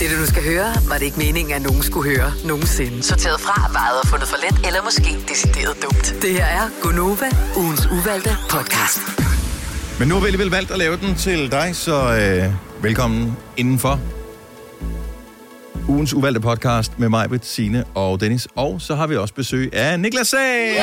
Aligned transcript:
Det, 0.00 0.10
du 0.10 0.16
nu 0.20 0.26
skal 0.26 0.44
høre, 0.44 0.74
var 0.88 0.98
det 0.98 1.02
ikke 1.02 1.18
meningen, 1.18 1.54
at 1.54 1.62
nogen 1.62 1.82
skulle 1.82 2.10
høre 2.16 2.32
nogensinde. 2.44 3.02
Sorteret 3.02 3.40
fra, 3.40 3.72
vejet 3.72 4.00
og 4.02 4.08
fundet 4.08 4.28
for 4.28 4.36
let, 4.36 4.66
eller 4.66 4.82
måske 4.82 5.10
decideret 5.28 5.82
dumt. 5.82 6.14
Det 6.22 6.32
her 6.32 6.44
er 6.44 6.68
Gonova, 6.82 7.28
ugens 7.56 7.86
uvalgte 7.86 8.30
podcast. 8.50 9.00
Men 9.98 10.08
nu 10.08 10.14
har 10.14 10.20
vi 10.20 10.26
alligevel 10.26 10.50
valgt 10.50 10.70
at 10.70 10.78
lave 10.78 10.96
den 10.96 11.14
til 11.14 11.52
dig, 11.52 11.70
så 11.72 11.96
øh, 12.20 12.82
velkommen 12.82 13.36
indenfor. 13.56 14.19
Ugens 15.90 16.14
uvalgte 16.14 16.40
podcast 16.40 16.98
med 16.98 17.08
mig, 17.08 17.28
Britt, 17.28 17.46
Signe 17.46 17.84
og 17.84 18.20
Dennis. 18.20 18.48
Og 18.54 18.80
så 18.80 18.94
har 18.94 19.06
vi 19.06 19.16
også 19.16 19.34
besøg 19.34 19.74
af 19.74 20.00
Niklas 20.00 20.28
Sag! 20.28 20.76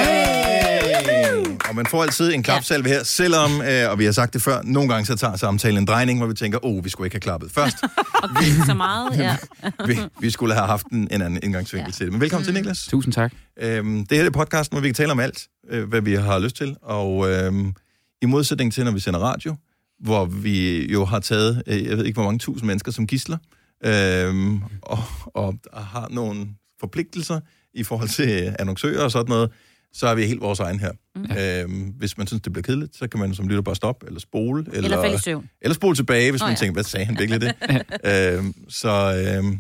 Og 1.70 1.76
man 1.76 1.86
får 1.86 2.04
altid 2.04 2.34
en 2.34 2.44
klapsalve 2.44 2.90
her, 2.90 3.04
selvom, 3.04 3.62
øh, 3.62 3.92
og 3.92 4.00
vi 4.00 4.06
har 4.06 4.12
sagt 4.12 4.34
det 4.34 4.42
før, 4.42 4.62
nogle 4.64 4.90
gange 4.90 5.06
så 5.06 5.16
tager 5.16 5.36
samtalen 5.36 5.78
en 5.78 5.86
drejning, 5.86 6.20
hvor 6.20 6.28
vi 6.28 6.34
tænker, 6.34 6.66
åh, 6.66 6.78
oh, 6.78 6.86
vi 6.86 6.90
skulle 6.90 7.06
ikke 7.06 7.16
have 7.16 7.22
klappet 7.22 7.52
først. 7.52 7.78
Og 8.24 8.30
grine 8.30 8.66
så 8.66 8.74
meget, 8.74 9.18
ja. 9.18 9.38
vi, 9.88 10.00
vi 10.20 10.30
skulle 10.30 10.54
have 10.54 10.68
haft 10.68 10.88
en, 10.88 11.08
en 11.12 11.22
anden 11.22 11.40
indgangsvinkel 11.44 11.88
ja. 11.88 11.92
til 11.92 12.06
det. 12.06 12.14
Men 12.14 12.22
velkommen 12.22 12.42
mm. 12.42 12.46
til, 12.46 12.54
Niklas. 12.54 12.88
Tusind 12.90 13.14
tak. 13.14 13.34
Øhm, 13.62 14.06
det 14.06 14.18
her 14.18 14.26
er 14.26 14.30
podcasten, 14.30 14.76
hvor 14.76 14.82
vi 14.82 14.88
kan 14.88 14.96
tale 14.96 15.12
om 15.12 15.20
alt, 15.20 15.48
øh, 15.70 15.90
hvad 15.90 16.02
vi 16.02 16.16
har 16.16 16.40
lyst 16.40 16.56
til. 16.56 16.76
Og 16.82 17.30
øhm, 17.30 17.74
i 18.22 18.26
modsætning 18.26 18.74
til, 18.74 18.86
når 18.86 18.92
vi 18.92 19.00
sender 19.00 19.20
radio, 19.20 19.56
hvor 20.00 20.26
vi 20.26 20.92
jo 20.92 21.06
har 21.06 21.20
taget, 21.20 21.64
øh, 21.68 21.86
jeg 21.86 21.98
ved 21.98 22.06
ikke, 22.06 22.16
hvor 22.16 22.24
mange 22.24 22.40
tusind 22.40 22.68
mennesker 22.68 22.92
som 22.92 23.08
gisler, 23.08 23.38
øhm, 23.86 24.62
og, 24.82 25.04
og 25.34 25.56
har 25.74 26.08
nogle 26.12 26.48
forpligtelser 26.80 27.40
i 27.74 27.84
forhold 27.84 28.10
til 28.10 28.56
annoncører 28.60 29.04
og 29.04 29.12
sådan 29.12 29.30
noget, 29.30 29.52
så 29.94 30.08
har 30.08 30.16
vi 30.16 30.26
helt 30.26 30.42
vores 30.42 30.60
egen 30.60 30.80
her. 30.80 30.92
Mm. 31.16 31.38
Øhm, 31.38 31.94
hvis 31.98 32.18
man 32.18 32.28
synes, 32.28 32.42
det 32.42 32.54
bliver 32.54 32.64
kedeligt, 32.64 32.96
så 32.96 33.08
kan 33.08 33.20
man 33.20 33.34
som 33.34 33.48
lytter 33.48 33.62
bare 33.62 33.76
stoppe, 33.76 34.06
eller 34.08 34.20
spole. 34.20 34.66
Eller, 34.68 34.84
Eller 34.84 35.02
falde 35.02 35.16
i 35.16 35.20
søvn. 35.20 35.50
Eller 35.62 35.76
spole 35.76 35.96
tilbage, 35.96 36.32
hvis 36.32 36.42
Nå, 36.42 36.46
man 36.46 36.54
ja. 36.54 36.58
tænker, 36.58 36.74
hvad 36.74 36.84
sagde 36.84 37.06
han 37.06 37.18
virkelig 37.20 37.42
det? 37.42 37.54
øhm, 38.38 38.54
så, 38.70 39.24
øhm, 39.38 39.60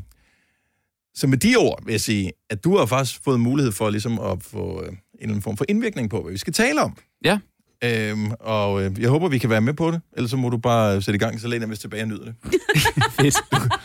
så 1.15 1.27
med 1.27 1.37
de 1.37 1.55
ord 1.55 1.85
vil 1.85 1.91
jeg 1.91 2.01
sige, 2.01 2.31
at 2.49 2.63
du 2.63 2.77
har 2.77 2.85
faktisk 2.85 3.23
fået 3.23 3.39
mulighed 3.39 3.71
for 3.71 3.89
ligesom 3.89 4.19
at 4.19 4.43
få 4.43 4.83
øh, 4.83 4.87
en 4.87 4.97
eller 5.19 5.27
anden 5.29 5.41
form 5.41 5.57
for 5.57 5.65
indvirkning 5.69 6.09
på, 6.09 6.21
hvad 6.21 6.31
vi 6.31 6.37
skal 6.37 6.53
tale 6.53 6.81
om. 6.81 6.97
Ja. 7.25 7.39
Øhm, 7.83 8.31
og 8.39 8.83
øh, 8.83 8.91
jeg 8.99 9.09
håber, 9.09 9.29
vi 9.29 9.37
kan 9.37 9.49
være 9.49 9.61
med 9.61 9.73
på 9.73 9.91
det. 9.91 10.01
Ellers 10.13 10.31
så 10.31 10.37
må 10.37 10.49
du 10.49 10.57
bare 10.57 11.01
sætte 11.01 11.15
i 11.15 11.19
gang, 11.19 11.39
så 11.41 11.47
læner 11.47 11.67
jeg 11.67 11.79
tilbage 11.79 12.03
og 12.03 12.07
nyder 12.07 12.25
det. 12.25 12.35
Fedt. 13.21 13.35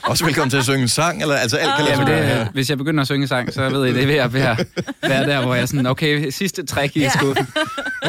Også 0.02 0.24
velkommen 0.24 0.50
til 0.50 0.56
at 0.56 0.64
synge 0.64 0.82
en 0.82 0.88
sang, 0.88 1.22
eller 1.22 1.34
altså 1.34 1.56
alt 1.56 1.70
kan 1.76 1.84
lade 1.84 1.90
Ja, 1.90 1.96
sig 1.96 2.06
gøre 2.06 2.46
øh, 2.46 2.52
hvis 2.52 2.70
jeg 2.70 2.78
begynder 2.78 3.00
at 3.00 3.06
synge 3.06 3.26
sang, 3.26 3.52
så 3.52 3.68
ved 3.70 3.86
I, 3.86 3.92
det 3.94 4.02
er 4.02 4.06
ved 4.06 4.14
at 4.14 4.32
være, 4.32 4.56
være 5.02 5.26
der, 5.26 5.42
hvor 5.42 5.54
jeg 5.54 5.62
er 5.62 5.66
sådan, 5.66 5.86
okay, 5.86 6.30
sidste 6.30 6.66
træk 6.66 6.96
i 6.96 7.06
skuffen. 7.18 7.46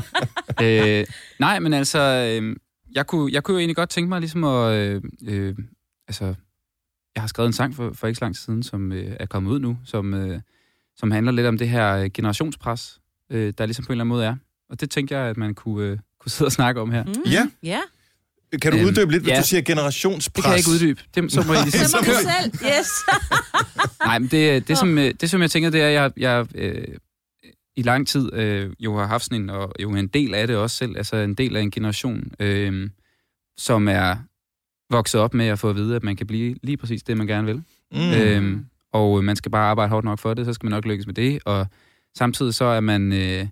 øh, 0.63 1.05
nej, 1.39 1.59
men 1.59 1.73
altså, 1.73 1.99
øh, 1.99 2.55
jeg, 2.95 3.07
kunne, 3.07 3.33
jeg 3.33 3.43
kunne 3.43 3.55
jo 3.55 3.59
egentlig 3.59 3.75
godt 3.75 3.89
tænke 3.89 4.09
mig 4.09 4.19
ligesom 4.19 4.43
at, 4.43 4.73
øh, 4.73 5.01
øh, 5.27 5.55
altså, 6.07 6.25
jeg 7.15 7.23
har 7.23 7.27
skrevet 7.27 7.47
en 7.47 7.53
sang 7.53 7.75
for, 7.75 7.91
for 7.93 8.07
ikke 8.07 8.17
så 8.17 8.25
lang 8.25 8.35
tid 8.35 8.41
siden, 8.41 8.63
som 8.63 8.91
øh, 8.91 9.15
er 9.19 9.25
kommet 9.25 9.51
ud 9.51 9.59
nu, 9.59 9.77
som, 9.85 10.13
øh, 10.13 10.39
som 10.95 11.11
handler 11.11 11.31
lidt 11.31 11.47
om 11.47 11.57
det 11.57 11.69
her 11.69 11.95
øh, 11.95 12.09
generationspres, 12.13 12.99
øh, 13.31 13.53
der 13.57 13.65
ligesom 13.65 13.85
på 13.85 13.89
en 13.89 13.93
eller 13.93 14.03
anden 14.03 14.09
måde 14.09 14.25
er. 14.25 14.35
Og 14.73 14.79
det 14.81 14.89
tænkte 14.91 15.15
jeg, 15.17 15.23
at 15.29 15.37
man 15.37 15.55
kunne, 15.55 15.87
øh, 15.87 15.97
kunne 16.19 16.31
sidde 16.31 16.47
og 16.47 16.51
snakke 16.51 16.81
om 16.81 16.91
her. 16.91 17.03
Mm. 17.03 17.13
Ja, 17.31 17.47
Ja. 17.63 17.79
kan 18.61 18.71
du 18.71 18.77
Øhm, 18.77 18.87
uddybe 18.87 19.11
lidt, 19.11 19.23
hvis 19.23 19.31
ja. 19.33 19.39
du 19.41 19.45
siger 19.47 19.61
generationspres? 19.61 20.33
Det 20.33 20.43
kan 20.43 20.51
jeg 20.51 20.57
ikke 20.59 20.69
uddybe. 20.71 21.01
Det, 21.15 21.31
så 21.31 21.43
må 21.47 21.53
I 21.53 21.55
lige 21.63 21.71
Så 21.71 21.97
må 21.97 22.05
du 22.13 22.17
selv. 22.41 22.53
Yes. 22.53 22.89
Nej, 24.07 24.19
men 24.19 24.27
det, 24.29 24.67
det, 24.67 24.77
som, 24.77 24.97
øh, 24.97 25.13
det, 25.21 25.29
som 25.29 25.41
jeg 25.41 25.51
tænker, 25.51 25.69
det 25.69 25.81
er, 25.81 25.87
at 25.87 25.93
jeg, 25.93 26.11
jeg 26.17 26.45
øh, 26.55 26.87
i 27.75 27.81
lang 27.81 28.07
tid 28.07 28.33
øh, 28.33 28.69
jo 28.79 28.97
har 28.97 29.05
haft 29.07 29.23
sådan 29.23 29.41
en, 29.41 29.49
og 29.49 29.73
jo 29.79 29.89
en 29.95 30.07
del 30.07 30.33
af 30.33 30.47
det 30.47 30.55
også 30.55 30.77
selv, 30.77 30.97
altså 30.97 31.15
en 31.15 31.33
del 31.33 31.55
af 31.55 31.61
en 31.61 31.71
generation, 31.71 32.31
øh, 32.39 32.89
som 33.57 33.87
er 33.87 34.15
vokset 34.89 35.21
op 35.21 35.33
med 35.33 35.45
at 35.45 35.59
få 35.59 35.69
at 35.69 35.75
vide, 35.75 35.95
at 35.95 36.03
man 36.03 36.15
kan 36.15 36.27
blive 36.27 36.55
lige 36.63 36.77
præcis 36.77 37.03
det, 37.03 37.17
man 37.17 37.27
gerne 37.27 37.45
vil. 37.47 37.63
Mm. 37.91 38.11
Øhm, 38.13 38.65
og 38.93 39.23
man 39.23 39.35
skal 39.35 39.51
bare 39.51 39.65
arbejde 39.69 39.89
hårdt 39.89 40.05
nok 40.05 40.19
for 40.19 40.33
det, 40.33 40.45
så 40.45 40.53
skal 40.53 40.65
man 40.65 40.71
nok 40.71 40.85
lykkes 40.85 41.05
med 41.05 41.13
det. 41.15 41.39
Og 41.45 41.67
samtidig 42.17 42.53
så 42.53 42.65
er 42.65 42.79
man... 42.79 43.13
Øh, 43.13 43.47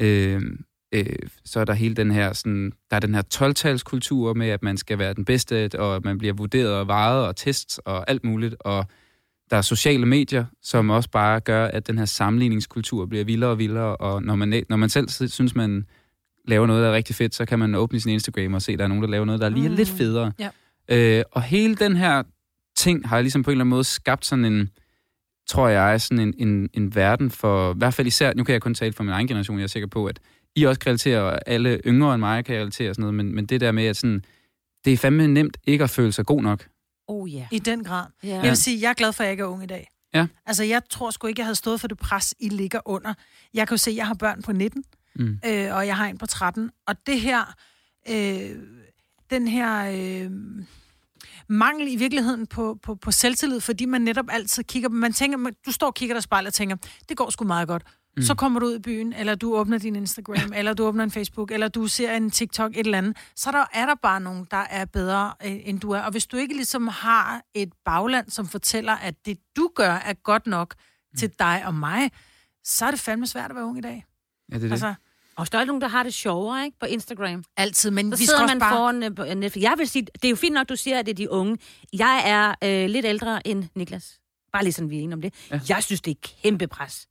øh, 0.00 0.42
øh, 0.94 1.06
så 1.44 1.60
er 1.60 1.64
der 1.64 1.72
hele 1.72 1.94
den 1.94 2.10
her, 2.10 2.32
sådan, 2.32 2.72
der 2.90 2.96
er 2.96 3.00
den 3.00 3.14
her 3.14 3.22
12-talskultur 3.34 4.34
med, 4.34 4.48
at 4.48 4.62
man 4.62 4.76
skal 4.76 4.98
være 4.98 5.14
den 5.14 5.24
bedste, 5.24 5.70
og 5.78 5.96
at 5.96 6.04
man 6.04 6.18
bliver 6.18 6.34
vurderet 6.34 6.72
og 6.74 6.86
vejet 6.86 7.26
og 7.26 7.36
tests 7.36 7.78
og 7.78 8.10
alt 8.10 8.24
muligt. 8.24 8.54
Og 8.60 8.86
der 9.50 9.56
er 9.56 9.62
sociale 9.62 10.06
medier, 10.06 10.44
som 10.62 10.90
også 10.90 11.10
bare 11.10 11.40
gør, 11.40 11.66
at 11.66 11.86
den 11.86 11.98
her 11.98 12.04
sammenligningskultur 12.04 13.06
bliver 13.06 13.24
vildere 13.24 13.50
og 13.50 13.58
vildere. 13.58 13.96
Og 13.96 14.22
når 14.22 14.34
man, 14.36 14.62
når 14.68 14.76
man 14.76 14.88
selv 14.88 15.08
synes, 15.28 15.54
man 15.54 15.86
laver 16.48 16.66
noget, 16.66 16.82
der 16.82 16.88
er 16.88 16.94
rigtig 16.94 17.14
fedt, 17.16 17.34
så 17.34 17.44
kan 17.44 17.58
man 17.58 17.74
åbne 17.74 18.00
sin 18.00 18.12
Instagram 18.12 18.54
og 18.54 18.62
se, 18.62 18.72
at 18.72 18.78
der 18.78 18.84
er 18.84 18.88
nogen, 18.88 19.02
der 19.02 19.08
laver 19.08 19.24
noget, 19.24 19.40
der 19.40 19.46
er 19.46 19.50
lige 19.50 19.68
Mm. 19.68 19.74
lidt 19.74 19.88
federe. 19.88 20.32
Ja. 20.38 20.48
Øh, 21.18 21.24
og 21.32 21.42
hele 21.42 21.74
den 21.74 21.96
her 21.96 22.22
ting 22.76 23.08
har 23.08 23.20
ligesom 23.20 23.42
på 23.42 23.50
en 23.50 23.52
eller 23.52 23.62
anden 23.62 23.70
måde 23.70 23.84
skabt 23.84 24.26
sådan 24.26 24.44
en, 24.44 24.70
tror 25.48 25.68
jeg, 25.68 26.00
sådan 26.00 26.18
en, 26.28 26.34
en, 26.48 26.70
en 26.74 26.94
verden 26.94 27.30
for, 27.30 27.74
i 27.74 27.78
hvert 27.78 27.94
fald 27.94 28.06
især, 28.06 28.32
nu 28.34 28.44
kan 28.44 28.52
jeg 28.52 28.62
kun 28.62 28.74
tale 28.74 28.92
for 28.92 29.02
min 29.02 29.12
egen 29.12 29.26
generation, 29.26 29.58
jeg 29.58 29.62
er 29.64 29.68
sikker 29.68 29.86
på, 29.88 30.06
at 30.06 30.20
I 30.56 30.64
også 30.64 30.80
kan 30.80 30.88
relatere, 30.90 31.20
og 31.22 31.38
alle 31.46 31.80
yngre 31.86 32.14
end 32.14 32.20
mig 32.20 32.44
kan 32.44 32.56
relatere 32.60 32.88
og 32.90 32.94
sådan 32.94 33.02
noget, 33.02 33.14
men, 33.14 33.34
men 33.34 33.46
det 33.46 33.60
der 33.60 33.72
med, 33.72 33.84
at 33.86 33.96
sådan, 33.96 34.24
det 34.84 34.92
er 34.92 34.96
fandme 34.96 35.26
nemt 35.28 35.56
ikke 35.64 35.84
at 35.84 35.90
føle 35.90 36.12
sig 36.12 36.26
god 36.26 36.42
nok. 36.42 36.66
Oh 37.08 37.34
ja. 37.34 37.46
I 37.52 37.58
den 37.58 37.84
grad. 37.84 38.04
ja. 38.22 38.28
Jeg 38.28 38.42
vil 38.42 38.56
sige, 38.56 38.80
jeg 38.82 38.90
er 38.90 38.94
glad 38.94 39.12
for, 39.12 39.22
at 39.22 39.26
jeg 39.26 39.32
ikke 39.32 39.42
er 39.42 39.46
ung 39.46 39.62
i 39.62 39.66
dag. 39.66 39.88
Ja. 40.14 40.26
Altså, 40.46 40.64
jeg 40.64 40.82
tror 40.90 41.10
sgu 41.10 41.26
ikke, 41.26 41.40
jeg 41.40 41.46
havde 41.46 41.54
stået 41.56 41.80
for 41.80 41.88
det 41.88 41.98
pres, 41.98 42.34
I 42.40 42.48
ligger 42.48 42.80
under. 42.84 43.14
Jeg 43.54 43.68
kan 43.68 43.74
jo 43.74 43.78
se, 43.78 43.90
at 43.90 43.96
jeg 43.96 44.06
har 44.06 44.14
børn 44.14 44.42
på 44.42 44.52
19, 44.52 44.84
Mm. 45.14 45.38
øh, 45.46 45.74
og 45.74 45.86
jeg 45.86 45.96
har 45.96 46.06
en 46.06 46.18
på 46.18 46.26
13. 46.26 46.70
Og 46.86 46.94
det 47.06 47.20
her, 47.20 47.54
øh, 48.10 48.50
den 49.30 49.48
her 49.48 49.90
øh, 50.24 50.30
mangel 51.48 51.88
i 51.88 51.96
virkeligheden 51.96 52.46
på, 52.46 52.78
på, 52.82 52.94
på 52.94 53.10
selvtillid, 53.10 53.60
fordi 53.60 53.84
man 53.84 54.00
netop 54.00 54.26
altid 54.30 54.64
kigger, 54.64 54.88
man 54.88 55.12
tænker, 55.12 55.38
man- 55.38 55.54
du 55.66 55.72
står 55.72 55.86
og 55.86 55.94
kigger 55.94 56.14
dig 56.14 56.18
i 56.18 56.22
spejlet 56.22 56.46
og 56.48 56.54
tænker, 56.54 56.76
det 57.08 57.16
går 57.16 57.30
sgu 57.30 57.44
meget 57.44 57.68
godt. 57.68 57.82
Mm. 58.16 58.22
Så 58.22 58.34
kommer 58.34 58.60
du 58.60 58.66
ud 58.66 58.76
i 58.76 58.78
byen, 58.78 59.12
eller 59.12 59.34
du 59.34 59.54
åbner 59.56 59.78
din 59.78 59.96
Instagram, 59.96 60.52
eller 60.56 60.74
du 60.74 60.84
åbner 60.86 61.04
en 61.04 61.10
Facebook, 61.10 61.50
eller 61.50 61.68
du 61.68 61.86
ser 61.86 62.12
en 62.16 62.30
TikTok, 62.30 62.70
et 62.70 62.78
eller 62.78 62.98
andet, 62.98 63.16
så 63.36 63.50
der 63.52 63.64
er 63.72 63.86
der 63.86 63.94
bare 63.94 64.20
nogen, 64.20 64.46
der 64.50 64.56
er 64.70 64.84
bedre, 64.84 65.32
øh, 65.44 65.56
end 65.64 65.80
du 65.80 65.90
er. 65.90 66.00
Og 66.00 66.10
hvis 66.10 66.26
du 66.26 66.36
ikke 66.36 66.54
ligesom 66.54 66.88
har 66.88 67.42
et 67.54 67.72
bagland, 67.84 68.30
som 68.30 68.46
fortæller, 68.48 68.92
at 68.92 69.26
det 69.26 69.38
du 69.56 69.70
gør 69.74 69.92
er 69.92 70.12
godt 70.12 70.46
nok 70.46 70.74
mm. 71.12 71.18
til 71.18 71.30
dig 71.38 71.62
og 71.66 71.74
mig, 71.74 72.10
så 72.64 72.86
er 72.86 72.90
det 72.90 73.00
fandme 73.00 73.26
svært 73.26 73.50
at 73.50 73.56
være 73.56 73.64
ung 73.64 73.78
i 73.78 73.80
dag. 73.80 74.04
Ja, 74.52 74.54
det 74.56 74.64
er 74.64 74.66
det. 74.66 74.72
Altså, 74.72 74.94
Og 75.38 75.52
der 75.52 75.58
er 75.58 75.64
nogen, 75.64 75.82
der 75.82 75.88
har 75.88 76.02
det 76.02 76.14
sjovere, 76.14 76.64
ikke? 76.64 76.78
På 76.80 76.86
Instagram. 76.86 77.44
altid, 77.56 77.90
men 77.90 78.12
Så 78.12 78.18
vi 78.18 78.24
skal 78.24 78.26
sidder 78.26 78.42
også 78.42 78.54
man 78.54 78.60
bare... 78.60 78.72
foran 78.76 79.02
øh, 79.02 79.14
på 79.14 79.24
Netflix. 79.24 79.62
Jeg 79.62 79.74
vil 79.78 79.88
sige, 79.88 80.06
det 80.14 80.24
er 80.24 80.30
jo 80.30 80.36
fint 80.36 80.54
nok, 80.54 80.68
du 80.68 80.76
siger, 80.76 80.98
at 80.98 81.06
det 81.06 81.12
er 81.12 81.16
de 81.16 81.30
unge. 81.30 81.58
Jeg 81.92 82.22
er 82.24 82.54
øh, 82.84 82.90
lidt 82.90 83.06
ældre 83.06 83.46
end 83.46 83.64
Niklas. 83.74 84.18
Bare 84.52 84.62
lige 84.64 84.72
sådan, 84.72 84.90
vi 84.90 84.98
er 84.98 85.02
enige 85.02 85.14
om 85.14 85.22
det. 85.22 85.34
Ja. 85.50 85.60
Jeg 85.68 85.82
synes, 85.82 86.00
det 86.00 86.10
er 86.10 86.28
kæmpe 86.42 86.66
pres. 86.66 87.06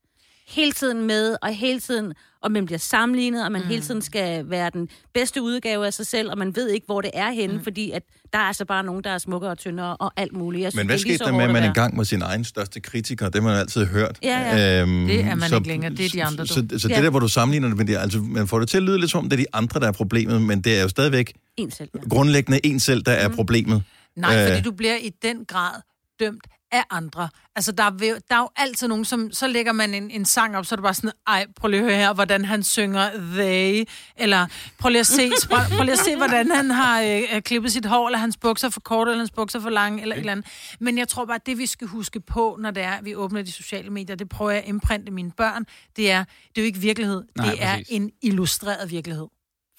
Hele 0.48 0.72
tiden 0.72 1.08
med, 1.08 1.36
og 1.42 1.50
hele 1.56 1.80
tiden, 1.80 2.14
og 2.44 2.52
man 2.52 2.66
bliver 2.66 2.80
sammenlignet, 2.80 3.46
og 3.46 3.52
man 3.52 3.62
mm. 3.62 3.68
hele 3.68 3.82
tiden 3.82 4.02
skal 4.02 4.50
være 4.50 4.70
den 4.74 4.90
bedste 5.14 5.42
udgave 5.42 5.86
af 5.86 5.94
sig 5.94 6.08
selv, 6.08 6.32
og 6.32 6.38
man 6.38 6.56
ved 6.56 6.70
ikke, 6.70 6.86
hvor 6.86 7.02
det 7.02 7.12
er 7.14 7.32
henne, 7.32 7.58
mm. 7.58 7.64
fordi 7.64 7.92
at 7.92 8.04
der 8.34 8.40
er 8.40 8.44
altså 8.44 8.66
bare 8.66 8.84
nogen, 8.84 9.04
der 9.04 9.10
er 9.10 9.18
smukkere 9.18 9.52
og 9.52 9.58
tyndere 9.58 9.98
og 9.98 10.12
alt 10.18 10.34
muligt. 10.34 10.64
Jeg 10.64 10.72
synes, 10.72 10.80
Men 10.80 10.88
hvad 10.88 10.94
det 10.96 11.02
skete 11.02 11.18
så 11.18 11.24
der 11.24 11.32
med, 11.32 11.44
at 11.44 11.52
man 11.52 11.64
engang 11.64 11.98
var 11.98 12.04
sin 12.04 12.22
egen 12.22 12.44
største 12.44 12.80
kritiker? 12.80 13.26
Det 13.30 13.42
har 13.42 13.50
man 13.50 13.60
altid 13.60 13.86
hørt. 13.86 14.18
Ja, 14.24 14.40
ja. 14.58 14.82
Øhm, 14.82 15.08
Det 15.08 15.20
er 15.20 15.36
man 15.36 15.54
ikke 15.54 15.68
længere. 15.68 15.92
Det 15.92 16.06
er 16.06 16.10
de 16.10 16.24
andre, 16.24 16.44
du. 16.44 16.48
Så, 16.48 16.54
så, 16.54 16.80
så 16.80 16.88
det 16.88 16.96
Ja. 16.96 17.02
der, 17.02 17.10
hvor 17.10 17.20
du 17.20 17.28
sammenligner 17.28 17.68
det 17.68 17.78
med 17.78 17.86
det, 17.86 17.98
altså 17.98 18.20
man 18.20 18.48
får 18.48 18.60
det 18.60 18.70
til 18.70 18.78
at 18.78 18.84
lyde 18.84 19.00
lidt 19.00 19.12
som 19.12 19.24
om, 19.24 19.30
det 19.30 19.40
er 19.40 19.44
de 19.44 19.46
andre, 19.54 19.80
der 19.80 19.88
er 19.88 19.92
problemet, 19.92 20.42
men 20.42 20.62
det 20.62 20.78
er 20.78 20.82
jo 20.82 20.90
stadigvæk 20.90 21.34
En 21.58 21.72
selv, 21.72 21.90
ja. 21.96 22.00
grundlæggende 22.10 22.66
en 22.66 22.80
selv, 22.80 23.02
der 23.02 23.12
er 23.12 23.30
problemet. 23.30 23.84
Nej, 24.16 24.42
Øh. 24.44 24.48
fordi 24.50 24.62
du 24.62 24.72
bliver 24.72 24.96
i 24.96 25.12
den 25.22 25.46
grad 25.46 25.82
dømt 26.20 26.48
af 26.72 26.84
andre. 26.90 27.30
Altså, 27.56 27.72
der 27.72 27.84
er, 27.84 27.90
der 27.90 28.36
er 28.36 28.40
jo 28.40 28.50
altid 28.56 28.88
nogen, 28.88 29.06
som... 29.06 29.32
Så 29.32 29.48
lægger 29.48 29.72
man 29.72 29.94
en, 29.94 30.12
en 30.12 30.26
sang 30.26 30.58
op, 30.58 30.66
så 30.66 30.76
er 30.76 30.78
det 30.78 30.84
bare 30.84 30.94
sådan, 30.94 31.12
ej, 31.28 31.46
prøv 31.56 31.70
lige 31.70 31.80
at 31.80 31.86
høre 31.86 31.98
her, 31.98 32.14
hvordan 32.14 32.46
han 32.46 32.64
synger 32.64 33.12
they, 33.14 33.88
eller 34.18 34.48
prøv 34.80 34.90
lige 34.90 35.00
at 35.00 35.08
se, 35.08 35.30
prøv, 35.50 35.60
prøv 35.76 35.84
lige 35.84 35.94
at 35.94 36.00
se 36.00 36.16
hvordan 36.16 36.52
han 36.52 36.70
har 36.72 37.02
øh, 37.02 37.24
øh, 37.34 37.42
klippet 37.42 37.72
sit 37.72 37.86
hår, 37.86 38.08
eller 38.08 38.20
hans 38.20 38.38
bukser 38.38 38.70
for 38.70 38.80
korte, 38.80 39.12
eller 39.12 39.22
hans 39.22 39.32
bukser 39.32 39.60
for 39.60 39.70
lange, 39.70 40.02
eller 40.02 40.16
et 40.16 40.20
eller 40.20 40.32
andet. 40.32 40.46
Men 40.80 40.98
jeg 40.98 41.08
tror 41.08 41.26
bare, 41.26 41.36
at 41.36 41.46
det 41.46 41.58
vi 41.58 41.66
skal 41.66 41.88
huske 41.88 42.20
på, 42.20 42.58
når 42.60 42.72
det 42.72 42.84
er, 42.84 43.02
vi 43.02 43.16
åbner 43.16 43.42
de 43.42 43.52
sociale 43.52 43.90
medier, 43.90 44.16
det 44.16 44.30
prøver 44.30 44.52
jeg 44.52 44.64
at 44.64 44.70
imprinte 44.70 45.12
mine 45.12 45.32
børn, 45.32 45.66
det 45.96 46.12
er, 46.12 46.24
det 46.24 46.58
er 46.58 46.62
jo 46.62 46.66
ikke 46.66 46.80
virkelighed, 46.80 47.24
Nej, 47.36 47.50
det 47.50 47.64
er 47.64 47.74
præcis. 47.74 47.88
en 47.90 48.12
illustreret 48.22 48.92
virkelighed. 48.92 49.28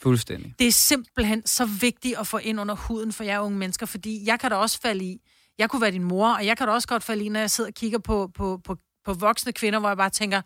Fuldstændig. 0.02 0.54
Det 0.58 0.66
er 0.66 0.72
simpelthen 0.72 1.46
så 1.46 1.64
vigtigt 1.64 2.18
at 2.18 2.26
få 2.26 2.38
ind 2.38 2.60
under 2.60 2.74
huden 2.74 3.12
for 3.12 3.24
jer 3.24 3.40
unge 3.40 3.58
mennesker, 3.58 3.86
fordi 3.86 4.22
jeg 4.26 4.40
kan 4.40 4.50
da 4.50 4.56
også 4.56 4.80
falde 4.80 5.04
i. 5.04 5.20
Jeg 5.58 5.70
kunne 5.70 5.82
være 5.82 5.90
din 5.90 6.04
mor, 6.04 6.28
og 6.32 6.46
jeg 6.46 6.56
kan 6.56 6.66
da 6.66 6.72
også 6.72 6.88
godt 6.88 7.02
falde 7.02 7.24
i, 7.24 7.28
når 7.28 7.40
jeg 7.40 7.50
sidder 7.50 7.70
og 7.70 7.74
kigger 7.74 7.98
på, 7.98 8.30
på, 8.34 8.60
på, 8.64 8.76
på 9.04 9.12
voksne 9.14 9.52
kvinder, 9.52 9.78
hvor 9.78 9.88
jeg 9.88 9.96
bare 9.96 10.10
tænker, 10.10 10.40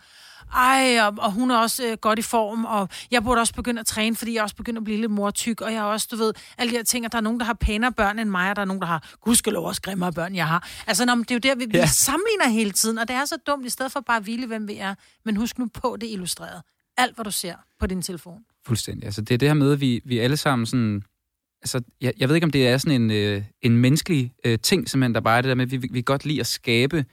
ej, 0.55 0.99
og, 1.01 1.15
og 1.19 1.33
hun 1.33 1.51
er 1.51 1.57
også 1.57 1.87
øh, 1.87 1.97
godt 2.01 2.19
i 2.19 2.23
form, 2.23 2.65
og 2.65 2.89
jeg 3.11 3.23
burde 3.25 3.41
også 3.41 3.55
begynde 3.55 3.81
at 3.81 3.87
træne, 3.87 4.17
fordi 4.17 4.33
jeg 4.33 4.39
er 4.39 4.43
også 4.43 4.57
begyndt 4.57 4.77
at 4.79 4.85
blive 4.85 5.01
lidt 5.01 5.11
mortyk, 5.11 5.61
og 5.61 5.73
jeg 5.73 5.79
er 5.79 5.83
også, 5.83 6.09
du 6.11 6.17
ved, 6.17 6.33
alle 6.59 6.71
de 6.71 6.77
her 6.77 6.85
ting, 6.85 7.07
og 7.07 7.13
der 7.13 7.19
er 7.19 7.23
nogen, 7.23 7.41
der 7.41 7.47
har 7.47 7.53
pænere 7.55 7.93
børn 7.93 8.19
end 8.19 8.31
mig, 8.31 8.51
og 8.51 8.57
der 8.57 8.63
er 8.63 8.67
nogen, 8.67 8.81
der 8.81 8.87
har 8.87 9.13
gudskelov 9.21 9.67
også 9.67 9.83
grimmere 9.83 10.13
børn, 10.13 10.35
jeg 10.35 10.49
har. 10.49 10.69
Altså, 10.87 11.05
nå, 11.05 11.15
det 11.15 11.31
er 11.31 11.35
jo 11.35 11.39
der, 11.39 11.55
vi, 11.55 11.65
vi 11.71 11.79
Ja. 11.79 11.87
sammenligner 11.87 12.49
hele 12.49 12.71
tiden, 12.71 12.99
og 12.99 13.09
det 13.09 13.17
er 13.17 13.25
så 13.25 13.37
dumt, 13.47 13.67
i 13.67 13.71
stedet 13.71 13.93
for 13.93 14.01
bare 14.01 14.17
at 14.17 14.23
hvile, 14.23 14.47
hvem 14.47 14.69
vi 14.69 14.77
er. 14.77 14.95
Men 15.25 15.37
husk 15.37 15.59
nu 15.59 15.67
på 15.75 15.97
det 16.01 16.11
illustreret. 16.11 16.63
Alt, 16.97 17.15
hvad 17.15 17.25
du 17.25 17.31
ser 17.31 17.55
på 17.81 17.87
din 17.87 18.03
telefon. 18.03 18.39
Fuldstændig. 18.67 19.05
Altså, 19.05 19.21
det 19.21 19.35
er 19.35 19.39
det 19.39 19.49
her 19.49 19.55
med, 19.55 19.73
at 19.73 19.81
vi, 19.81 20.01
vi 20.05 20.19
alle 20.19 20.37
sammen 20.37 20.67
sådan, 20.67 21.03
altså, 21.63 21.81
jeg, 22.01 22.13
jeg 22.19 22.29
ved 22.29 22.35
ikke, 22.35 22.45
om 22.45 22.51
det 22.51 22.69
er 22.69 22.79
sådan 22.79 23.03
en, 23.03 23.11
øh, 23.11 23.43
en 23.63 23.77
menneskelig 23.77 24.33
øh, 24.45 24.59
ting, 24.63 24.91
simpelthen, 24.91 25.15
der 25.15 25.21
bare 25.21 25.39
er 25.39 25.43
det 25.43 25.49
der 25.49 25.55
med, 25.55 25.73
at 25.73 25.83
vi, 25.83 25.89
vi 25.91 26.03
godt 26.03 26.25
lide 26.25 26.41
at 26.41 26.47
skabe 26.47 27.05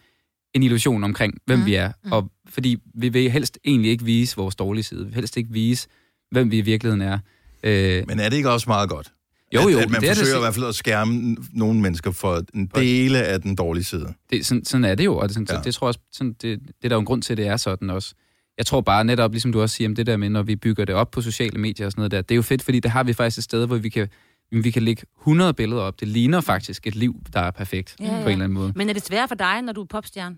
en 0.53 0.63
illusion 0.63 1.03
omkring, 1.03 1.33
hvem 1.45 1.59
mm. 1.59 1.65
vi 1.65 1.75
er. 1.75 1.91
Mm. 2.03 2.11
Og 2.11 2.31
fordi 2.49 2.77
vi 2.95 3.09
vil 3.09 3.31
helst 3.31 3.59
egentlig 3.65 3.91
ikke 3.91 4.05
vise 4.05 4.35
vores 4.35 4.55
dårlige 4.55 4.83
side. 4.83 4.99
Vi 4.99 5.05
vil 5.05 5.15
helst 5.15 5.37
ikke 5.37 5.49
vise, 5.51 5.87
hvem 6.31 6.51
vi 6.51 6.57
i 6.57 6.61
virkeligheden 6.61 7.01
er. 7.01 7.19
Øh, 7.63 8.03
Men 8.07 8.19
er 8.19 8.29
det 8.29 8.37
ikke 8.37 8.51
også 8.51 8.69
meget 8.69 8.89
godt? 8.89 9.11
jo, 9.55 9.69
jo, 9.69 9.77
at, 9.77 9.83
at 9.83 9.89
man 9.89 10.01
det 10.01 10.09
er 10.09 10.13
forsøger 10.13 10.33
det, 10.33 10.39
i 10.39 10.43
hvert 10.43 10.53
fald 10.53 10.65
at 10.65 10.75
skærme 10.75 11.37
nogle 11.53 11.81
mennesker 11.81 12.11
for 12.11 12.43
en 12.53 12.65
dele 12.75 13.23
af 13.23 13.41
den 13.41 13.55
dårlige 13.55 13.83
side. 13.83 14.13
det, 14.29 14.45
sådan, 14.45 14.65
sådan 14.65 14.83
er 14.85 14.95
det 14.95 15.05
jo, 15.05 15.17
og 15.17 15.27
det, 15.27 15.33
sådan, 15.33 15.47
Ja. 15.49 15.55
ja. 15.55 15.61
det 15.61 15.73
tror 15.73 15.87
jeg 15.87 15.89
også, 15.89 15.99
sådan, 16.11 16.33
det, 16.33 16.59
det 16.59 16.73
er 16.83 16.89
der 16.89 16.95
jo 16.95 16.99
en 16.99 17.05
grund 17.05 17.21
til, 17.21 17.33
at 17.33 17.37
det 17.37 17.47
er 17.47 17.57
sådan 17.57 17.89
også. 17.89 18.13
Jeg 18.57 18.65
tror 18.65 18.81
bare 18.81 19.03
netop, 19.03 19.31
ligesom 19.31 19.51
du 19.51 19.61
også 19.61 19.75
siger, 19.75 19.87
om 19.87 19.95
det 19.95 20.05
der 20.07 20.17
med, 20.17 20.29
når 20.29 20.43
vi 20.43 20.55
bygger 20.55 20.85
det 20.85 20.95
op 20.95 21.11
på 21.11 21.21
sociale 21.21 21.59
medier 21.59 21.85
og 21.85 21.91
sådan 21.91 21.99
noget 21.99 22.11
der, 22.11 22.21
det 22.21 22.31
er 22.31 22.35
jo 22.35 22.41
fedt, 22.41 22.61
fordi 22.63 22.79
der 22.79 22.89
har 22.89 23.03
vi 23.03 23.13
faktisk 23.13 23.37
et 23.37 23.43
sted, 23.43 23.65
hvor 23.67 23.77
vi 23.77 23.89
kan, 23.89 24.07
vi 24.51 24.71
kan 24.71 24.83
lægge 24.83 25.03
100 25.21 25.53
billeder 25.53 25.81
op. 25.81 25.99
Det 25.99 26.07
ligner 26.07 26.41
faktisk 26.41 26.87
et 26.87 26.95
liv, 26.95 27.15
der 27.33 27.39
er 27.39 27.51
perfekt 27.51 27.95
Ja, 27.99 28.05
på 28.05 28.11
en 28.13 28.17
eller 28.19 28.31
anden 28.33 28.51
måde. 28.51 28.73
Men 28.75 28.89
er 28.89 28.93
det 28.93 29.05
svært 29.05 29.29
for 29.29 29.35
dig, 29.35 29.61
når 29.61 29.73
du 29.73 29.81
er 29.81 29.85
popstjerne? 29.85 30.35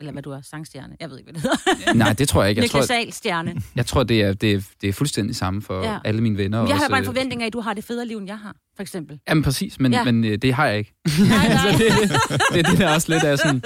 Eller 0.00 0.12
hvad 0.12 0.22
du 0.22 0.30
er, 0.30 0.40
sangstjerne? 0.42 0.96
Jeg 1.00 1.10
ved 1.10 1.18
ikke, 1.18 1.32
hvad 1.32 1.40
det 1.42 1.50
hedder. 1.76 1.94
Nej, 2.04 2.12
det 2.12 2.28
tror 2.28 2.42
jeg 2.42 2.50
ikke. 2.50 2.62
Jeg 2.62 2.70
tror, 2.70 2.94
Ahl-stjerne. 2.94 3.62
jeg 3.76 3.86
tror 3.86 4.02
det, 4.02 4.22
er, 4.22 4.32
det, 4.32 4.52
er, 4.52 4.60
det 4.80 4.88
er 4.88 4.92
fuldstændig 4.92 5.36
samme 5.36 5.62
for 5.62 5.82
Ja. 5.84 5.98
alle 6.04 6.20
mine 6.20 6.36
venner. 6.36 6.58
Men 6.60 6.68
jeg 6.68 6.76
har 6.76 6.82
også, 6.82 6.90
bare 6.90 6.98
en 6.98 7.02
øh, 7.02 7.06
forventning 7.06 7.42
af, 7.42 7.46
at 7.46 7.52
du 7.52 7.60
har 7.60 7.74
det 7.74 7.84
federe 7.84 8.06
liv, 8.06 8.18
end 8.18 8.26
jeg 8.26 8.38
har, 8.38 8.56
for 8.76 8.82
eksempel. 8.82 9.20
Jamen 9.28 9.44
præcis, 9.44 9.80
men, 9.80 9.92
Ja. 9.92 10.04
men 10.04 10.24
øh, 10.24 10.38
det 10.38 10.54
har 10.54 10.66
jeg 10.66 10.78
ikke. 10.78 10.92
Nej, 11.18 11.28
nej. 11.28 11.46
altså, 11.46 11.68
det, 11.84 12.10
det 12.52 12.58
er 12.66 12.70
det, 12.70 12.78
der 12.78 12.94
også 12.94 13.12
lidt 13.12 13.24
er 13.24 13.36
sådan... 13.36 13.62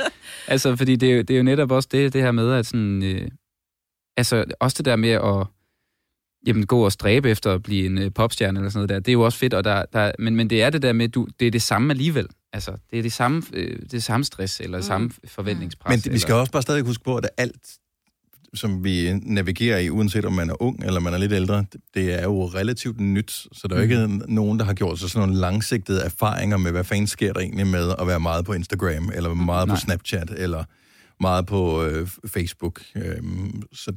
Altså, 0.49 0.77
fordi 0.77 0.97
det 0.97 1.11
er, 1.11 1.15
jo, 1.17 1.23
det 1.23 1.31
er 1.31 1.37
jo 1.37 1.43
netop 1.43 1.70
også 1.70 1.88
det, 1.93 2.12
det 2.12 2.23
her 2.23 2.32
med, 2.32 2.53
at 2.53 2.67
sådan... 2.67 3.03
Øh, 3.03 3.29
altså, 4.17 4.44
også 4.61 4.75
det 4.79 4.85
der 4.85 4.97
med 4.97 5.11
at 5.11 5.47
jamen, 6.46 6.67
gå 6.67 6.85
og 6.85 6.93
stræbe 6.93 7.31
efter 7.31 7.52
at 7.52 7.62
blive 7.62 7.87
en 7.87 7.99
øh, 7.99 8.11
popstjerne 8.14 8.58
eller 8.58 8.70
sådan 8.70 8.79
noget 8.79 8.88
der, 8.88 8.99
det 8.99 9.08
er 9.08 9.12
jo 9.12 9.23
også 9.23 9.38
fedt, 9.38 9.55
og 9.55 9.64
der, 9.64 9.85
der, 9.93 10.12
men, 10.19 10.37
men 10.37 10.50
det 10.50 10.62
er 10.62 10.70
det 10.70 10.82
der 10.82 10.93
med, 10.93 11.08
du, 11.08 11.26
det 11.41 11.46
er 11.46 11.50
det 11.50 11.62
samme 11.62 11.93
alligevel. 11.93 12.26
Altså, 12.52 12.73
det 12.91 12.99
er 12.99 13.02
det 13.02 13.12
samme, 13.12 13.43
øh, 13.52 13.79
det 13.91 14.02
samme 14.05 14.25
stress, 14.25 14.61
eller 14.61 14.79
det 14.79 14.85
samme 14.85 15.11
forventningspres. 15.29 15.91
Men 15.91 16.00
det, 16.00 16.12
vi 16.12 16.19
skal 16.19 16.32
eller, 16.32 16.41
også 16.41 16.52
bare 16.52 16.62
stadig 16.62 16.85
huske 16.85 17.05
på, 17.05 17.17
at 17.17 17.29
alt, 17.37 17.56
som 18.55 18.85
vi 18.85 19.12
navigerer 19.23 19.79
i, 19.79 19.91
uanset 19.91 20.25
om 20.25 20.32
man 20.32 20.50
er 20.50 20.62
ung 20.62 20.85
eller 20.85 21.00
man 21.00 21.14
er 21.14 21.19
lidt 21.19 21.32
ældre, 21.32 21.64
det- 21.94 22.14
er 22.14 22.23
jo 22.23 22.44
relativt 22.46 23.00
nyt. 23.00 23.31
Så 23.52 23.69
der 23.69 23.75
er 23.75 23.79
jo 23.79 23.82
ikke 23.82 24.06
nogen, 24.35 24.58
der 24.58 24.64
har 24.64 24.75
gjort 24.75 24.99
sig 24.99 25.11
sådan 25.11 25.29
nogle 25.29 25.41
langsigtede 25.41 26.00
erfaringer 26.02 26.56
med, 26.56 26.70
hvad 26.70 26.85
fanden 26.85 27.06
sker 27.06 27.32
der 27.32 27.41
egentlig 27.41 27.67
med 27.67 27.94
at 27.99 28.06
være 28.06 28.20
meget 28.20 28.44
på 28.44 28.52
Instagram, 28.52 29.11
eller 29.14 29.35
meget 29.35 29.69
på 29.69 29.73
Nej. 29.75 29.81
Snapchat, 29.81 30.31
eller 30.37 30.64
meget 31.20 31.46
på 31.46 31.85
øh, 31.85 32.08
Facebook. 32.26 32.82
Øhm, 32.96 33.62
så, 33.73 33.93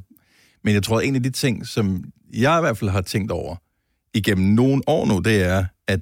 men 0.68 0.74
jeg 0.74 0.82
tror, 0.82 1.00
at 1.00 1.06
en 1.06 1.14
af 1.14 1.22
de 1.22 1.30
ting, 1.30 1.66
som 1.66 2.04
jeg 2.34 2.58
i 2.58 2.60
hvert 2.60 2.78
fald 2.78 2.90
har 2.90 3.00
tænkt 3.00 3.30
over 3.30 3.56
igennem 4.14 4.46
nogle 4.46 4.82
år 4.86 5.06
nu, 5.06 5.18
det 5.18 5.42
er, 5.42 5.64
at 5.86 6.00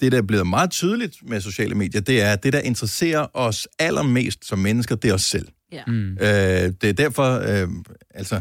det, 0.00 0.12
der 0.12 0.18
er 0.18 0.22
blevet 0.22 0.46
meget 0.46 0.70
tydeligt 0.70 1.16
med 1.28 1.40
sociale 1.40 1.74
medier, 1.74 2.00
det 2.00 2.22
er, 2.22 2.32
at 2.32 2.42
det, 2.42 2.52
der 2.52 2.60
interesserer 2.60 3.26
os 3.36 3.68
allermest 3.78 4.44
som 4.44 4.58
mennesker, 4.58 4.94
det 4.94 5.10
er 5.10 5.14
os 5.14 5.24
selv. 5.24 5.48
Ja. 5.72 5.82
Mm. 5.86 6.12
Øh, 6.12 6.72
det 6.80 6.84
er 6.84 6.92
derfor, 6.92 7.38
øh, 7.38 7.68
altså, 8.14 8.40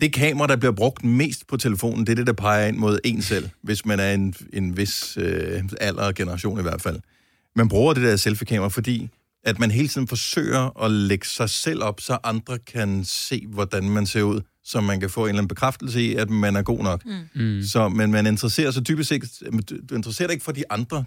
det 0.00 0.12
kamera, 0.12 0.46
der 0.46 0.56
bliver 0.56 0.72
brugt 0.72 1.04
mest 1.04 1.46
på 1.46 1.56
telefonen, 1.56 2.06
det 2.06 2.12
er 2.12 2.16
det, 2.16 2.26
der 2.26 2.32
peger 2.32 2.66
ind 2.66 2.76
mod 2.76 2.98
en 3.04 3.22
selv, 3.22 3.48
hvis 3.62 3.86
man 3.86 4.00
er 4.00 4.12
en, 4.12 4.34
en 4.52 4.76
vis 4.76 5.18
øh, 5.20 5.62
alder 5.80 6.02
og 6.02 6.14
generation 6.14 6.58
i 6.58 6.62
hvert 6.62 6.82
fald. 6.82 7.00
Man 7.56 7.68
bruger 7.68 7.94
det 7.94 8.02
der 8.02 8.16
selfie-kamera, 8.16 8.68
fordi 8.68 9.08
at 9.46 9.58
man 9.58 9.70
hele 9.70 9.88
tiden 9.88 10.08
forsøger 10.08 10.82
at 10.84 10.90
lægge 10.90 11.26
sig 11.26 11.50
selv 11.50 11.82
op, 11.82 12.00
så 12.00 12.18
andre 12.24 12.58
kan 12.58 13.04
se, 13.04 13.46
hvordan 13.48 13.90
man 13.90 14.06
ser 14.06 14.22
ud, 14.22 14.40
så 14.64 14.80
man 14.80 15.00
kan 15.00 15.10
få 15.10 15.22
en 15.22 15.28
eller 15.28 15.38
anden 15.38 15.48
bekræftelse 15.48 16.02
i, 16.02 16.14
at 16.14 16.30
man 16.30 16.56
er 16.56 16.62
god 16.62 16.82
nok. 16.82 17.02
Mm. 17.06 17.42
Mm. 17.42 17.62
Så, 17.62 17.88
men 17.88 18.12
man 18.12 18.26
interesserer 18.26 18.70
sig 18.70 18.84
typisk 18.84 19.12
ikke, 19.12 19.28
du, 19.70 19.76
du 19.90 19.94
interesserer 19.94 20.26
dig 20.28 20.32
ikke 20.32 20.44
for 20.44 20.52
de 20.52 20.64
andre, 20.70 21.04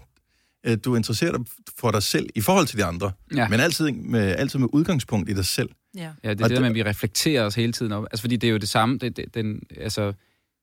Øh, 0.66 0.78
du 0.84 0.96
interesserer 0.96 1.36
dig 1.36 1.46
for 1.78 1.90
dig 1.90 2.02
selv 2.02 2.28
i 2.34 2.40
forhold 2.40 2.66
til 2.66 2.78
de 2.78 2.84
andre, 2.84 3.12
Ja. 3.36 3.48
men 3.48 3.60
altid 3.60 3.90
med, 3.90 4.20
altid 4.20 4.58
med 4.58 4.68
udgangspunkt 4.72 5.30
i 5.30 5.32
dig 5.32 5.44
selv. 5.44 5.68
Ja. 5.96 6.00
Ja, 6.00 6.30
det 6.30 6.40
er 6.40 6.44
Og 6.44 6.50
det, 6.50 6.58
der 6.58 6.66
at 6.66 6.74
vi 6.74 6.82
reflekterer 6.82 7.44
os 7.44 7.54
hele 7.54 7.72
tiden 7.72 7.92
op. 7.92 8.04
Altså, 8.10 8.20
fordi 8.20 8.36
det 8.36 8.46
er 8.46 8.50
jo 8.52 8.58
det 8.58 8.68
samme. 8.68 8.98
Det, 8.98 9.16
det, 9.16 9.34
den, 9.34 9.60
altså, 9.80 10.12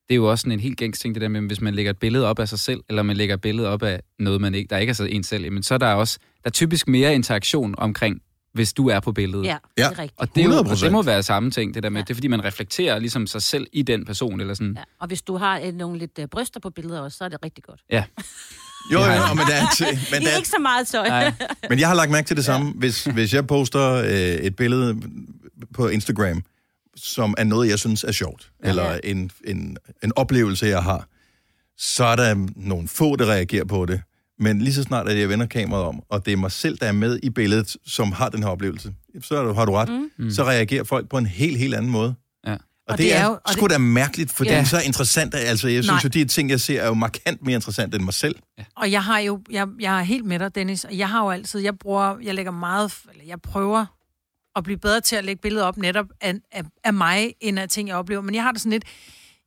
det 0.09 0.13
er 0.13 0.15
jo 0.15 0.30
også 0.31 0.42
sådan 0.42 0.51
en 0.51 0.59
helt 0.59 0.77
gængs 0.77 1.00
ting, 1.00 1.15
det 1.15 1.21
der 1.21 1.27
med, 1.27 1.42
hvis 1.42 1.62
man 1.62 1.75
lægger 1.75 1.89
et 1.89 1.98
billede 2.00 2.25
op 2.25 2.39
af 2.39 2.50
sig 2.50 2.59
selv, 2.59 2.80
eller 2.89 3.04
man 3.04 3.18
lægger 3.18 3.36
et 3.36 3.42
billede 3.42 3.68
op 3.68 3.83
af 3.83 4.01
noget, 4.19 4.42
man 4.42 4.56
ikke, 4.56 4.68
der 4.69 4.77
ikke 4.77 4.89
er 4.92 4.94
så 4.94 5.04
en 5.04 5.24
selv, 5.24 5.51
men 5.51 5.63
så 5.63 5.74
er 5.74 5.77
der 5.77 5.94
også 5.94 6.18
der 6.44 6.50
er 6.50 6.51
typisk 6.51 6.88
mere 6.88 7.15
interaktion 7.15 7.75
omkring, 7.77 8.21
hvis 8.54 8.74
du 8.74 8.89
er 8.89 9.00
på 9.00 9.12
billedet. 9.12 9.45
Ja, 9.45 9.57
det 9.77 9.86
er 9.86 9.89
rigtigt. 10.00 10.13
Og 10.19 10.36
det, 10.36 10.44
er 10.44 10.48
jo, 10.48 10.54
og 10.54 10.59
100%. 10.65 10.83
det 10.83 10.92
må 10.92 11.01
være 11.01 11.24
samme 11.24 11.51
ting, 11.51 11.74
det 11.74 11.83
der 11.83 11.89
med, 11.89 12.00
Ja. 12.01 12.04
det 12.04 12.09
er 12.09 12.13
fordi, 12.15 12.27
man 12.27 12.44
reflekterer 12.44 13.00
ligesom 13.00 13.27
sig 13.27 13.42
selv 13.42 13.68
i 13.74 13.81
den 13.81 14.06
person, 14.06 14.42
eller 14.42 14.54
sådan. 14.54 14.74
Ja. 14.77 14.83
Og 15.01 15.07
hvis 15.07 15.21
du 15.21 15.38
har 15.38 15.59
øh, 15.65 15.74
nogle 15.74 16.00
lidt 16.00 16.19
øh, 16.19 16.27
bryster 16.27 16.60
på 16.60 16.69
billeder 16.69 17.00
også, 17.01 17.18
så 17.18 17.24
er 17.24 17.30
det 17.30 17.38
rigtig 17.45 17.63
godt. 17.63 17.80
Ja. 17.92 18.03
Jo, 18.94 18.98
Det 19.00 19.06
jo, 19.06 19.12
jeg. 19.12 19.21
men, 19.36 19.45
der 19.48 19.53
er 19.53 19.65
til, 19.77 19.86
men, 19.92 19.95
Det 19.95 20.21
der 20.21 20.27
er 20.27 20.33
er, 20.33 20.38
ikke 20.38 20.50
så 20.50 20.60
meget 20.62 20.88
tøj. 20.88 21.07
Nej. 21.07 21.33
men 21.69 21.80
jeg 21.80 21.88
har 21.88 21.95
lagt 21.95 22.12
mærke 22.12 22.27
til 22.27 22.38
det 22.38 22.45
samme. 22.45 22.71
Hvis, 22.75 23.03
hvis 23.03 23.33
jeg 23.33 23.48
poster 23.48 23.92
øh, 23.94 24.10
et 24.45 24.56
billede 24.56 25.01
på 25.74 25.88
Instagram, 25.88 26.44
som 26.97 27.35
er 27.38 27.44
noget, 27.44 27.69
jeg 27.69 27.79
synes 27.79 28.03
er 28.03 28.11
sjovt, 28.11 28.51
ja. 28.63 28.69
eller 28.69 28.99
en, 29.03 29.31
en, 29.47 29.77
en 30.03 30.11
oplevelse, 30.15 30.65
jeg 30.65 30.83
har, 30.83 31.07
så 31.77 32.03
er 32.05 32.15
der 32.15 32.47
nogle 32.55 32.88
få, 32.88 33.15
der 33.15 33.25
reagerer 33.25 33.65
på 33.65 33.85
det. 33.85 34.01
Men 34.39 34.61
lige 34.61 34.73
så 34.73 34.83
snart, 34.83 35.07
at 35.09 35.19
jeg 35.19 35.29
vender 35.29 35.45
kameraet 35.45 35.85
om, 35.85 36.01
og 36.09 36.25
det 36.25 36.33
er 36.33 36.38
mig 36.38 36.51
selv, 36.51 36.77
der 36.77 36.85
er 36.88 36.91
med 36.91 37.19
i 37.23 37.29
billedet, 37.29 37.77
som 37.85 38.11
har 38.11 38.29
den 38.29 38.44
her 38.44 38.49
oplevelse, 38.49 38.94
så 39.21 39.35
er 39.38 39.44
du- 39.44 39.53
har 39.53 39.65
du 39.65 39.71
ret. 39.71 39.89
Mm. 40.17 40.31
Så 40.31 40.44
reagerer 40.44 40.83
folk 40.83 41.09
på 41.09 41.17
en 41.17 41.25
helt, 41.25 41.57
helt 41.57 41.75
anden 41.75 41.91
måde. 41.91 42.15
Ja. 42.47 42.51
Og, 42.53 42.59
og 42.88 42.97
det, 42.97 43.03
det 43.05 43.15
er, 43.15 43.25
jo, 43.25 43.31
og 43.45 43.53
sgu 43.53 43.67
da 43.67 43.77
mærkeligt, 43.77 44.31
for 44.31 44.43
ja. 44.45 44.51
Ja. 44.51 44.55
det 44.57 44.61
er 44.63 44.67
så 44.69 44.79
interessant. 44.85 45.35
Altså, 45.35 45.67
jeg 45.67 45.83
synes 45.83 45.91
Nej. 45.91 46.00
jo, 46.03 46.09
de 46.09 46.25
ting, 46.25 46.50
jeg 46.50 46.59
ser, 46.61 46.81
er 46.81 46.88
jo 46.88 46.93
markant 46.93 47.41
mere 47.45 47.55
interessant 47.55 47.95
end 47.95 48.03
mig 48.03 48.13
selv. 48.13 48.35
Og 48.75 48.91
jeg 48.91 49.03
har 49.03 49.19
jo, 49.19 49.41
jeg, 49.51 49.67
jeg 49.79 50.00
er 50.00 50.03
helt 50.03 50.25
med 50.25 50.39
dig, 50.39 50.55
Dennis, 50.55 50.83
og 50.83 50.97
jeg 50.97 51.09
har 51.09 51.23
jo 51.23 51.29
altid, 51.31 51.59
jeg 51.59 51.79
bruger, 51.79 52.15
jeg 52.23 52.35
lægger 52.35 52.51
meget, 52.51 52.93
eller 53.11 53.23
jeg 53.27 53.41
prøver 53.41 53.85
at 54.57 54.63
blive 54.63 54.77
bedre 54.77 55.01
til 55.01 55.15
at 55.15 55.25
lægge 55.25 55.42
billeder 55.42 55.65
op 55.65 55.77
netop 55.77 56.06
af, 56.21 56.33
af, 56.51 56.63
af 56.83 56.94
mig, 56.94 57.33
end 57.42 57.59
af 57.59 57.69
ting, 57.69 57.88
jeg 57.88 57.95
oplever. 57.95 58.21
Men 58.21 58.36
jeg 58.36 58.44
har 58.44 58.51
det 58.51 58.62
sådan 58.62 58.71
lidt, 58.71 58.86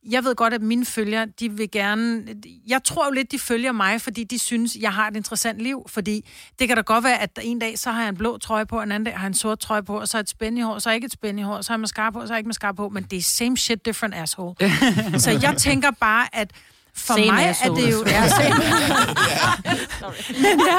jeg 0.09 0.23
ved 0.23 0.35
godt, 0.35 0.53
at 0.53 0.61
mine 0.61 0.85
følgere, 0.85 1.25
de 1.39 1.51
vil 1.51 1.71
gerne... 1.71 2.23
Jeg 2.67 2.83
tror 2.83 3.05
jo 3.05 3.11
lidt, 3.11 3.31
de 3.31 3.39
følger 3.39 3.71
mig, 3.71 4.01
fordi 4.01 4.23
de 4.23 4.39
synes, 4.39 4.75
jeg 4.79 4.93
har 4.93 5.07
et 5.07 5.15
interessant 5.15 5.59
liv. 5.59 5.85
Fordi 5.87 6.29
det 6.59 6.67
kan 6.67 6.77
da 6.77 6.81
godt 6.81 7.03
være, 7.03 7.21
at 7.21 7.39
en 7.41 7.59
dag, 7.59 7.79
så 7.79 7.91
har 7.91 8.01
jeg 8.01 8.09
en 8.09 8.17
blå 8.17 8.37
trøje 8.37 8.65
på, 8.65 8.77
og 8.77 8.83
en 8.83 8.91
anden 8.91 9.05
dag 9.05 9.13
har 9.13 9.21
jeg 9.21 9.27
en 9.27 9.33
sort 9.33 9.59
trøje 9.59 9.83
på, 9.83 9.99
og 9.99 10.07
så 10.07 10.17
er 10.17 10.21
et 10.21 10.29
spændende 10.29 10.67
hår, 10.67 10.79
så 10.79 10.89
er 10.89 10.93
ikke 10.93 11.05
et 11.05 11.11
spændende 11.11 11.43
hår, 11.43 11.61
så 11.61 11.69
har 11.69 11.75
jeg 11.75 11.79
mascara 11.79 12.11
på, 12.11 12.19
og 12.19 12.27
så 12.27 12.33
jeg 12.33 12.39
ikke 12.39 12.47
mascara 12.47 12.71
på. 12.71 12.89
Men 12.89 13.03
det 13.03 13.17
er 13.17 13.21
same 13.21 13.57
shit, 13.57 13.85
different 13.85 14.15
asshole. 14.15 14.55
så 15.23 15.39
jeg 15.41 15.55
tænker 15.57 15.91
bare, 15.91 16.35
at 16.35 16.51
for 16.95 17.13
Same 17.13 17.25
mig 17.25 17.55
er 17.63 17.73
det 17.73 17.91
jo... 17.91 18.03
Ja, 18.11 18.21
men, 20.29 20.59
ja, 20.67 20.77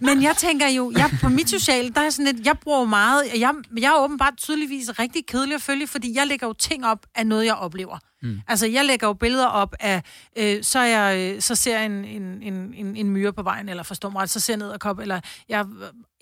men 0.00 0.22
jeg 0.22 0.36
tænker 0.36 0.68
jo, 0.68 0.92
jeg, 0.96 1.10
på 1.20 1.28
mit 1.28 1.50
sociale, 1.50 1.90
der 1.90 2.00
er 2.00 2.10
sådan 2.10 2.34
lidt, 2.34 2.46
jeg 2.46 2.58
bruger 2.62 2.84
meget, 2.84 3.22
jeg, 3.38 3.54
jeg 3.80 3.88
er 3.88 4.04
åbenbart 4.04 4.34
tydeligvis 4.36 4.98
rigtig 4.98 5.26
kedelig 5.26 5.54
at 5.54 5.62
følge, 5.62 5.86
fordi 5.86 6.16
jeg 6.16 6.26
lægger 6.26 6.46
jo 6.46 6.52
ting 6.52 6.86
op 6.86 6.98
af 7.14 7.26
noget, 7.26 7.44
jeg 7.46 7.54
oplever. 7.54 7.98
Mm. 8.22 8.40
Altså, 8.48 8.66
jeg 8.66 8.84
lægger 8.84 9.06
jo 9.06 9.12
billeder 9.12 9.46
op 9.46 9.74
af, 9.80 10.02
øh, 10.36 10.62
så, 10.62 10.80
jeg, 10.80 11.36
så 11.42 11.54
ser 11.54 11.76
jeg 11.76 11.86
en, 11.86 12.04
en, 12.04 12.22
en, 12.42 12.74
en, 12.74 12.96
en 12.96 13.10
myre 13.10 13.32
på 13.32 13.42
vejen, 13.42 13.68
eller 13.68 13.82
forstår 13.82 14.10
mig 14.10 14.22
ret, 14.22 14.30
så 14.30 14.40
ser 14.40 14.52
jeg 14.52 14.58
ned 14.58 14.68
og 14.68 14.80
kop, 14.80 14.98
eller 14.98 15.20
jeg, 15.48 15.64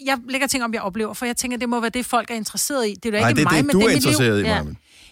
jeg 0.07 0.19
lægger 0.29 0.47
ting 0.47 0.65
op, 0.65 0.73
jeg 0.73 0.83
oplever, 0.83 1.15
for 1.15 1.27
jeg 1.27 1.37
tænker, 1.37 1.59
det 1.59 1.69
må 1.69 1.81
være 1.81 1.91
det, 1.91 2.07
folk 2.07 2.31
er 2.31 2.35
interesseret 2.35 2.89
i. 2.89 2.95
Det 2.95 3.15
er 3.15 3.19
jo 3.19 3.21
Nej, 3.21 3.29
ikke 3.29 3.41
det 3.41 3.47
er 3.47 3.51
mig, 3.51 3.57
det, 3.59 3.67
men 3.67 3.73
du 3.73 3.79
det 3.79 3.87
er 3.87 3.91
er 3.91 3.95
interesseret 3.95 4.41
i, 4.41 4.43
Ja. 4.43 4.63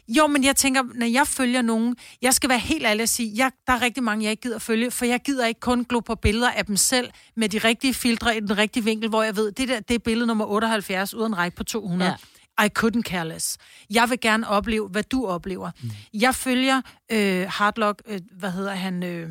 Jo, 0.09 0.27
men 0.27 0.45
jeg 0.45 0.57
tænker, 0.57 0.83
når 0.95 1.07
jeg 1.07 1.27
følger 1.27 1.63
nogen, 1.63 1.97
jeg 2.23 2.35
skal 2.35 2.51
være 2.51 2.59
helt 2.59 2.87
ærlig 2.87 3.03
at 3.03 3.09
sige, 3.09 3.33
jeg, 3.37 3.51
der 3.67 3.73
er 3.73 3.83
rigtig 3.83 4.03
mange, 4.03 4.25
jeg 4.25 4.31
ikke 4.31 4.41
gider 4.41 4.57
at 4.57 4.63
følge, 4.63 4.91
for 4.91 5.05
jeg 5.05 5.21
gider 5.21 5.47
ikke 5.47 5.61
kun 5.61 5.85
glo 5.85 6.01
på 6.01 6.15
billeder 6.15 6.51
af 6.51 6.67
dem 6.67 6.77
selv, 6.77 7.11
med 7.37 7.49
de 7.49 7.59
rigtige 7.59 7.95
filtre 7.95 8.37
i 8.37 8.41
den 8.41 8.59
rigtige 8.59 8.85
vinkel, 8.85 9.09
hvor 9.09 9.23
jeg 9.23 9.37
ved, 9.37 9.53
det 9.53 9.69
der, 9.69 9.81
det 9.81 9.95
er 9.95 9.99
billede 9.99 10.27
nummer 10.27 10.45
78, 10.45 11.15
uden 11.15 11.39
række 11.39 11.57
på 11.57 11.65
200. 11.65 12.11
Ja. 12.11 12.17
I 12.65 12.69
couldn't 12.79 13.03
care 13.03 13.29
less. 13.29 13.59
Jeg 13.91 14.11
vil 14.11 14.21
gerne 14.21 14.49
opleve, 14.49 14.89
hvad 14.89 15.03
du 15.03 15.27
oplever. 15.27 15.71
Mm. 15.83 15.91
Jeg 16.15 16.35
følger 16.35 16.81
øh, 17.13 17.47
Hardlock, 17.51 18.03
øh, 18.07 18.21
hvad 18.33 18.51
hedder 18.51 18.75
han, 18.75 19.03
øh, 19.03 19.31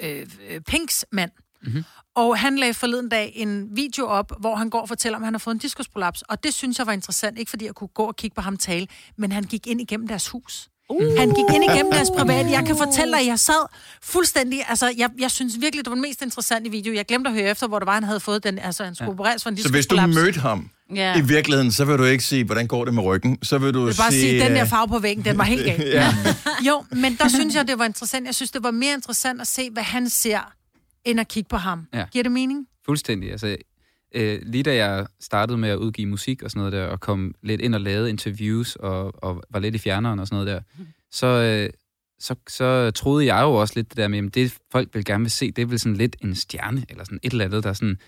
øh, 0.00 0.26
Pinks 0.60 1.06
mand. 1.12 1.30
Mm-hmm. 1.62 1.84
Og 2.16 2.38
han 2.38 2.56
lagde 2.56 2.74
forleden 2.74 3.08
dag 3.08 3.32
en 3.36 3.68
video 3.72 4.06
op, 4.06 4.32
hvor 4.40 4.56
han 4.56 4.70
går 4.70 4.80
og 4.80 4.88
fortæller, 4.88 5.18
om 5.18 5.22
han 5.24 5.34
har 5.34 5.38
fået 5.38 5.54
en 5.54 5.58
diskusprolaps. 5.58 6.22
Og 6.22 6.44
det 6.44 6.54
synes 6.54 6.78
jeg 6.78 6.86
var 6.86 6.92
interessant, 6.92 7.38
ikke 7.38 7.50
fordi 7.50 7.64
jeg 7.64 7.74
kunne 7.74 7.88
gå 7.88 8.02
og 8.02 8.16
kigge 8.16 8.34
på 8.34 8.40
ham 8.40 8.56
tale, 8.56 8.86
men 9.16 9.32
han 9.32 9.44
gik 9.44 9.66
ind 9.66 9.80
igennem 9.80 10.08
deres 10.08 10.28
hus. 10.28 10.68
Uh. 10.90 11.18
Han 11.18 11.28
gik 11.28 11.54
ind 11.54 11.64
igennem 11.64 11.92
deres 11.92 12.10
private. 12.18 12.50
Jeg 12.50 12.66
kan 12.66 12.76
fortælle 12.76 13.12
dig, 13.12 13.20
at 13.20 13.26
jeg 13.26 13.38
sad 13.38 13.66
fuldstændig... 14.02 14.60
Altså, 14.68 14.94
jeg, 14.96 15.10
jeg 15.18 15.30
synes 15.30 15.60
virkelig, 15.60 15.84
det 15.84 15.90
var 15.90 15.94
den 15.94 16.02
mest 16.02 16.22
interessante 16.22 16.70
video. 16.70 16.94
Jeg 16.94 17.06
glemte 17.06 17.30
at 17.30 17.34
høre 17.34 17.50
efter, 17.50 17.68
hvor 17.68 17.78
det 17.78 17.86
var, 17.86 17.94
han 17.94 18.04
havde 18.04 18.20
fået 18.20 18.44
den... 18.44 18.58
Altså, 18.58 18.84
han 18.84 18.94
skulle 18.94 19.08
ja. 19.08 19.12
opereres 19.12 19.42
for 19.42 19.50
en 19.50 19.56
Så 19.56 19.70
hvis 19.70 19.86
du 19.86 19.96
mødte 20.06 20.40
ham 20.40 20.70
Ja. 20.94 21.18
i 21.18 21.20
virkeligheden, 21.20 21.72
så 21.72 21.84
vil 21.84 21.98
du 21.98 22.04
ikke 22.04 22.24
sige, 22.24 22.44
hvordan 22.44 22.66
går 22.66 22.84
det 22.84 22.94
med 22.94 23.02
ryggen? 23.02 23.38
Så 23.42 23.58
vil 23.58 23.74
du 23.74 23.78
Jeg 23.78 23.86
vil 23.86 23.96
bare 23.96 24.10
sige... 24.10 24.20
sige, 24.22 24.44
den 24.44 24.52
der 24.52 24.62
øh, 24.62 24.68
farve 24.68 24.88
på 24.88 24.98
væggen, 24.98 25.24
den 25.24 25.38
var 25.38 25.44
helt 25.44 25.64
gal. 25.64 25.88
Ja. 25.92 26.14
Jo, 26.66 26.84
men 26.90 27.16
der 27.16 27.28
synes 27.28 27.54
jeg, 27.54 27.68
det 27.68 27.78
var 27.78 27.84
interessant. 27.84 28.26
Jeg 28.26 28.34
synes, 28.34 28.50
det 28.50 28.62
var 28.62 28.70
mere 28.70 28.94
interessant 28.94 29.40
at 29.40 29.46
se, 29.46 29.70
hvad 29.70 29.82
han 29.82 30.08
ser, 30.08 30.52
end 31.04 31.20
at 31.20 31.28
kigge 31.28 31.48
på 31.48 31.56
ham. 31.56 31.86
Ja. 31.94 32.04
Giver 32.12 32.22
det 32.22 32.32
mening? 32.32 32.66
Fuldstændig. 32.86 33.30
Altså, 33.30 33.56
øh, 34.14 34.38
lige 34.42 34.62
da 34.62 34.74
jeg 34.74 35.06
startede 35.20 35.58
med 35.58 35.68
at 35.68 35.76
udgive 35.76 36.06
musik 36.08 36.42
og 36.42 36.50
sådan 36.50 36.58
noget 36.60 36.72
der, 36.72 36.84
og 36.86 37.00
kom 37.00 37.34
lidt 37.42 37.60
ind 37.60 37.74
og 37.74 37.80
lavede 37.80 38.10
interviews 38.10 38.76
og, 38.76 39.24
og 39.24 39.42
var 39.50 39.60
lidt 39.60 39.74
i 39.74 39.78
fjerneren 39.78 40.18
og 40.18 40.26
sådan 40.26 40.44
noget 40.44 40.64
der, 40.78 40.84
så, 41.10 41.26
øh, 41.26 41.70
så, 42.20 42.34
så 42.48 42.90
troede 42.90 43.34
jeg 43.34 43.42
jo 43.42 43.54
også 43.54 43.72
lidt 43.76 43.88
det 43.88 43.96
der 43.96 44.08
med, 44.08 44.26
at 44.26 44.34
det 44.34 44.54
folk 44.72 44.88
vil 44.94 45.04
gerne 45.04 45.24
vil 45.24 45.30
se, 45.30 45.50
det 45.50 45.62
er 45.62 45.66
vel 45.66 45.78
sådan 45.78 45.96
lidt 45.96 46.16
en 46.24 46.34
stjerne, 46.34 46.84
eller 46.88 47.04
sådan 47.04 47.18
et 47.22 47.32
eller 47.32 47.44
andet, 47.44 47.64
der 47.64 47.72
sådan 47.72 47.98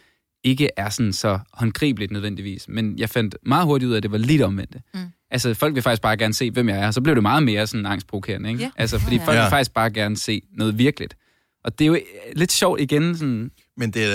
ikke 0.45 0.71
er 0.77 0.89
sådan 0.89 1.13
så 1.13 1.39
håndgribeligt 1.53 2.13
nødvendigvis. 2.13 2.69
Men 2.69 2.99
jeg 2.99 3.11
fandt 3.11 3.37
meget 3.43 3.67
hurtigt 3.67 3.89
ud 3.89 3.93
af, 3.93 3.97
at 3.97 4.03
det 4.03 4.11
var 4.11 4.19
lidt 4.19 4.43
omvendt. 4.43 4.77
Mm. 4.95 5.01
Altså, 5.31 5.55
folk 5.55 5.75
vil 5.75 5.83
faktisk 5.83 6.03
bare 6.03 6.17
gerne 6.17 6.35
se, 6.35 6.51
hvem 6.51 6.69
jeg 6.69 6.79
er. 6.79 6.91
Så 6.91 7.01
blev 7.01 7.15
det 7.15 7.23
meget 7.23 7.43
mere 7.43 7.67
sådan 7.67 7.87
angstprovokerende, 7.87 8.49
ikke? 8.49 8.63
Ja. 8.63 8.71
Altså, 8.77 8.99
fordi 8.99 9.17
Ja, 9.17 9.23
ja. 9.23 9.27
folk 9.27 9.37
vil 9.39 9.51
faktisk 9.51 9.75
bare 9.75 9.91
gerne 9.91 10.17
se 10.17 10.43
noget 10.53 10.79
virkeligt. 10.79 11.17
Og 11.65 11.79
det 11.79 11.85
er 11.85 11.89
jo 11.89 11.95
øh, 11.95 12.01
lidt 12.37 12.53
sjovt 12.53 12.81
igen, 12.81 13.17
sådan... 13.17 13.51
Men 13.77 13.91
det 13.91 14.05
er, 14.05 14.15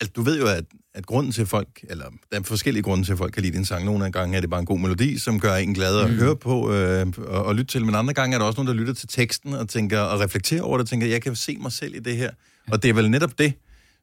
altså, 0.00 0.12
du 0.16 0.22
ved 0.22 0.38
jo, 0.38 0.46
at, 0.46 0.64
at 0.94 1.06
grunden 1.06 1.32
til 1.32 1.46
folk, 1.46 1.68
eller 1.90 2.04
der 2.32 2.38
er 2.38 2.42
forskellige 2.42 2.82
grunde 2.82 3.04
til, 3.04 3.12
at 3.12 3.18
folk 3.18 3.32
kan 3.32 3.42
lide 3.42 3.56
din 3.56 3.64
sang. 3.64 3.84
Nogle 3.84 4.06
af 4.06 4.12
gange 4.12 4.36
er 4.36 4.40
det 4.40 4.50
bare 4.50 4.60
en 4.60 4.66
god 4.66 4.78
melodi, 4.78 5.18
som 5.18 5.40
gør 5.40 5.54
en 5.54 5.74
glad 5.74 6.00
at 6.00 6.10
mm. 6.10 6.16
høre 6.16 6.36
på 6.36 6.72
øh, 6.72 7.06
og, 7.18 7.44
og 7.44 7.54
lytte 7.54 7.72
til. 7.72 7.84
Men 7.84 7.94
andre 7.94 8.14
gange 8.14 8.34
er 8.34 8.38
der 8.38 8.46
også 8.46 8.62
nogen, 8.62 8.68
der 8.76 8.80
lytter 8.80 8.94
til 8.94 9.08
teksten 9.08 9.54
og 9.54 9.68
tænker 9.68 10.00
og 10.00 10.20
reflekterer 10.20 10.62
over 10.62 10.78
det, 10.78 10.84
og 10.84 10.88
tænker, 10.88 11.06
jeg 11.06 11.22
kan 11.22 11.36
se 11.36 11.56
mig 11.60 11.72
selv 11.72 11.94
i 11.94 11.98
det 11.98 12.16
her. 12.16 12.30
Og 12.70 12.82
det 12.82 12.88
er 12.88 12.94
vel 12.94 13.10
netop 13.10 13.38
det, 13.38 13.52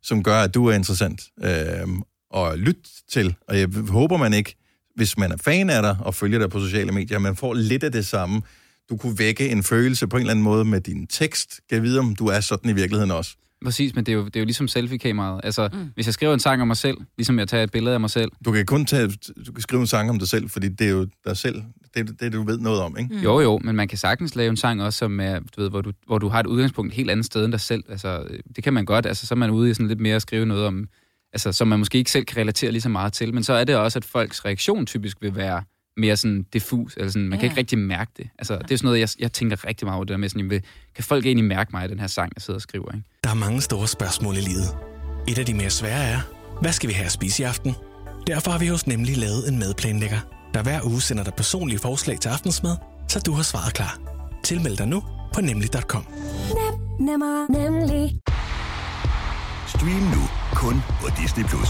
som 0.04 0.24
gør, 0.24 0.42
at 0.42 0.54
du 0.54 0.66
er 0.66 0.74
interessant 0.74 1.22
øh, 1.44 1.88
at 2.36 2.60
lytte 2.60 2.82
til. 3.12 3.36
Og 3.48 3.60
jeg 3.60 3.70
håber, 3.90 4.18
man 4.18 4.34
ikke, 4.34 4.56
hvis 4.96 5.18
man 5.18 5.32
er 5.32 5.38
fan 5.38 5.70
af 5.70 5.82
dig 5.82 5.98
og 6.00 6.16
følger 6.16 6.40
dig 6.40 6.50
på 6.50 6.60
sociale 6.60 6.92
medier, 6.92 7.20
man 7.20 7.36
får 7.36 7.54
lidt 7.54 7.84
af 7.84 7.92
det 7.92 8.06
samme. 8.06 8.42
Du 8.90 8.98
kunne 8.98 9.20
vække 9.20 9.50
en 9.50 9.64
følelse 9.64 10.08
på 10.08 10.18
en 10.18 10.22
eller 10.22 10.32
anden 10.32 10.44
måde 10.44 10.66
med 10.66 10.82
din 10.82 11.08
tekst. 11.08 11.60
Kan 11.70 11.76
jeg 11.76 11.84
vide, 11.84 12.00
om 12.00 12.16
du 12.16 12.28
er 12.28 12.40
sådan 12.40 12.72
i 12.72 12.74
virkeligheden 12.74 13.12
også? 13.12 13.36
Præcis, 13.64 13.96
men 13.96 14.06
det 14.06 14.12
er 14.12 14.16
jo, 14.16 14.26
det 14.26 14.36
er 14.36 14.40
jo 14.40 14.46
ligesom 14.46 14.68
selfie-kameraet. 14.68 15.42
Altså, 15.44 15.70
mm. 15.74 15.92
hvis 15.94 16.06
jeg 16.06 16.14
skriver 16.14 16.34
en 16.34 16.40
sang 16.40 16.62
om 16.62 16.68
mig 16.68 16.78
selv, 16.78 16.98
ligesom 17.18 17.40
jeg 17.40 17.48
tager 17.48 17.64
et 17.64 17.72
billede 17.72 17.94
af 17.94 18.00
mig 18.00 18.10
selv, 18.10 18.32
Du 18.46 18.52
kan 18.52 18.66
kun 18.66 18.86
tage, 18.86 19.08
du 19.48 19.52
kan 19.52 19.62
skrive 19.62 19.82
en 19.82 19.88
sang 19.88 20.10
om 20.10 20.20
dig 20.20 20.28
selv, 20.28 20.50
fordi 20.50 20.68
det 20.68 20.88
er 20.88 20.92
jo 20.92 21.08
dig 21.26 21.38
selv, 21.38 21.64
det, 21.94 22.10
er 22.10 22.14
det 22.20 22.34
du 22.34 22.44
ved 22.44 22.58
noget 22.58 22.82
om, 22.82 22.98
ikke? 22.98 23.16
Mm. 23.16 23.20
Jo, 23.22 23.40
jo, 23.40 23.60
men 23.64 23.76
man 23.76 23.88
kan 23.88 23.98
sagtens 23.98 24.36
lave 24.36 24.50
en 24.50 24.58
sang 24.58 24.84
også, 24.84 24.98
som 24.98 25.20
er, 25.20 25.40
du 25.40 25.62
ved, 25.62 25.70
hvor, 25.70 25.82
du, 25.82 25.92
hvor 26.08 26.18
du 26.18 26.28
har 26.28 26.40
et 26.40 26.46
udgangspunkt 26.46 26.92
et 26.92 26.96
helt 26.96 27.12
andet 27.12 27.26
sted 27.26 27.46
end 27.46 27.52
dig 27.52 27.62
selv. 27.62 27.84
Altså, 27.90 28.24
øh, 28.30 28.40
det 28.56 28.64
kan 28.64 28.74
man 28.74 28.86
godt. 28.86 29.06
Altså, 29.06 29.28
så 29.28 29.34
er 29.34 29.38
man 29.38 29.50
ude 29.50 29.70
i 29.70 29.74
sådan 29.74 29.88
lidt 29.88 30.00
mere 30.00 30.16
at 30.16 30.22
skrive 30.22 30.46
noget 30.46 30.66
om, 30.66 30.88
altså, 31.34 31.52
som 31.52 31.68
man 31.68 31.80
måske 31.80 31.98
ikke 31.98 32.12
selv 32.12 32.26
kan 32.26 32.38
relatere 32.38 32.72
lige 32.72 32.82
så 32.82 32.90
meget 32.90 33.14
til. 33.14 33.34
Men 33.34 33.44
så 33.44 33.54
er 33.54 33.64
det 33.64 33.76
også, 33.76 34.00
at 34.00 34.06
folks 34.06 34.46
reaktion 34.46 34.86
typisk 34.86 35.18
vil 35.22 35.36
være 35.36 35.64
mere 35.98 36.18
sådan 36.18 36.46
diffus, 36.54 36.94
eller 36.98 37.10
sådan, 37.12 37.28
man 37.30 37.38
Ja. 37.40 37.42
kan 37.42 37.46
ikke 37.46 37.58
rigtig 37.60 37.78
mærke 37.78 38.12
det. 38.18 38.30
Altså, 38.40 38.58
det 38.58 38.72
er 38.72 38.78
sådan 38.78 38.86
noget, 38.88 39.00
jeg, 39.00 39.10
jeg 39.20 39.32
tænker 39.34 39.66
rigtig 39.68 39.86
meget 39.86 39.96
over 39.96 40.04
det 40.06 40.12
der 40.12 40.18
med, 40.18 40.30
sådan, 40.30 40.46
jamen, 40.46 40.62
kan 40.96 41.04
folk 41.04 41.26
egentlig 41.26 41.46
mærke 41.46 41.70
mig 41.74 41.86
i 41.86 41.88
den 41.88 42.00
her 42.00 42.08
sang, 42.08 42.32
jeg 42.36 42.42
sidder 42.42 42.58
og 42.58 42.62
skriver, 42.62 42.92
ikke? 42.96 43.08
Der 43.24 43.30
er 43.30 43.34
mange 43.34 43.62
store 43.62 43.88
spørgsmål 43.88 44.38
i 44.38 44.42
livet. 44.42 44.78
Et 45.28 45.38
af 45.40 45.46
de 45.46 45.54
mere 45.54 45.70
svære 45.70 46.04
er, 46.04 46.20
hvad 46.62 46.72
skal 46.72 46.90
vi 46.90 46.94
have 46.94 47.06
at 47.06 47.12
spise 47.12 47.44
i 47.44 47.46
aften? 47.46 47.76
Derfor 48.28 48.52
har 48.52 48.60
vi 48.60 48.68
hos 48.68 48.88
Nemlig 48.88 49.18
lavet 49.18 49.48
en 49.50 49.60
madplanlægger, 49.60 50.20
der 50.54 50.64
hver 50.64 50.86
uge 50.86 51.02
sender 51.02 51.24
dig 51.24 51.34
personlige 51.34 51.80
forslag 51.80 52.20
til 52.20 52.30
aftensmad, 52.30 52.76
så 53.08 53.20
du 53.20 53.32
har 53.34 53.44
svaret 53.44 53.74
klar. 53.74 54.00
Tilmeld 54.44 54.78
dig 54.78 54.88
nu 54.88 55.04
på 55.34 55.42
nemlig.com. 55.42 56.06
Nemmer, 57.00 57.52
nemlig. 57.52 58.20
Stream 59.68 60.02
nu 60.02 60.24
kun 60.56 60.82
på 61.02 61.08
Disney+. 61.22 61.44
Plus. 61.44 61.70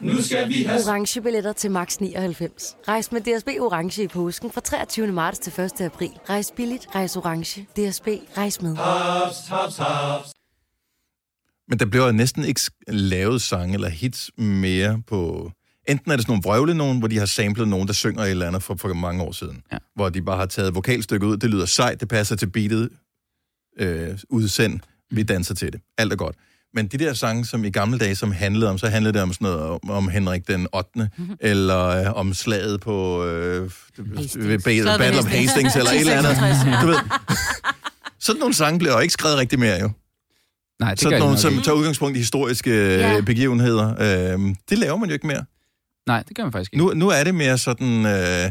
Nu 0.00 0.22
skal 0.22 0.48
vi 0.48 0.62
have 0.62 0.80
Orange 0.86 1.22
billetter 1.22 1.52
til 1.52 1.70
max 1.70 1.98
99. 1.98 2.76
Rejs 2.88 3.12
med 3.12 3.20
DSB 3.20 3.48
Orange 3.60 4.02
i 4.02 4.08
påsken 4.08 4.52
fra 4.52 4.60
23. 4.60 5.06
marts 5.06 5.38
til 5.38 5.60
1. 5.60 5.80
april. 5.80 6.10
Rejs 6.28 6.52
billigt, 6.56 6.86
rejs 6.94 7.16
orange. 7.16 7.62
DSB, 7.62 8.08
rejs 8.36 8.62
med. 8.62 8.76
haps, 8.76 9.48
haps, 9.48 9.76
haps. 9.76 10.32
Men 11.68 11.78
der 11.78 11.86
bliver 11.86 12.06
jo 12.06 12.12
næsten 12.12 12.44
ikke 12.44 12.60
lavet 12.88 13.42
sange 13.42 13.74
eller 13.74 13.88
hits 13.88 14.30
mere 14.36 15.02
på... 15.06 15.50
Enten 15.88 16.10
er 16.10 16.16
det 16.16 16.24
sådan 16.24 16.32
nogle 16.32 16.42
vrøvle 16.42 16.74
nogen, 16.74 16.98
hvor 16.98 17.08
de 17.08 17.18
har 17.18 17.26
samlet 17.26 17.68
nogen, 17.68 17.86
der 17.86 17.94
synger 17.94 18.22
et 18.22 18.30
eller 18.30 18.46
andet 18.46 18.62
for, 18.62 18.74
for 18.74 18.94
mange 18.94 19.22
år 19.22 19.32
siden. 19.32 19.62
Ja. 19.72 19.78
Hvor 19.94 20.08
de 20.08 20.22
bare 20.22 20.36
har 20.36 20.46
taget 20.46 20.74
vokalstykket 20.74 21.26
ud. 21.26 21.36
Det 21.36 21.50
lyder 21.50 21.66
sejt, 21.66 22.00
det 22.00 22.08
passer 22.08 22.36
til 22.36 22.50
beatet. 22.50 22.90
Øh, 23.78 24.18
udsend. 24.28 24.80
Vi 25.10 25.22
danser 25.22 25.54
til 25.54 25.72
det. 25.72 25.80
Alt 25.98 26.12
er 26.12 26.16
godt. 26.16 26.36
Men 26.74 26.86
de 26.86 26.98
der 26.98 27.12
sange, 27.14 27.44
som 27.46 27.64
i 27.64 27.70
gamle 27.70 27.98
dage, 27.98 28.14
som 28.16 28.32
handlede 28.32 28.70
om, 28.70 28.78
så 28.78 28.88
handlede 28.88 29.12
det 29.14 29.22
om 29.22 29.32
sådan 29.32 29.44
noget 29.44 29.60
om, 29.60 29.90
om 29.90 30.08
Henrik 30.08 30.48
den 30.48 30.66
8. 30.72 30.90
Mm-hmm. 30.96 31.36
eller 31.40 31.86
øh, 31.86 32.12
om 32.14 32.34
slaget 32.34 32.80
på 32.80 33.24
øh, 33.24 33.62
ved 34.36 34.58
Battle 34.64 34.90
of 34.92 35.00
Hastings. 35.00 35.52
Hastings, 35.52 35.76
eller 35.76 35.90
et 35.90 36.00
eller 36.00 36.12
andet. 36.18 36.30
1066, 36.30 36.66
ja. 36.66 36.80
Du 36.82 36.86
ved. 36.86 36.96
Sådan 38.20 38.38
nogle 38.40 38.54
sange 38.54 38.78
bliver 38.78 38.92
jo 38.94 39.00
ikke 39.00 39.12
skrevet 39.12 39.38
rigtig 39.38 39.58
mere, 39.58 39.80
jo. 39.80 39.90
Nej, 40.80 40.90
det 40.90 41.00
Sådan 41.00 41.18
nogle, 41.18 41.32
nok 41.32 41.40
som 41.40 41.52
ikke. 41.52 41.64
tager 41.64 41.76
udgangspunkt 41.76 42.16
i 42.16 42.20
historiske 42.20 42.70
Ja. 42.70 43.12
ja. 43.14 43.20
begivenheder. 43.20 43.88
Øh, 44.34 44.54
det 44.70 44.78
laver 44.78 44.96
man 44.96 45.08
jo 45.08 45.12
ikke 45.12 45.26
mere. 45.26 45.44
Nej, 46.06 46.22
det 46.28 46.36
gør 46.36 46.42
man 46.42 46.52
faktisk 46.52 46.72
ikke. 46.72 46.84
Nu, 46.84 46.92
nu 46.94 47.08
er 47.08 47.24
det 47.24 47.34
mere 47.34 47.58
sådan, 47.58 48.06
øh, 48.06 48.50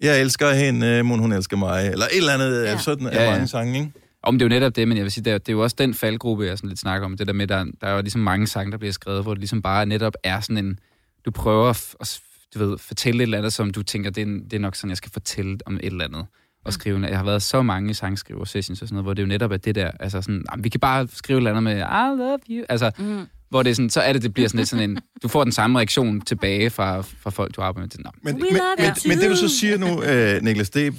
jeg 0.00 0.20
elsker 0.20 0.52
hende, 0.52 1.02
mon 1.02 1.18
hun 1.18 1.32
elsker 1.32 1.56
mig, 1.56 1.86
eller 1.88 2.06
et 2.06 2.16
eller 2.16 2.32
andet, 2.32 2.64
Ja. 2.64 2.70
ja. 2.70 2.78
sådan 2.78 3.06
er 3.06 3.10
Ja, 3.12 3.24
ja. 3.24 3.30
mange 3.30 3.48
sange, 3.48 3.78
ikke? 3.78 3.92
Om 4.28 4.38
det 4.38 4.44
er 4.44 4.48
jo 4.48 4.60
netop 4.60 4.76
det, 4.76 4.88
men 4.88 4.96
jeg 4.96 5.04
vil 5.04 5.12
sige, 5.12 5.24
det 5.24 5.32
er, 5.32 5.38
det 5.38 5.48
er 5.48 5.52
jo 5.52 5.62
også 5.62 5.76
den 5.78 5.94
faldgruppe, 5.94 6.44
jeg 6.44 6.58
sådan 6.58 6.68
lidt 6.68 6.80
snakker 6.80 7.04
om. 7.06 7.16
Det 7.16 7.26
der 7.26 7.32
med, 7.32 7.46
der, 7.46 7.64
der 7.80 7.86
er 7.86 7.94
jo 7.94 8.00
ligesom 8.00 8.20
mange 8.20 8.46
sange, 8.46 8.72
der 8.72 8.78
bliver 8.78 8.92
skrevet, 8.92 9.22
hvor 9.22 9.34
det 9.34 9.40
ligesom 9.40 9.62
bare 9.62 9.86
netop 9.86 10.14
er 10.24 10.40
sådan 10.40 10.64
en... 10.64 10.78
Du 11.24 11.30
prøver 11.30 11.68
at, 12.00 12.20
du 12.54 12.58
ved, 12.58 12.78
fortælle 12.78 13.18
et 13.18 13.22
eller 13.22 13.38
andet, 13.38 13.52
som 13.52 13.70
du 13.70 13.82
tænker, 13.82 14.10
det 14.10 14.22
er, 14.22 14.26
det 14.26 14.52
er 14.52 14.58
nok 14.58 14.76
sådan, 14.76 14.90
jeg 14.90 14.96
skal 14.96 15.12
fortælle 15.12 15.58
om 15.66 15.74
et 15.74 15.84
eller 15.84 16.04
andet. 16.04 16.26
Og 16.64 16.72
skrive, 16.72 17.06
jeg 17.06 17.18
har 17.18 17.24
været 17.24 17.42
så 17.42 17.62
mange 17.62 17.94
sangskriver 17.94 18.44
sessions 18.44 18.82
og 18.82 18.88
sådan 18.88 18.94
noget, 18.94 19.04
hvor 19.04 19.14
det 19.14 19.22
jo 19.22 19.26
netop 19.26 19.52
er 19.52 19.56
det 19.56 19.74
der, 19.74 19.90
altså 20.00 20.22
sådan, 20.22 20.44
"Jamen, 20.50 20.64
vi 20.64 20.68
kan 20.68 20.80
bare 20.80 21.08
skrive 21.12 21.36
et 21.36 21.40
eller 21.40 21.50
andet 21.50 21.62
med, 21.62 21.76
I 21.78 22.18
love 22.18 22.38
you, 22.50 22.64
altså, 22.68 22.90
mm. 22.98 23.20
hvor 23.50 23.62
det 23.62 23.70
er 23.70 23.74
sådan, 23.74 23.90
så 23.90 24.00
er 24.00 24.12
det, 24.12 24.22
det 24.22 24.34
bliver 24.34 24.48
sådan 24.48 24.58
lidt 24.58 24.68
sådan 24.68 24.90
en, 24.90 24.98
du 25.22 25.28
får 25.28 25.44
den 25.44 25.52
samme 25.52 25.78
reaktion 25.78 26.20
tilbage 26.20 26.70
fra, 26.70 27.00
fra 27.00 27.30
folk, 27.30 27.56
du 27.56 27.60
arbejder 27.60 27.88
med. 27.96 28.04
Nå, 28.04 28.10
Men, 28.22 28.34
men, 28.34 28.44
men, 28.78 28.94
men 29.08 29.18
det 29.18 29.30
du 29.30 29.36
så 29.36 29.48
siger 29.48 29.78
nu, 29.78 30.02
øh, 30.02 30.42
Niklas, 30.42 30.70
det, 30.70 30.94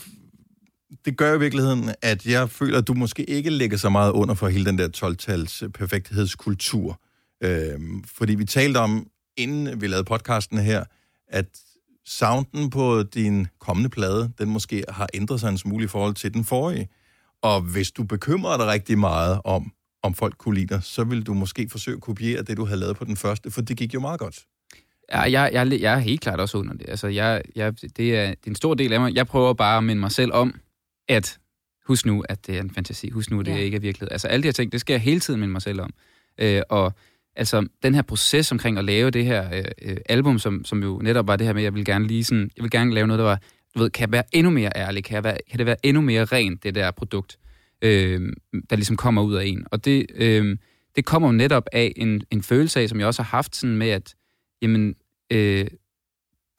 det 1.06 1.18
gør 1.18 1.36
i 1.36 1.40
virkeligheden, 1.40 1.94
at 2.02 2.26
jeg 2.26 2.50
føler, 2.50 2.78
at 2.78 2.88
du 2.88 2.94
måske 2.94 3.30
ikke 3.30 3.50
lægger 3.50 3.78
så 3.78 3.90
meget 3.90 4.12
under 4.12 4.36
for 4.36 4.48
hele 4.48 4.66
den 4.66 4.78
der 4.78 4.88
12-tals 4.98 5.64
øh, 5.64 5.70
perfekthedskultur. 5.70 7.02
Øhm, 7.44 8.04
fordi 8.04 8.36
vi 8.36 8.46
talte 8.46 8.78
om, 8.78 9.08
inden 9.38 9.82
vi 9.82 9.88
lavede 9.88 10.06
podcasten 10.06 10.58
her, 10.58 10.84
at 11.28 11.46
sounden 12.06 12.70
på 12.70 13.04
din 13.04 13.48
kommende 13.60 13.90
plade, 13.90 14.32
den 14.38 14.50
måske 14.50 14.84
har 14.90 15.08
ændret 15.14 15.40
sig 15.40 15.50
en 15.50 15.58
smule 15.58 15.84
i 15.84 15.88
forhold 15.88 16.16
til 16.16 16.34
den 16.34 16.46
forrige. 16.46 16.90
Og 17.42 17.62
hvis 17.62 17.92
du 17.92 18.04
bekymrer 18.04 18.58
dig 18.58 18.68
rigtig 18.68 19.00
meget 19.00 19.42
om, 19.44 19.72
om 20.04 20.14
folk 20.14 20.38
kunne 20.38 20.56
lide 20.56 20.68
dig, 20.68 20.84
så 20.84 21.04
vil 21.04 21.24
du 21.24 21.34
måske 21.34 21.70
forsøge 21.72 21.96
at 21.96 22.02
kopiere 22.02 22.42
det, 22.42 22.58
du 22.58 22.66
havde 22.66 22.80
lavet 22.80 22.98
på 22.98 23.06
den 23.06 23.18
første, 23.18 23.52
for 23.52 23.62
det 23.62 23.78
gik 23.78 23.94
jo 23.94 24.00
meget 24.00 24.20
godt. 24.20 24.46
Ja, 25.12 25.20
jeg, 25.20 25.50
jeg, 25.54 25.82
jeg 25.82 25.94
er 25.94 26.00
helt 26.00 26.22
klart 26.22 26.40
også 26.40 26.58
under 26.58 26.74
det. 26.74 26.90
Altså, 26.90 27.08
jeg, 27.08 27.42
jeg, 27.56 27.82
det, 27.82 27.90
er, 27.90 27.96
det 27.98 28.18
er 28.18 28.48
en 28.48 28.56
stor 28.56 28.74
del 28.74 28.94
af 28.94 29.00
mig. 29.00 29.16
Jeg 29.16 29.28
prøver 29.28 29.54
bare 29.54 29.78
at 29.78 29.84
minde 29.84 30.00
mig 30.00 30.12
selv 30.12 30.34
om, 30.34 30.56
at 31.10 31.40
husk 31.88 32.06
nu, 32.06 32.24
at 32.30 32.48
det 32.48 32.58
er 32.58 32.62
en 32.62 32.72
fantasi. 32.72 33.10
Husk 33.10 33.32
nu, 33.32 33.40
at 33.40 33.46
det 33.46 33.52
Ja. 33.52 33.58
ikke 33.58 33.76
er 33.76 33.82
virkelighed. 33.82 34.12
Altså, 34.12 34.28
alle 34.28 34.44
de 34.44 34.48
her 34.48 34.54
ting, 34.54 34.72
det 34.72 34.82
skal 34.82 34.94
jeg 34.94 35.02
hele 35.02 35.20
tiden 35.20 35.40
minde 35.40 35.52
mig 35.52 35.62
selv 35.62 35.82
om. 35.82 35.94
Øh, 36.38 36.62
og 36.70 36.94
altså, 37.36 37.68
den 37.84 37.96
her 37.96 38.02
proces 38.02 38.52
omkring 38.52 38.78
at 38.78 38.86
lave 38.86 39.10
det 39.12 39.26
her 39.26 39.58
øh, 39.58 39.66
øh, 39.82 39.98
album, 40.10 40.40
som, 40.40 40.66
som 40.66 40.84
jo 40.84 41.00
netop 41.04 41.28
var 41.28 41.36
det 41.36 41.48
her 41.48 41.54
med, 41.54 41.62
at 41.62 41.64
jeg 41.66 41.74
vil 41.74 41.86
gerne 41.86 42.08
lige 42.08 42.24
sådan, 42.24 42.52
jeg 42.58 42.64
vil 42.64 42.72
gerne 42.72 42.94
lave 42.94 43.08
noget, 43.08 43.20
der 43.20 43.26
var, 43.26 43.42
du 43.76 43.80
ved, 43.80 43.90
kan 43.90 44.02
jeg 44.02 44.12
være 44.12 44.24
endnu 44.32 44.52
mere 44.52 44.72
ærlig? 44.76 45.04
Kan, 45.04 45.16
jeg 45.16 45.24
være, 45.24 45.38
kan 45.50 45.58
det 45.58 45.66
være 45.66 45.86
endnu 45.86 46.02
mere 46.02 46.26
rent, 46.26 46.64
det 46.64 46.76
der 46.76 46.92
produkt, 46.92 47.40
øh, 47.82 48.34
der 48.70 48.76
ligesom 48.76 48.98
kommer 48.98 49.22
ud 49.22 49.36
af 49.36 49.46
en? 49.46 49.66
Og 49.72 49.86
det, 49.86 50.06
øh, 50.16 50.58
det 50.96 51.06
kommer 51.06 51.28
jo 51.28 51.32
netop 51.32 51.64
af 51.72 51.94
en, 51.96 52.22
en 52.32 52.44
følelse 52.44 52.80
af, 52.80 52.90
som 52.90 53.00
jeg 53.00 53.08
også 53.08 53.22
har 53.22 53.30
haft 53.30 53.56
sådan 53.56 53.76
med, 53.78 53.90
at 53.90 54.16
jamen, 54.62 54.96
øh, 55.34 55.68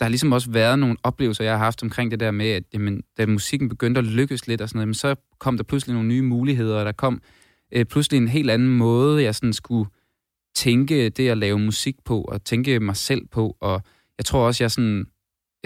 der 0.01 0.05
har 0.05 0.09
ligesom 0.09 0.33
også 0.33 0.51
været 0.51 0.79
nogle 0.79 0.97
oplevelser, 1.03 1.45
jeg 1.45 1.53
har 1.53 1.65
haft 1.65 1.83
omkring 1.83 2.11
det 2.11 2.21
der 2.21 2.31
med, 2.31 2.51
at 2.51 2.63
jamen, 2.75 3.03
da 3.19 3.27
musikken 3.27 3.69
begyndte 3.69 3.99
at 3.99 4.05
lykkes 4.05 4.47
lidt 4.47 4.61
og 4.61 4.69
sådan 4.69 4.77
noget, 4.77 4.83
jamen, 4.83 4.95
så 4.95 5.15
kom 5.39 5.57
der 5.57 5.65
pludselig 5.65 5.95
nogle 5.95 6.09
nye 6.09 6.23
muligheder, 6.23 6.79
og 6.79 6.85
der 6.85 6.93
kom 6.93 7.23
øh, 7.73 7.85
pludselig 7.85 8.19
en 8.19 8.29
helt 8.29 8.51
anden 8.51 8.69
måde, 8.69 9.23
jeg 9.23 9.35
sådan 9.35 9.53
skulle 9.53 9.91
tænke 10.55 11.09
det 11.09 11.29
at 11.29 11.39
lave 11.39 11.59
musik 11.59 11.97
på, 12.05 12.21
og 12.21 12.45
tænke 12.45 12.81
mig 12.81 12.97
selv 12.97 13.27
på, 13.27 13.57
og 13.61 13.83
jeg 14.19 14.25
tror 14.25 14.47
også, 14.47 14.65
jeg 14.65 14.71
sådan 14.71 15.07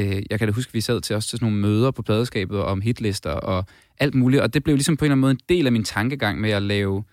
øh, 0.00 0.22
jeg 0.30 0.38
kan 0.38 0.48
da 0.48 0.54
huske, 0.54 0.72
vi 0.72 0.80
sad 0.80 1.00
til 1.00 1.16
også 1.16 1.28
til 1.28 1.38
sådan 1.38 1.52
nogle 1.52 1.60
møder 1.60 1.90
på 1.90 2.02
pladeskabet 2.02 2.60
om 2.60 2.80
hitlister 2.80 3.30
og 3.30 3.64
alt 3.98 4.14
muligt, 4.14 4.42
og 4.42 4.54
det 4.54 4.64
blev 4.64 4.76
ligesom 4.76 4.96
på 4.96 5.04
en 5.04 5.06
eller 5.06 5.12
anden 5.12 5.20
måde 5.20 5.30
en 5.30 5.56
del 5.56 5.66
af 5.66 5.72
min 5.72 5.84
tankegang 5.84 6.40
med 6.40 6.50
at 6.50 6.62
lave, 6.62 7.04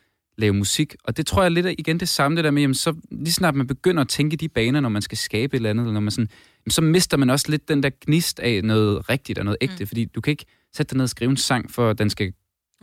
lave 0.42 0.54
musik. 0.54 0.96
Og 1.04 1.18
det 1.18 1.26
tror 1.26 1.42
jeg 1.42 1.52
lidt 1.52 1.66
er 1.66 1.74
igen 1.78 2.00
det 2.00 2.10
samme, 2.10 2.36
det 2.38 2.44
der 2.44 2.52
med, 2.52 2.62
jamen, 2.62 2.76
så 2.76 2.94
lige 3.12 3.34
snart 3.34 3.56
man 3.56 3.68
begynder 3.68 4.02
at 4.02 4.08
tænke 4.10 4.38
de 4.38 4.50
baner, 4.50 4.80
når 4.80 4.90
man 4.90 5.02
skal 5.02 5.18
skabe 5.18 5.54
et 5.54 5.58
eller 5.58 5.70
andet, 5.70 5.84
eller 5.84 5.94
når 5.94 6.00
man 6.00 6.12
sådan, 6.12 6.30
jamen, 6.66 6.72
så 6.72 6.82
mister 6.82 7.18
man 7.18 7.30
også 7.30 7.46
lidt 7.50 7.70
den 7.70 7.84
der 7.84 7.90
gnist 8.06 8.40
af 8.40 8.64
noget 8.64 9.10
rigtigt 9.10 9.40
og 9.40 9.46
noget 9.46 9.58
ægte, 9.62 9.76
mm. 9.84 9.88
fordi 9.88 10.06
du 10.06 10.22
kan 10.22 10.32
ikke 10.32 10.46
sætte 10.76 10.90
dig 10.90 10.98
ned 10.98 11.04
og 11.04 11.10
skrive 11.10 11.32
en 11.32 11.38
sang, 11.38 11.72
for 11.72 11.90
at 11.90 11.98
den 11.98 12.10
skal 12.10 12.34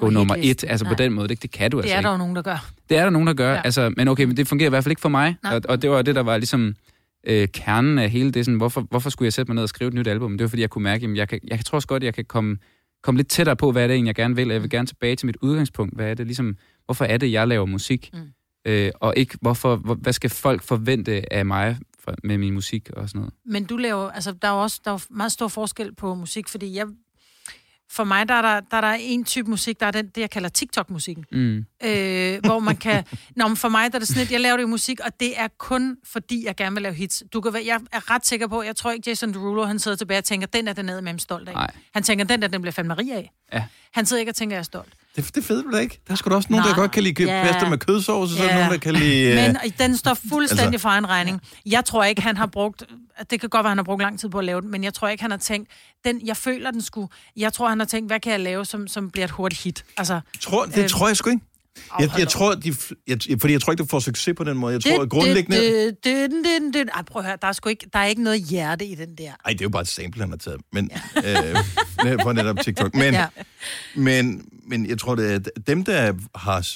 gå 0.01 0.07
Og 0.07 0.13
nummer 0.13 0.37
et, 0.39 0.65
altså 0.69 0.85
Nej. 0.85 0.95
på 0.95 1.03
den 1.03 1.13
måde, 1.13 1.29
det, 1.29 1.43
det 1.43 1.51
kan 1.51 1.71
du 1.71 1.77
Det 1.77 1.83
altså 1.83 1.95
er 1.95 1.99
ikke. 1.99 2.07
der 2.07 2.13
jo 2.13 2.19
nogen, 2.19 2.37
der 2.37 2.43
gør. 2.43 2.71
Det 2.89 2.97
er 2.99 3.03
der 3.03 3.11
nogen, 3.11 3.27
der 3.27 3.35
gør, 3.35 3.53
Ja. 3.53 3.61
altså, 3.65 3.93
men 3.97 4.09
okay, 4.09 4.25
men 4.25 4.37
det 4.37 4.49
fungerer 4.49 4.69
i 4.69 4.71
hvert 4.71 4.85
fald 4.85 4.93
ikke 4.93 5.01
for 5.01 5.09
mig, 5.09 5.37
Nej. 5.43 5.55
og, 5.55 5.61
og 5.69 5.83
det 5.83 5.91
var 5.91 6.03
det, 6.03 6.15
der 6.15 6.23
var 6.23 6.37
ligesom 6.37 6.75
øh, 7.27 7.49
kernen 7.49 7.99
af 7.99 8.11
hele 8.11 8.31
det, 8.31 8.45
sådan, 8.45 8.57
hvorfor, 8.59 8.81
hvorfor 8.81 9.11
skulle 9.11 9.27
jeg 9.27 9.33
sætte 9.33 9.51
mig 9.51 9.55
ned 9.55 9.63
og 9.63 9.69
skrive 9.69 9.89
et 9.89 9.95
nyt 9.95 10.07
album? 10.07 10.33
Det 10.39 10.43
var, 10.45 10.49
fordi 10.49 10.63
jeg 10.63 10.71
kunne 10.71 10.85
mærke, 10.85 11.07
at 11.07 11.17
jeg, 11.17 11.29
kan, 11.29 11.41
jeg 11.49 11.65
tror 11.65 11.77
også 11.77 11.89
godt, 11.89 12.03
jeg 12.03 12.15
kan 12.15 12.25
komme, 12.25 12.57
komme 13.03 13.19
lidt 13.19 13.29
tættere 13.29 13.57
på, 13.57 13.73
hvad 13.73 13.83
er 13.83 13.87
det 13.87 13.95
egentlig, 13.95 14.09
jeg 14.09 14.15
gerne 14.15 14.37
vil, 14.37 14.49
og 14.49 14.53
jeg 14.55 14.63
vil 14.63 14.71
gerne 14.71 14.87
tilbage 14.87 15.17
til 15.17 15.27
mit 15.27 15.37
udgangspunkt, 15.41 15.95
hvad 15.97 16.11
er 16.11 16.15
det 16.15 16.27
ligesom, 16.27 16.57
hvorfor 16.89 17.05
er 17.05 17.17
det, 17.17 17.33
jeg 17.33 17.49
laver 17.49 17.67
musik, 17.67 18.11
Mm. 18.13 18.19
øh, 18.65 18.93
og 19.01 19.15
ikke, 19.17 19.39
hvorfor, 19.41 19.77
hvor, 19.77 19.95
hvad 19.95 20.13
skal 20.13 20.31
folk 20.31 20.63
forvente 20.63 21.33
af 21.33 21.47
mig 21.47 21.79
for, 22.01 22.15
med 22.25 22.39
min 22.39 22.55
musik 22.55 22.91
og 22.91 23.09
sådan 23.09 23.19
noget. 23.19 23.35
Men 23.47 23.65
du 23.65 23.77
laver, 23.77 24.11
altså 24.11 24.33
der 24.43 24.49
er 24.49 24.53
jo 24.53 24.63
også 24.63 24.81
der 24.85 24.91
er 24.93 25.07
meget 25.11 25.33
stor 25.33 25.49
forskel 25.49 25.95
på 25.95 26.15
musik, 26.15 26.49
fordi 26.49 26.75
jeg, 26.75 26.87
for 27.91 28.05
mig 28.05 28.29
der 28.29 28.35
er 28.35 28.43
der, 28.43 28.61
der 28.71 28.77
er 28.77 28.81
der 28.81 28.97
en 29.01 29.25
type 29.25 29.51
musik, 29.51 29.81
der 29.81 29.87
er 29.87 29.91
den, 29.91 30.07
det 30.07 30.21
jeg 30.21 30.31
kalder 30.31 30.49
TikTok-musikken. 30.49 31.25
Mm. 31.33 31.57
øh, 31.85 32.39
hvor 32.45 32.59
man 32.59 32.77
kan... 32.77 33.05
Nå, 33.37 33.49
men 33.49 33.57
for 33.57 33.69
mig 33.69 33.93
der 33.93 33.97
er 33.97 33.99
det 33.99 34.09
sådan 34.09 34.21
lidt, 34.21 34.33
jeg 34.33 34.41
laver 34.41 34.57
det 34.57 34.69
musik, 34.69 35.01
og 35.01 35.21
det 35.21 35.41
er 35.41 35.49
kun 35.59 35.97
fordi, 36.05 36.45
jeg 36.47 36.57
gerne 36.57 36.75
vil 36.77 36.83
lave 36.83 36.95
hits. 36.95 37.23
Du 37.33 37.41
kan 37.41 37.53
være, 37.53 37.63
jeg 37.67 37.81
er 37.93 38.11
ret 38.11 38.27
sikker 38.27 38.47
på, 38.47 38.63
jeg 38.63 38.77
tror 38.77 38.91
ikke, 38.91 39.11
Jason 39.11 39.33
Derulo, 39.35 39.65
han 39.65 39.79
sidder 39.79 39.97
tilbage 39.97 40.19
og 40.19 40.25
tænker, 40.25 40.47
den 40.47 40.69
er 40.69 40.73
den 40.73 40.85
nede 40.85 41.03
med 41.03 41.19
stolt 41.19 41.49
af. 41.49 41.55
Nej. 41.55 41.71
Han 41.95 42.03
tænker, 42.03 42.25
den 42.25 42.43
der, 42.43 42.49
den 42.49 42.63
bliver 42.63 42.73
fandme 42.73 42.95
rig 42.95 43.13
af. 43.13 43.33
Ja. 43.53 43.65
Han 43.93 44.07
sidder 44.07 44.21
ikke 44.21 44.31
og 44.31 44.37
tænker, 44.37 44.57
jeg 44.57 44.61
er 44.61 44.65
stolt. 44.65 44.93
Det, 45.19 45.35
det 45.35 45.45
fede 45.45 45.63
du 45.63 45.71
da 45.73 45.79
ikke. 45.79 46.01
Der 46.07 46.13
er 46.13 46.17
sgu 46.17 46.31
da 46.31 46.35
også 46.35 46.49
nogen, 46.51 46.63
Nej. 46.65 46.69
der 46.75 46.81
godt 46.81 46.91
kan 46.91 47.03
lide 47.03 47.25
Ja. 47.25 47.43
pasta 47.53 47.69
med 47.69 47.79
kødsovs, 47.79 48.31
og 48.33 48.37
så 48.37 48.43
er 48.43 48.47
der 48.49 48.55
Ja. 48.55 48.59
nogen, 48.61 48.73
der 48.73 48.79
kan 48.79 48.95
lide... 48.95 49.29
øh, 49.31 49.37
Men 49.37 49.57
den 49.79 49.97
står 49.97 50.15
fuldstændig 50.29 50.67
altså- 50.67 50.79
for 50.83 50.89
egen 50.89 51.09
regning. 51.09 51.41
Jeg 51.67 51.85
tror 51.85 52.05
ikke, 52.05 52.23
han 52.23 52.37
har 52.37 52.47
brugt... 52.47 52.85
Det 53.31 53.41
kan 53.41 53.49
godt 53.49 53.65
være, 53.65 53.71
han 53.71 53.79
har 53.79 53.83
brugt 53.85 54.03
lang 54.03 54.21
tid 54.21 54.29
på 54.29 54.39
at 54.39 54.45
lave 54.45 54.61
den, 54.61 54.71
men 54.71 54.85
jeg 54.85 54.95
tror 54.95 55.09
ikke, 55.09 55.23
han 55.23 55.31
har 55.31 55.39
tænkt... 55.39 55.71
Den, 56.05 56.21
jeg 56.27 56.37
føler, 56.37 56.71
den 56.71 56.83
skulle... 56.83 57.09
Jeg 57.37 57.53
tror, 57.53 57.69
han 57.69 57.79
har 57.79 57.87
tænkt, 57.87 58.09
hvad 58.11 58.21
kan 58.21 58.33
jeg 58.33 58.41
lave, 58.41 58.65
som, 58.65 58.89
som 58.89 59.11
bliver 59.11 59.25
et 59.25 59.31
hurtigt 59.31 59.63
hit? 59.63 59.85
Altså, 59.97 60.21
Tror, 60.41 60.65
det 60.65 60.79
Øh, 60.83 60.89
tror 60.89 61.07
jeg 61.07 61.17
sgu 61.17 61.31
ikke. 61.31 61.43
Jeg, 62.01 62.11
jeg 62.19 62.29
tror, 62.29 62.55
de, 62.55 62.75
jeg, 63.07 63.19
fordi 63.41 63.53
jeg 63.53 63.61
tror 63.63 63.73
ikke, 63.73 63.83
du 63.83 63.89
får 63.89 64.01
succes 64.01 64.35
på 64.37 64.45
den 64.45 64.59
måde. 64.59 64.73
Jeg 64.73 64.83
tror, 64.83 65.03
at 65.03 65.11
grundlæggende... 65.11 65.57
Det, 65.57 66.05
det, 66.05 66.31
det, 66.31 66.45
det, 66.45 66.75
det. 66.75 66.89
Ej, 66.95 67.03
prøv 67.03 67.21
at 67.21 67.27
høre, 67.27 67.37
der 67.43 67.49
er, 67.49 67.53
sgu 67.53 67.69
ikke, 67.69 67.87
der 67.93 67.99
er 67.99 68.05
ikke 68.05 68.23
noget 68.23 68.43
hjerte 68.43 68.87
i 68.87 68.95
den 68.95 69.15
der. 69.19 69.33
Ej, 69.45 69.53
det 69.53 69.61
er 69.61 69.65
jo 69.65 69.69
bare 69.69 69.83
et 69.83 69.89
sample, 69.89 70.23
han 70.23 70.31
har 70.31 70.37
taget. 70.37 70.61
Men, 70.73 70.91
ja. 71.25 71.53
øh, 72.13 72.19
på 72.25 72.33
netop 72.33 72.57
TikTok. 72.63 72.95
Men, 72.95 73.15
Ja. 73.15 73.27
men, 73.97 74.45
men 74.67 74.87
jeg 74.89 74.99
tror, 74.99 75.15
det 75.15 75.33
er 75.35 75.39
dem, 75.67 75.85
der 75.85 76.13
har 76.35 76.69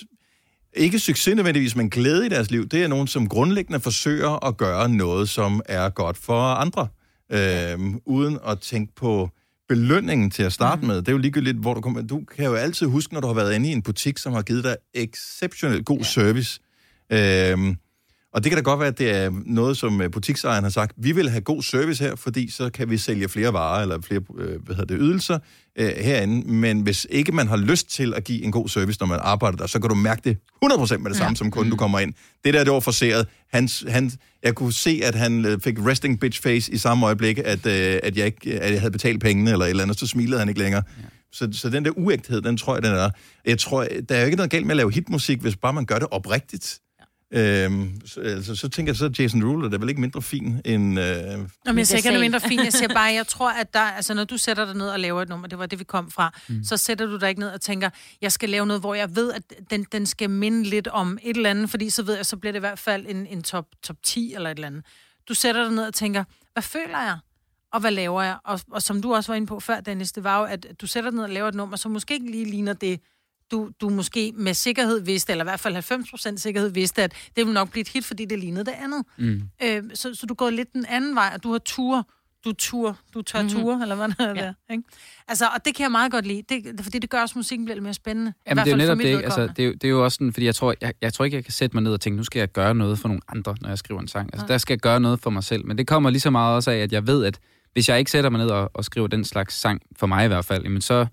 ikke 0.75 0.99
succes 0.99 1.35
nødvendigvis, 1.37 1.77
men 1.77 1.91
glæde 1.91 2.27
i 2.27 2.29
deres 2.29 2.51
liv, 2.51 2.69
det 2.69 2.83
er 2.83 2.89
nogen, 2.89 3.07
som 3.07 3.29
grundlæggende 3.29 3.81
forsøger 3.81 4.47
at 4.47 4.57
gøre 4.57 4.89
noget, 4.89 5.29
som 5.29 5.61
er 5.67 5.89
godt 5.89 6.17
for 6.19 6.41
andre. 6.41 6.89
Øh, 7.33 7.79
uden 8.07 8.39
at 8.47 8.61
tænke 8.61 8.95
på 8.95 9.31
belønningen 9.73 10.31
til 10.31 10.43
at 10.43 10.53
starte 10.53 10.81
mm. 10.81 10.87
med. 10.87 10.97
Det 10.97 11.09
er 11.09 11.13
jo 11.13 11.19
ligegyldigt, 11.19 11.57
hvor 11.57 11.75
du 11.75 11.81
kommer. 11.81 12.03
Du 12.03 12.21
kan 12.37 12.45
jo 12.45 12.55
altid 12.55 12.87
huske, 12.87 13.15
når 13.15 13.21
du 13.21 13.27
har 13.27 13.35
været 13.35 13.55
inde 13.55 13.69
i 13.69 13.73
en 13.73 13.83
butik, 13.83 14.19
som 14.19 14.33
har 14.33 14.43
givet 14.43 14.65
dig 14.65 14.77
exceptionelt 14.95 15.87
god 15.87 15.99
ja. 15.99 16.05
service. 16.05 16.61
Øhm, 17.13 17.77
og 18.35 18.45
det 18.45 18.51
kan 18.51 18.57
da 18.57 18.63
godt 18.63 18.81
være, 18.81 18.89
at 18.89 18.99
det 18.99 19.11
er 19.11 19.31
noget, 19.47 19.77
som 19.77 20.01
øh, 20.01 20.11
butiksejeren 20.11 20.63
har 20.65 20.71
sagt, 20.71 20.93
vi 20.97 21.13
vil 21.13 21.31
have 21.31 21.41
god 21.41 21.63
service 21.63 22.05
her, 22.05 22.17
fordi 22.17 22.51
så 22.51 22.71
kan 22.71 22.91
vi 22.91 22.99
sælge 22.99 23.29
flere 23.29 23.53
varer 23.53 23.83
eller 23.83 24.01
flere 24.01 24.21
øh, 24.39 24.63
hvad 24.65 24.77
hedder 24.77 24.95
det, 24.95 24.99
ydelser 25.01 25.39
øh, 25.79 25.93
herinde. 25.97 26.49
Men 26.53 26.81
hvis 26.81 27.07
ikke 27.11 27.33
man 27.33 27.49
har 27.49 27.57
lyst 27.57 27.91
til 27.91 28.15
at 28.15 28.25
give 28.25 28.45
en 28.45 28.53
god 28.53 28.69
service, 28.69 29.01
når 29.01 29.07
man 29.07 29.19
arbejder 29.23 29.57
der, 29.57 29.67
så 29.67 29.81
kan 29.81 29.89
du 29.89 29.95
mærke 29.95 30.21
det 30.25 30.37
100% 30.65 30.97
med 30.97 31.11
det 31.11 31.19
samme, 31.19 31.37
som 31.37 31.51
kunden, 31.51 31.71
du 31.71 31.77
kommer 31.77 31.99
ind. 31.99 32.15
Det 32.45 32.55
der, 32.55 32.65
det 32.65 32.73
var 32.73 32.81
forseret. 32.81 33.27
Han, 33.53 33.69
han, 33.89 34.11
jeg 34.43 34.55
kunne 34.55 34.73
se, 34.73 35.01
at 35.05 35.15
han 35.15 35.45
øh, 35.45 35.61
fik 35.61 35.79
resting 35.79 36.21
bitch 36.21 36.43
face 36.43 36.73
i 36.73 36.77
samme 36.77 37.07
øjeblik, 37.07 37.39
at, 37.39 37.67
øh, 37.67 38.01
at, 38.03 38.17
jeg 38.17 38.27
ikke, 38.27 38.61
at 38.61 38.73
jeg 38.73 38.81
havde 38.81 38.93
betalt 38.93 39.21
pengene 39.21 39.51
eller 39.51 39.65
et 39.65 39.71
eller 39.71 39.83
andet, 39.83 39.99
så 39.99 40.07
smilede 40.07 40.39
han 40.39 40.49
ikke 40.49 40.61
længere. 40.61 40.83
Ja. 40.99 41.05
Så, 41.33 41.49
så 41.53 41.69
den 41.71 41.85
der 41.85 41.91
uægthed, 41.97 42.41
den 42.41 42.57
tror 42.57 42.75
jeg, 42.75 42.83
den 42.83 42.93
er. 42.93 43.11
Jeg 43.47 43.59
tror, 43.59 43.87
der 44.09 44.15
er 44.15 44.21
jo 44.21 44.25
ikke 44.25 44.37
noget 44.37 44.51
galt 44.51 44.67
med 44.67 44.73
at 44.73 44.77
lave 44.77 44.93
hitmusik, 44.93 45.41
hvis 45.41 45.57
bare 45.57 45.73
man 45.73 45.87
gør 45.87 45.99
det 45.99 46.09
oprigtigt. 46.11 46.82
Øhm, 47.35 48.01
så, 48.07 48.21
altså, 48.21 48.57
så 48.57 48.69
tænker 48.69 48.91
jeg, 48.91 48.97
så 48.97 49.05
er 49.05 49.11
Jason 49.19 49.41
Derulo, 49.41 49.69
der 49.69 49.75
er 49.75 49.79
vel 49.79 49.89
ikke 49.89 50.01
mindre 50.01 50.23
fin 50.23 50.61
end... 50.65 51.01
Øh, 51.01 51.39
Nå, 51.39 51.47
men 51.67 51.79
jeg 51.79 51.87
siger 51.87 51.97
ikke, 51.97 52.09
at 52.09 52.13
det 52.13 52.19
er 52.19 52.21
mindre 52.21 52.41
fint. 52.41 52.65
Jeg 52.65 52.73
siger 52.73 52.95
bare, 52.95 53.15
jeg 53.15 53.27
tror, 53.35 53.51
at 53.51 53.75
der, 53.75 53.81
altså, 53.81 54.15
når 54.15 54.25
du 54.25 54.37
sætter 54.37 54.65
dig 54.65 54.75
ned 54.75 54.89
og 54.89 55.01
laver 55.01 55.23
et 55.23 55.29
nummer, 55.29 55.49
det 55.49 55.59
var 55.59 55.67
det, 55.67 55.79
vi 55.79 55.85
kom 55.85 56.11
fra, 56.11 56.39
mm. 56.49 56.65
så 56.65 56.77
sætter 56.77 57.07
du 57.07 57.17
dig 57.17 57.29
ikke 57.29 57.41
ned 57.41 57.49
og 57.49 57.61
tænker, 57.61 57.91
jeg 58.21 58.33
skal 58.33 58.49
lave 58.49 58.67
noget, 58.67 58.83
hvor 58.83 58.95
jeg 58.95 59.17
ved, 59.17 59.33
at 59.33 59.43
den, 59.71 59.87
den 59.93 60.07
skal 60.07 60.31
minde 60.31 60.63
lidt 60.63 60.89
om 60.89 61.19
et 61.23 61.37
eller 61.37 61.51
andet, 61.51 61.71
fordi 61.71 61.91
så 61.91 62.03
ved 62.03 62.15
jeg, 62.15 62.27
så 62.27 62.37
bliver 62.37 62.53
det 62.53 62.59
i 62.59 62.61
hvert 62.61 62.79
fald 62.79 63.07
en, 63.09 63.27
en 63.27 63.43
top, 63.43 63.67
top 63.83 63.97
10 64.03 64.35
eller 64.35 64.51
et 64.51 64.55
eller 64.55 64.67
andet. 64.67 64.85
Du 65.29 65.35
sætter 65.35 65.65
dig 65.65 65.73
ned 65.73 65.85
og 65.87 65.95
tænker, 65.95 66.25
hvad 66.53 66.63
føler 66.63 66.99
jeg? 66.99 67.19
Og 67.73 67.81
hvad 67.81 67.91
laver 67.91 68.23
jeg? 68.23 68.37
Og, 68.45 68.61
og 68.71 68.83
som 68.83 69.03
du 69.03 69.15
også 69.15 69.33
var 69.33 69.37
inde 69.37 69.47
på 69.47 69.61
før, 69.61 69.81
Dennis, 69.81 70.13
det 70.13 70.25
var 70.25 70.39
jo, 70.39 70.45
at 70.45 70.67
du 70.81 70.87
sætter 70.87 71.11
dig 71.11 71.17
ned 71.17 71.25
og 71.25 71.31
laver 71.31 71.49
et 71.49 71.55
nummer, 71.55 71.77
som 71.77 71.91
måske 71.91 72.15
ikke 72.15 72.31
lige 72.31 72.45
ligner 72.45 72.73
det, 72.73 73.01
du, 73.53 73.71
du 73.81 73.89
måske 73.89 74.33
med 74.37 74.55
sikkerhed 74.55 75.01
vidste, 75.01 75.33
eller 75.33 75.45
i 75.45 75.47
hvert 75.47 75.61
fald 75.61 75.77
90% 75.77 76.37
sikkerhed 76.37 76.71
vidste, 76.71 77.03
at 77.03 77.13
det 77.37 77.47
vil 77.47 77.55
nok 77.55 77.71
blive 77.71 77.81
et 77.81 77.89
hit, 77.89 78.05
fordi 78.05 78.25
det 78.25 78.39
lignede 78.39 78.65
det 78.65 78.75
andet. 78.83 79.05
Mm. 79.19 79.43
Øh, 79.65 79.83
så, 79.95 80.15
så 80.15 80.27
du 80.27 80.35
går 80.35 80.51
lidt 80.51 80.73
den 80.73 80.87
anden 80.89 81.15
vej, 81.15 81.31
og 81.35 81.43
du 81.43 81.53
har 81.53 81.59
tur, 81.59 82.09
du 82.45 82.53
tur, 82.53 82.99
du 83.15 83.23
tør 83.23 83.43
mm-hmm. 83.43 83.61
tur, 83.61 83.83
eller 83.83 83.95
hvad 83.95 84.09
det 84.09 84.17
er 84.19 84.27
Ja. 84.27 84.35
der, 84.35 84.53
ikke? 84.71 84.85
Altså, 85.29 85.45
og 85.45 85.65
det 85.65 85.75
kan 85.75 85.83
jeg 85.83 85.91
meget 85.91 86.13
godt 86.13 86.27
lide, 86.27 86.43
det, 86.49 86.81
fordi 86.83 86.99
det 86.99 87.11
gør 87.11 87.21
også 87.21 87.39
musikken 87.39 87.65
bliver 87.65 87.75
lidt 87.75 87.83
mere 87.83 87.95
spændende. 87.95 88.31
I 88.31 88.41
Jamen, 88.47 88.57
hvert 88.57 88.67
det 88.67 88.73
er 88.73 88.77
jo 88.77 88.91
fald 88.91 88.99
for 88.99 89.05
netop 89.05 89.19
det. 89.19 89.25
Altså, 89.25 89.47
det, 89.57 89.63
er 89.63 89.67
jo, 89.67 89.73
det 89.73 89.85
er 89.85 89.89
jo 89.89 90.05
også 90.05 90.15
sådan, 90.15 90.33
fordi 90.33 90.47
jeg 90.47 90.55
tror, 90.55 90.75
jeg, 90.81 90.93
jeg 91.03 91.13
tror 91.13 91.25
ikke, 91.25 91.35
jeg 91.37 91.45
kan 91.45 91.53
sætte 91.53 91.77
mig 91.77 91.83
ned 91.83 91.93
og 91.93 92.01
tænke, 92.01 92.17
nu 92.17 92.25
skal 92.25 92.39
jeg 92.39 92.49
gøre 92.49 92.75
noget 92.75 92.99
for 92.99 93.09
nogle 93.09 93.23
andre, 93.29 93.57
når 93.61 93.69
jeg 93.69 93.79
skriver 93.79 94.01
en 94.01 94.09
sang. 94.09 94.27
Altså, 94.33 94.47
Nej. 94.47 94.47
der 94.47 94.59
skal 94.59 94.75
jeg 94.75 94.81
gøre 94.81 95.01
noget 95.01 95.21
for 95.21 95.31
mig 95.31 95.45
selv. 95.45 95.67
Men 95.67 95.79
det 95.79 95.87
kommer 95.87 96.11
lige 96.11 96.21
så 96.21 96.31
meget 96.31 96.57
også 96.57 96.71
af, 96.71 96.77
at 96.77 96.93
jeg 96.93 97.07
ved, 97.07 97.25
at 97.25 97.39
hvis 97.73 97.89
jeg 97.89 97.99
ikke 97.99 98.11
sætter 98.11 98.31
mig 98.31 98.39
ned 98.39 98.49
og, 98.49 98.71
og 98.75 98.85
skriver 98.85 99.07
den 99.07 99.25
slags 99.25 99.55
sang, 99.55 99.83
for 99.97 100.07
mig 100.07 100.25
i 100.25 100.29
hvert 100.29 100.45
fald, 100.45 100.63
jamen 100.63 100.81
så, 100.81 101.07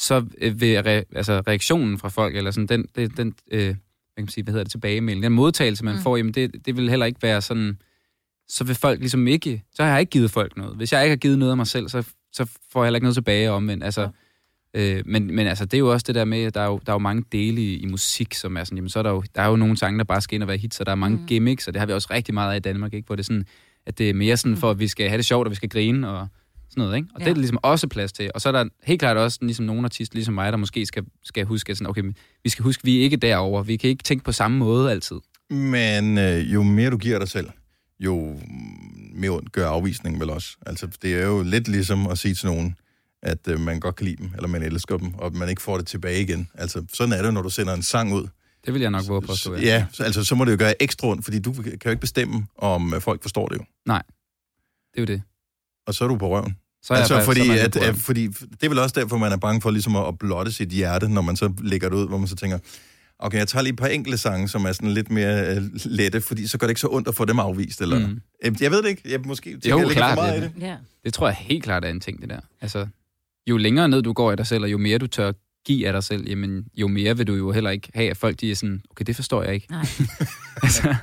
så 0.00 0.24
øh, 0.38 0.60
vil 0.60 0.82
re, 0.82 1.04
altså, 1.16 1.42
reaktionen 1.48 1.98
fra 1.98 2.08
folk, 2.08 2.36
eller 2.36 2.50
sådan 2.50 2.66
den, 2.66 2.86
det, 2.96 3.16
den 3.16 3.34
øh, 3.50 3.64
hvad 3.64 3.74
kan 4.16 4.24
man 4.24 4.28
sige, 4.28 4.44
hvad 4.44 4.52
hedder 4.52 4.64
det, 4.64 4.70
tilbagemelding, 4.70 5.22
den 5.22 5.32
modtagelse, 5.32 5.84
man 5.84 5.94
Mm. 5.94 5.98
mm. 5.98 6.02
får, 6.02 6.16
jamen 6.16 6.34
det, 6.34 6.66
det 6.66 6.76
vil 6.76 6.90
heller 6.90 7.06
ikke 7.06 7.22
være 7.22 7.42
sådan, 7.42 7.78
så 8.48 8.64
vil 8.64 8.74
folk 8.74 8.98
ligesom 8.98 9.26
ikke, 9.26 9.62
så 9.74 9.82
har 9.82 9.90
jeg 9.90 10.00
ikke 10.00 10.10
givet 10.10 10.30
folk 10.30 10.56
noget. 10.56 10.76
Hvis 10.76 10.92
jeg 10.92 11.04
ikke 11.04 11.10
har 11.12 11.16
givet 11.16 11.38
noget 11.38 11.50
af 11.50 11.56
mig 11.56 11.66
selv, 11.66 11.88
så, 11.88 12.02
så 12.32 12.44
får 12.72 12.82
jeg 12.82 12.86
heller 12.86 12.96
ikke 12.96 13.04
noget 13.04 13.14
tilbage 13.14 13.50
omvendt. 13.50 13.84
Altså, 13.84 14.08
Øh, 14.74 15.02
men, 15.06 15.34
men 15.34 15.46
altså, 15.46 15.64
det 15.64 15.74
er 15.74 15.78
jo 15.78 15.92
også 15.92 16.04
det 16.06 16.14
der 16.14 16.24
med, 16.24 16.42
at 16.44 16.54
der 16.54 16.60
er 16.60 16.66
jo, 16.66 16.80
der 16.86 16.92
er 16.92 16.94
jo 16.94 16.98
mange 16.98 17.24
dele 17.32 17.60
i, 17.60 17.76
i 17.76 17.86
musik, 17.86 18.34
som 18.34 18.56
er 18.56 18.64
sådan, 18.64 18.78
jamen 18.78 18.88
så 18.88 18.98
er 18.98 19.02
der 19.02 19.10
jo, 19.10 19.22
der 19.34 19.42
er 19.42 19.48
jo 19.48 19.56
nogle 19.56 19.76
sange, 19.76 19.98
der 19.98 20.04
bare 20.04 20.20
skal 20.20 20.34
ind 20.34 20.42
og 20.42 20.48
være 20.48 20.56
hits, 20.56 20.80
og 20.80 20.86
der 20.86 20.92
er 20.92 20.96
mange 20.96 21.18
mm. 21.18 21.26
gimmicks, 21.26 21.68
og 21.68 21.74
det 21.74 21.80
har 21.80 21.86
vi 21.86 21.92
også 21.92 22.08
rigtig 22.10 22.34
meget 22.34 22.52
af 22.52 22.56
i 22.56 22.60
Danmark, 22.60 22.94
ikke? 22.94 23.06
hvor 23.06 23.16
det 23.16 23.22
er 23.22 23.24
sådan, 23.24 23.46
at 23.86 23.98
det 23.98 24.10
er 24.10 24.14
mere 24.14 24.36
sådan 24.36 24.56
for, 24.56 24.70
at 24.70 24.78
vi 24.78 24.88
skal 24.88 25.08
have 25.08 25.16
det 25.16 25.26
sjovt, 25.26 25.46
og 25.46 25.50
vi 25.50 25.56
skal 25.56 25.68
grine, 25.68 26.08
og 26.08 26.28
sådan 26.70 26.80
noget, 26.80 26.96
ikke? 26.96 27.08
Og 27.14 27.20
ja. 27.20 27.24
det 27.24 27.30
er 27.30 27.34
der 27.34 27.40
ligesom 27.40 27.58
også 27.62 27.88
plads 27.88 28.12
til. 28.12 28.30
Og 28.34 28.40
så 28.40 28.48
er 28.48 28.52
der 28.52 28.64
helt 28.82 29.00
klart 29.00 29.16
også 29.16 29.38
ligesom 29.42 29.64
nogle 29.64 29.84
artister, 29.84 30.14
ligesom 30.14 30.34
mig, 30.34 30.52
der 30.52 30.58
måske 30.58 30.86
skal, 30.86 31.04
skal 31.24 31.44
huske, 31.44 31.70
at 31.70 31.76
sådan, 31.76 31.90
okay, 31.90 32.02
vi 32.44 32.50
skal 32.50 32.62
huske, 32.62 32.80
at 32.80 32.84
vi 32.84 32.98
er 32.98 33.02
ikke 33.02 33.16
derovre. 33.16 33.66
Vi 33.66 33.76
kan 33.76 33.90
ikke 33.90 34.04
tænke 34.04 34.24
på 34.24 34.32
samme 34.32 34.58
måde 34.58 34.90
altid. 34.90 35.16
Men 35.50 36.18
øh, 36.18 36.52
jo 36.54 36.62
mere 36.62 36.90
du 36.90 36.96
giver 36.96 37.18
dig 37.18 37.28
selv, 37.28 37.50
jo 38.00 38.40
mere 39.14 39.30
ondt 39.30 39.52
gør 39.52 39.68
afvisningen 39.68 40.20
vel 40.20 40.30
også. 40.30 40.56
Altså, 40.66 40.88
det 41.02 41.14
er 41.14 41.26
jo 41.26 41.42
lidt 41.42 41.68
ligesom 41.68 42.06
at 42.06 42.18
sige 42.18 42.34
til 42.34 42.46
nogen, 42.46 42.76
at 43.22 43.48
øh, 43.48 43.60
man 43.60 43.80
godt 43.80 43.96
kan 43.96 44.06
lide 44.06 44.16
dem, 44.16 44.30
eller 44.36 44.48
man 44.48 44.62
elsker 44.62 44.96
dem, 44.96 45.14
og 45.14 45.36
man 45.36 45.48
ikke 45.48 45.62
får 45.62 45.76
det 45.76 45.86
tilbage 45.86 46.22
igen. 46.22 46.48
Altså, 46.54 46.84
sådan 46.92 47.12
er 47.12 47.22
det 47.22 47.34
når 47.34 47.42
du 47.42 47.50
sender 47.50 47.74
en 47.74 47.82
sang 47.82 48.14
ud. 48.14 48.26
Det 48.66 48.74
vil 48.74 48.82
jeg 48.82 48.90
nok 48.90 49.02
våge 49.08 49.22
på 49.22 49.32
at 49.32 49.38
stå. 49.38 49.54
Ja, 49.54 49.86
så, 49.92 50.02
altså, 50.02 50.24
så 50.24 50.34
må 50.34 50.44
det 50.44 50.52
jo 50.52 50.56
gøre 50.58 50.82
ekstra 50.82 51.08
ondt, 51.08 51.24
fordi 51.24 51.38
du 51.38 51.52
kan 51.52 51.78
jo 51.84 51.90
ikke 51.90 52.00
bestemme, 52.00 52.46
om 52.58 52.94
øh, 52.94 53.00
folk 53.00 53.22
forstår 53.22 53.48
det 53.48 53.58
jo. 53.58 53.64
Nej, 53.86 54.02
det 54.94 54.98
er 54.98 55.02
jo 55.02 55.06
det. 55.06 55.22
Og 55.90 55.94
så 55.94 56.04
er 56.04 56.08
du 56.08 56.16
på 56.16 56.28
røven. 56.36 56.56
Så 56.82 56.92
er 56.94 56.96
jeg 56.96 57.02
altså, 57.02 57.14
faktisk- 57.14 57.26
fordi, 57.26 57.46
så 57.46 57.52
er 57.60 57.64
at, 57.64 57.72
på 57.72 57.78
røven. 57.78 57.90
at, 57.90 57.96
fordi 58.00 58.26
det 58.26 58.62
er 58.64 58.68
vel 58.68 58.78
også 58.78 59.00
derfor, 59.00 59.18
man 59.18 59.32
er 59.32 59.36
bange 59.36 59.60
for 59.60 59.70
ligesom 59.70 59.96
at, 59.96 60.08
at 60.08 60.18
blotte 60.18 60.52
sit 60.52 60.68
hjerte, 60.68 61.08
når 61.08 61.22
man 61.22 61.36
så 61.36 61.52
lægger 61.62 61.88
det 61.88 61.96
ud, 61.96 62.08
hvor 62.08 62.18
man 62.18 62.28
så 62.28 62.36
tænker, 62.36 62.58
okay, 63.18 63.38
jeg 63.38 63.48
tager 63.48 63.62
lige 63.62 63.72
et 63.72 63.78
par 63.78 63.86
enkelte 63.86 64.18
sange, 64.18 64.48
som 64.48 64.64
er 64.64 64.72
sådan 64.72 64.90
lidt 64.90 65.10
mere 65.10 65.56
øh, 65.56 65.62
lette, 65.84 66.20
fordi 66.20 66.46
så 66.46 66.58
gør 66.58 66.66
det 66.66 66.70
ikke 66.70 66.80
så 66.80 66.88
ondt 66.90 67.08
at 67.08 67.14
få 67.14 67.24
dem 67.24 67.38
afvist, 67.38 67.80
eller... 67.80 68.08
Mm. 68.08 68.20
Jeg 68.60 68.70
ved 68.70 68.82
det 68.82 68.88
ikke. 68.88 69.02
Jeg 69.10 69.20
måske 69.26 69.50
tænker, 69.50 69.70
Jo, 69.70 69.78
jeg 69.78 69.90
klart. 69.90 70.18
for 70.18 70.22
meget 70.22 70.38
i 70.38 70.42
det. 70.42 70.52
det. 70.56 70.62
Ja. 70.62 70.76
det 71.04 71.14
tror 71.14 71.26
jeg 71.28 71.36
helt 71.36 71.64
klart 71.64 71.84
er 71.84 71.88
en 71.88 72.00
ting, 72.00 72.20
det 72.20 72.30
der. 72.30 72.40
Altså, 72.60 72.86
jo 73.46 73.56
længere 73.56 73.88
ned 73.88 74.02
du 74.02 74.12
går 74.12 74.30
af 74.30 74.36
dig 74.36 74.46
selv, 74.46 74.64
og 74.64 74.70
jo 74.72 74.78
mere 74.78 74.98
du 74.98 75.06
tør 75.06 75.32
give 75.66 75.86
af 75.86 75.92
dig 75.92 76.04
selv, 76.04 76.28
jamen, 76.28 76.64
jo 76.74 76.88
mere 76.88 77.16
vil 77.16 77.26
du 77.26 77.34
jo 77.34 77.52
heller 77.52 77.70
ikke 77.70 77.88
have, 77.94 78.10
at 78.10 78.16
folk 78.16 78.40
de 78.40 78.50
er 78.50 78.54
sådan, 78.54 78.82
okay, 78.90 79.04
det 79.06 79.16
forstår 79.16 79.42
jeg 79.42 79.54
ikke. 79.54 79.66
Nej. 79.70 79.86
altså, 80.62 80.94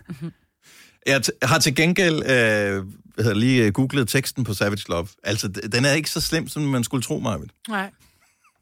Jeg 1.06 1.22
t- 1.28 1.38
har 1.48 1.60
til 1.60 1.76
gengæld 1.76 2.16
øh, 2.16 2.86
hvad 3.18 3.26
hedder, 3.26 3.40
lige 3.40 3.66
øh, 3.66 3.74
googlet 3.74 4.08
teksten 4.08 4.44
på 4.44 4.54
Savage 4.54 4.84
Love. 4.90 5.08
Altså, 5.24 5.48
den 5.48 5.86
er 5.86 5.92
ikke 5.92 6.10
så 6.10 6.22
slem, 6.22 6.48
som 6.48 6.62
man 6.62 6.84
skulle 6.84 7.04
tro, 7.04 7.20
mig. 7.20 7.40
Nej. 7.70 7.92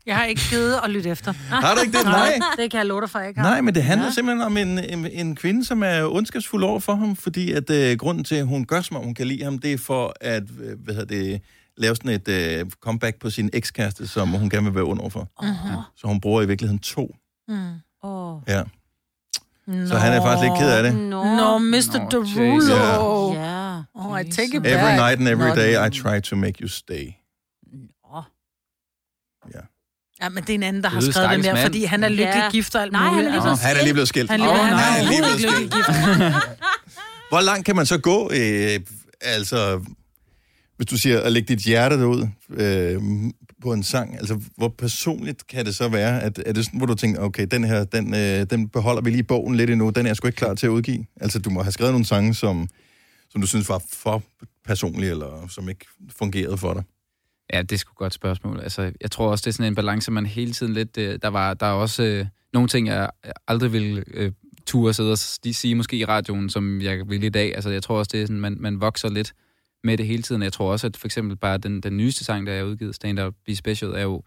Jeg 0.06 0.16
har 0.16 0.26
ikke 0.26 0.42
givet 0.50 0.80
at 0.84 0.90
lytte 0.90 1.10
efter. 1.10 1.32
Har 1.32 1.76
du 1.76 1.82
ikke 1.82 1.98
det? 1.98 2.06
Nej. 2.22 2.40
Det 2.58 2.72
kan 2.72 2.78
jeg 2.78 2.86
love 2.86 3.02
dig 3.02 3.10
for, 3.10 3.20
jeg 3.20 3.28
ikke 3.28 3.42
har. 3.42 3.50
Nej, 3.50 3.62
men 3.62 3.76
det 3.76 3.84
handler 3.84 4.08
ja. 4.08 4.12
simpelthen 4.12 4.46
om 4.46 4.58
en, 4.58 4.80
en, 4.80 5.06
en 5.06 5.36
kvinde, 5.36 5.66
som 5.66 5.84
er 5.84 6.06
ondskabsfuld 6.06 6.64
over 6.64 6.80
for 6.80 6.96
ham, 6.96 7.16
fordi 7.16 7.52
at 7.52 7.70
øh, 7.70 7.98
grunden 7.98 8.24
til, 8.24 8.36
at 8.36 8.48
hun 8.48 8.66
gør, 8.66 8.82
som 8.82 8.98
om 8.98 9.04
hun 9.04 9.14
kan 9.14 9.28
lide 9.28 9.44
ham, 9.44 9.58
det 9.58 9.74
er 9.74 9.78
for 9.78 10.16
at 10.22 10.44
øh, 10.62 10.80
hvad 10.84 10.94
hedder 10.94 11.16
det, 11.16 11.42
lave 11.78 11.96
sådan 11.96 12.12
et 12.12 12.28
øh, 12.28 12.66
comeback 12.82 13.20
på 13.20 13.30
sin 13.30 13.50
ekskæreste, 13.54 14.08
som 14.08 14.30
hun 14.30 14.50
gerne 14.50 14.66
vil 14.66 14.76
være 14.76 14.86
under 14.86 15.10
for. 15.10 15.30
Uh-huh. 15.42 15.98
Så 15.98 16.08
hun 16.08 16.22
bruger 16.22 16.42
i 16.42 16.48
virkeligheden 16.48 16.80
to. 16.80 17.16
Mm. 17.48 17.56
Åh. 18.04 18.38
Ja. 18.48 18.64
Så 19.68 19.98
han 19.98 20.14
er 20.14 20.22
faktisk 20.22 20.44
lidt 20.44 20.60
ked 20.60 20.70
af 20.70 20.84
det. 20.84 20.96
Nå. 20.96 21.24
Nå, 21.24 21.58
Mr. 21.58 22.00
Nå, 22.00 22.10
Derulo. 22.10 23.34
Ja. 23.34 23.55
Oh, 23.96 24.20
I 24.20 24.24
take 24.32 24.48
it 24.58 24.66
Every 24.66 24.70
back. 24.72 25.00
night 25.00 25.20
and 25.20 25.28
every 25.28 25.56
day, 25.62 25.88
I 25.88 25.90
try 25.90 26.20
to 26.30 26.36
make 26.36 26.62
you 26.62 26.68
stay. 26.68 27.06
Nå. 28.14 28.22
Ja, 30.22 30.30
men 30.30 30.44
det 30.44 30.50
er 30.50 30.54
en 30.54 30.64
anden, 30.64 30.84
der 30.84 30.90
har 30.90 30.98
Øde 31.02 31.12
skrevet 31.12 31.30
den 31.30 31.44
stakkels 31.44 31.46
der, 31.48 31.54
mand. 31.54 31.66
fordi 31.66 31.84
han 31.84 32.04
er 32.04 32.10
lykkelig 32.10 32.28
Ja. 32.36 32.50
gift 32.52 32.76
og 32.76 32.82
alt 32.82 32.92
Nej, 32.92 33.02
han 33.02 33.10
er 33.12 33.16
muligt. 33.16 33.32
lige 33.32 33.42
så 33.58 33.68
han 33.68 33.78
er 33.78 33.84
lige 33.84 33.94
blevet 33.94 34.08
skilt. 34.08 34.32
Han 34.32 34.42
er, 34.42 34.50
Åh, 34.50 34.56
han 34.58 34.74
er 35.06 35.10
lige 35.10 35.22
blevet 35.22 35.40
skilt. 35.40 35.62
lykkelig 35.62 35.72
gift. 35.72 35.90
Hvor 37.32 37.42
langt 37.42 37.66
kan 37.66 37.76
man 37.76 37.86
så 37.86 37.98
gå, 37.98 38.30
øh, 38.34 38.80
altså, 39.22 39.82
hvis 40.78 40.88
du 40.88 40.98
siger 40.98 41.20
at 41.22 41.32
lægge 41.32 41.56
dit 41.56 41.64
hjerte 41.66 42.00
derud 42.00 42.28
øh, 42.50 43.02
på 43.62 43.74
en 43.74 43.84
sang, 43.84 44.18
altså 44.18 44.40
hvor 44.58 44.68
personligt 44.78 45.48
kan 45.48 45.66
det 45.66 45.76
så 45.76 45.88
være? 45.90 46.22
At, 46.22 46.40
er 46.46 46.54
det 46.54 46.66
sådan, 46.66 46.78
hvor 46.78 46.88
du 46.88 46.96
tænker, 46.96 47.22
okay, 47.22 47.48
den 47.52 47.64
her, 47.64 47.84
den, 47.84 48.14
øh, 48.16 48.46
den 48.50 48.70
beholder 48.70 49.02
vi 49.02 49.10
lige 49.10 49.20
i 49.20 49.24
bogen 49.24 49.56
lidt 49.56 49.70
endnu, 49.70 49.90
den 49.90 50.06
er 50.06 50.10
jeg 50.10 50.16
sgu 50.16 50.28
ikke 50.28 50.38
klar 50.38 50.54
til 50.54 50.66
at 50.68 50.72
udgive? 50.72 51.06
Altså, 51.22 51.40
du 51.40 51.50
må 51.50 51.64
have 51.64 51.72
skrevet 51.72 51.94
nogle 51.94 52.06
sange, 52.06 52.34
som, 52.34 52.68
som 53.36 53.42
du 53.42 53.48
synes 53.48 53.70
var 53.70 53.84
for 53.94 54.24
personlig, 54.66 55.10
eller 55.10 55.48
som 55.48 55.70
ikke 55.70 55.86
fungerede 56.10 56.58
for 56.58 56.74
dig. 56.74 56.84
Ja, 57.54 57.62
det 57.62 57.72
er 57.72 57.78
sgu 57.78 57.92
et 57.92 57.98
godt 57.98 58.14
spørgsmål. 58.14 58.60
Altså, 58.60 58.92
jeg 59.02 59.12
tror 59.12 59.32
også, 59.32 59.42
det 59.42 59.48
er 59.48 59.54
sådan 59.54 59.72
en 59.72 59.76
balance, 59.76 60.12
man 60.12 60.26
hele 60.26 60.52
tiden 60.52 60.74
lidt... 60.74 60.98
Øh, 60.98 61.20
der, 61.22 61.28
var, 61.28 61.54
der 61.54 61.66
er 61.66 61.72
også 61.72 62.04
øh, 62.04 62.26
nogle 62.54 62.70
ting, 62.70 62.88
jeg 62.88 63.10
aldrig 63.48 63.74
ville 63.74 64.04
øh, 64.08 64.32
ture 64.66 64.94
sidde 64.94 65.12
og 65.12 65.18
sige, 65.18 65.76
måske 65.76 65.98
i 65.98 66.06
radioen, 66.06 66.50
som 66.50 66.82
jeg 66.82 67.10
vil 67.10 67.24
i 67.24 67.30
dag. 67.30 67.56
Altså, 67.56 67.70
jeg 67.70 67.84
tror 67.84 67.98
også, 67.98 68.10
det 68.14 68.22
er 68.22 68.26
sådan, 68.26 68.40
man, 68.40 68.58
man 68.60 68.82
vokser 68.82 69.10
lidt 69.10 69.34
med 69.84 69.98
det 69.98 70.08
hele 70.08 70.24
tiden. 70.24 70.42
Jeg 70.42 70.54
tror 70.54 70.72
også, 70.72 70.88
at 70.88 70.98
for 70.98 71.08
eksempel 71.08 71.38
bare 71.38 71.58
den, 71.58 71.82
den 71.82 71.98
nyeste 71.98 72.24
sang, 72.24 72.48
der 72.48 72.54
er 72.54 72.64
udgivet, 72.64 72.96
Stand 72.96 73.20
Up 73.20 73.34
Be 73.46 73.56
Special, 73.56 73.92
er 73.92 74.02
jo, 74.02 74.24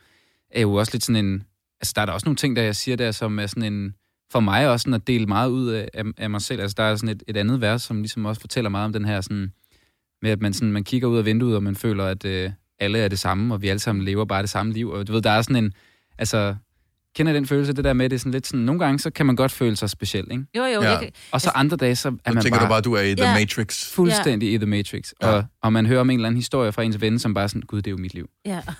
er 0.50 0.60
jo 0.60 0.74
også 0.74 0.92
lidt 0.94 1.04
sådan 1.04 1.24
en... 1.24 1.42
Altså, 1.80 1.92
der 1.96 2.02
er 2.02 2.06
der 2.06 2.12
også 2.12 2.26
nogle 2.26 2.36
ting, 2.36 2.56
der 2.56 2.62
jeg 2.62 2.76
siger 2.76 2.96
der, 2.96 3.12
som 3.12 3.38
er 3.38 3.46
sådan 3.46 3.72
en... 3.72 3.94
For 4.32 4.40
mig 4.40 4.68
også 4.68 4.82
sådan 4.82 4.94
at 4.94 5.06
dele 5.06 5.26
meget 5.26 5.50
ud 5.50 5.68
af, 5.68 5.88
af, 5.94 6.04
af 6.16 6.30
mig 6.30 6.40
selv. 6.40 6.60
Altså, 6.60 6.74
der 6.78 6.82
er 6.82 6.96
sådan 6.96 7.08
et, 7.08 7.22
et 7.28 7.36
andet 7.36 7.60
vers, 7.60 7.82
som 7.82 7.96
ligesom 7.96 8.24
også 8.26 8.40
fortæller 8.40 8.70
meget 8.70 8.84
om 8.84 8.92
den 8.92 9.04
her 9.04 9.20
sådan... 9.20 9.52
Med 10.22 10.30
at 10.30 10.40
man, 10.40 10.52
sådan, 10.52 10.72
man 10.72 10.84
kigger 10.84 11.08
ud 11.08 11.18
af 11.18 11.24
vinduet, 11.24 11.56
og 11.56 11.62
man 11.62 11.76
føler, 11.76 12.04
at 12.04 12.24
øh, 12.24 12.50
alle 12.78 12.98
er 12.98 13.08
det 13.08 13.18
samme, 13.18 13.54
og 13.54 13.62
vi 13.62 13.68
alle 13.68 13.80
sammen 13.80 14.04
lever 14.04 14.24
bare 14.24 14.42
det 14.42 14.50
samme 14.50 14.72
liv. 14.72 14.90
Og 14.90 15.06
du 15.06 15.12
ved, 15.12 15.22
der 15.22 15.30
er 15.30 15.42
sådan 15.42 15.64
en... 15.64 15.72
Altså, 16.18 16.54
kender 17.16 17.32
den 17.32 17.46
følelse, 17.46 17.72
det 17.72 17.84
der 17.84 17.92
med, 17.92 18.10
det 18.10 18.16
er 18.16 18.20
sådan 18.20 18.32
lidt 18.32 18.46
sådan... 18.46 18.60
Nogle 18.60 18.78
gange, 18.78 18.98
så 18.98 19.10
kan 19.10 19.26
man 19.26 19.36
godt 19.36 19.52
føle 19.52 19.76
sig 19.76 19.90
speciel, 19.90 20.26
ikke? 20.30 20.44
Jo, 20.56 20.64
jo. 20.64 20.82
Ja. 20.82 20.98
Og 21.32 21.40
så 21.40 21.50
andre 21.54 21.76
dage, 21.76 21.96
så 21.96 22.08
er 22.08 22.12
Så 22.12 22.34
man 22.34 22.42
tænker 22.42 22.58
bare, 22.58 22.66
du 22.66 22.70
bare, 22.70 22.80
du 22.80 22.92
er 22.92 23.00
i 23.00 23.14
The 23.14 23.26
Ja. 23.26 23.38
Matrix. 23.38 23.90
fuldstændig 23.92 24.52
i 24.52 24.56
The 24.56 24.66
Matrix. 24.66 25.12
Ja. 25.22 25.28
Og, 25.28 25.44
og 25.62 25.72
man 25.72 25.86
hører 25.86 26.00
om 26.00 26.10
en 26.10 26.18
eller 26.18 26.26
anden 26.26 26.38
historie 26.38 26.72
fra 26.72 26.82
ens 26.82 27.00
ven, 27.00 27.18
som 27.18 27.34
bare 27.34 27.48
sådan, 27.48 27.62
gud, 27.62 27.78
det 27.82 27.86
er 27.86 27.90
jo 27.90 27.96
mit 27.96 28.14
liv. 28.14 28.28
ja. 28.46 28.60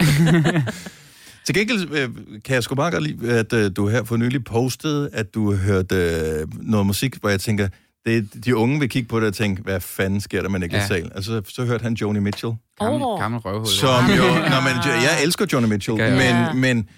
Til 1.46 1.54
gengæld 1.54 1.88
øh, 1.92 2.08
kan 2.44 2.54
jeg 2.54 2.62
sgu 2.62 2.74
bare 2.74 2.90
godt 2.90 3.02
lide, 3.02 3.32
at 3.32 3.52
øh, 3.52 3.70
du 3.76 3.88
her 3.88 4.04
for 4.04 4.16
nylig 4.16 4.44
postede, 4.44 5.10
at 5.12 5.34
du 5.34 5.54
hørte 5.54 5.94
øh, 5.96 6.46
noget 6.52 6.86
musik, 6.86 7.16
hvor 7.20 7.28
jeg 7.28 7.40
tænker, 7.40 7.68
det, 8.06 8.44
de 8.44 8.56
unge 8.56 8.80
vil 8.80 8.88
kigge 8.88 9.08
på 9.08 9.20
det 9.20 9.28
og 9.28 9.34
tænke, 9.34 9.62
hvad 9.62 9.80
fanden 9.80 10.20
sker 10.20 10.42
der 10.42 10.48
med 10.48 10.60
Niklas 10.60 10.82
Ja. 10.82 10.86
Sahl? 10.86 11.12
Altså, 11.14 11.42
så 11.48 11.64
hørte 11.64 11.82
han 11.82 11.94
Joni 11.94 12.18
Mitchell, 12.20 12.52
Gammel, 12.78 13.02
Åh. 13.02 13.20
gammel 13.20 13.40
røvhul. 13.40 13.66
som 13.66 14.04
jo, 14.10 14.22
når 14.24 14.60
man, 14.64 15.02
jeg 15.02 15.22
elsker 15.22 15.46
Joni 15.52 15.66
Mitchell, 15.66 15.98
men, 15.98 16.20
jeg. 16.20 16.52
men 16.54 16.88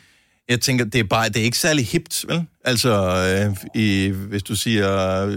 jeg 0.48 0.60
tænker, 0.60 0.84
det 0.84 0.98
er 0.98 1.04
bare, 1.04 1.28
det 1.28 1.36
er 1.36 1.44
ikke 1.44 1.58
særlig 1.58 1.86
hipt, 1.86 2.24
vel? 2.28 2.46
Altså, 2.64 2.92
øh, 3.48 3.82
i, 3.82 4.08
hvis 4.08 4.42
du 4.42 4.56
siger, 4.56 5.24
øh, 5.26 5.32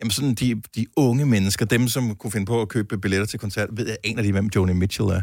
jamen 0.00 0.10
sådan 0.10 0.34
de, 0.34 0.62
de 0.76 0.86
unge 0.96 1.26
mennesker, 1.26 1.64
dem 1.64 1.88
som 1.88 2.14
kunne 2.14 2.30
finde 2.30 2.46
på 2.46 2.62
at 2.62 2.68
købe 2.68 2.98
billetter 2.98 3.26
til 3.26 3.38
koncert, 3.38 3.68
ved 3.72 3.86
jeg, 3.86 3.96
aner 4.04 4.22
de, 4.22 4.32
hvem 4.32 4.50
Joni 4.56 4.72
Mitchell 4.72 5.08
er? 5.08 5.20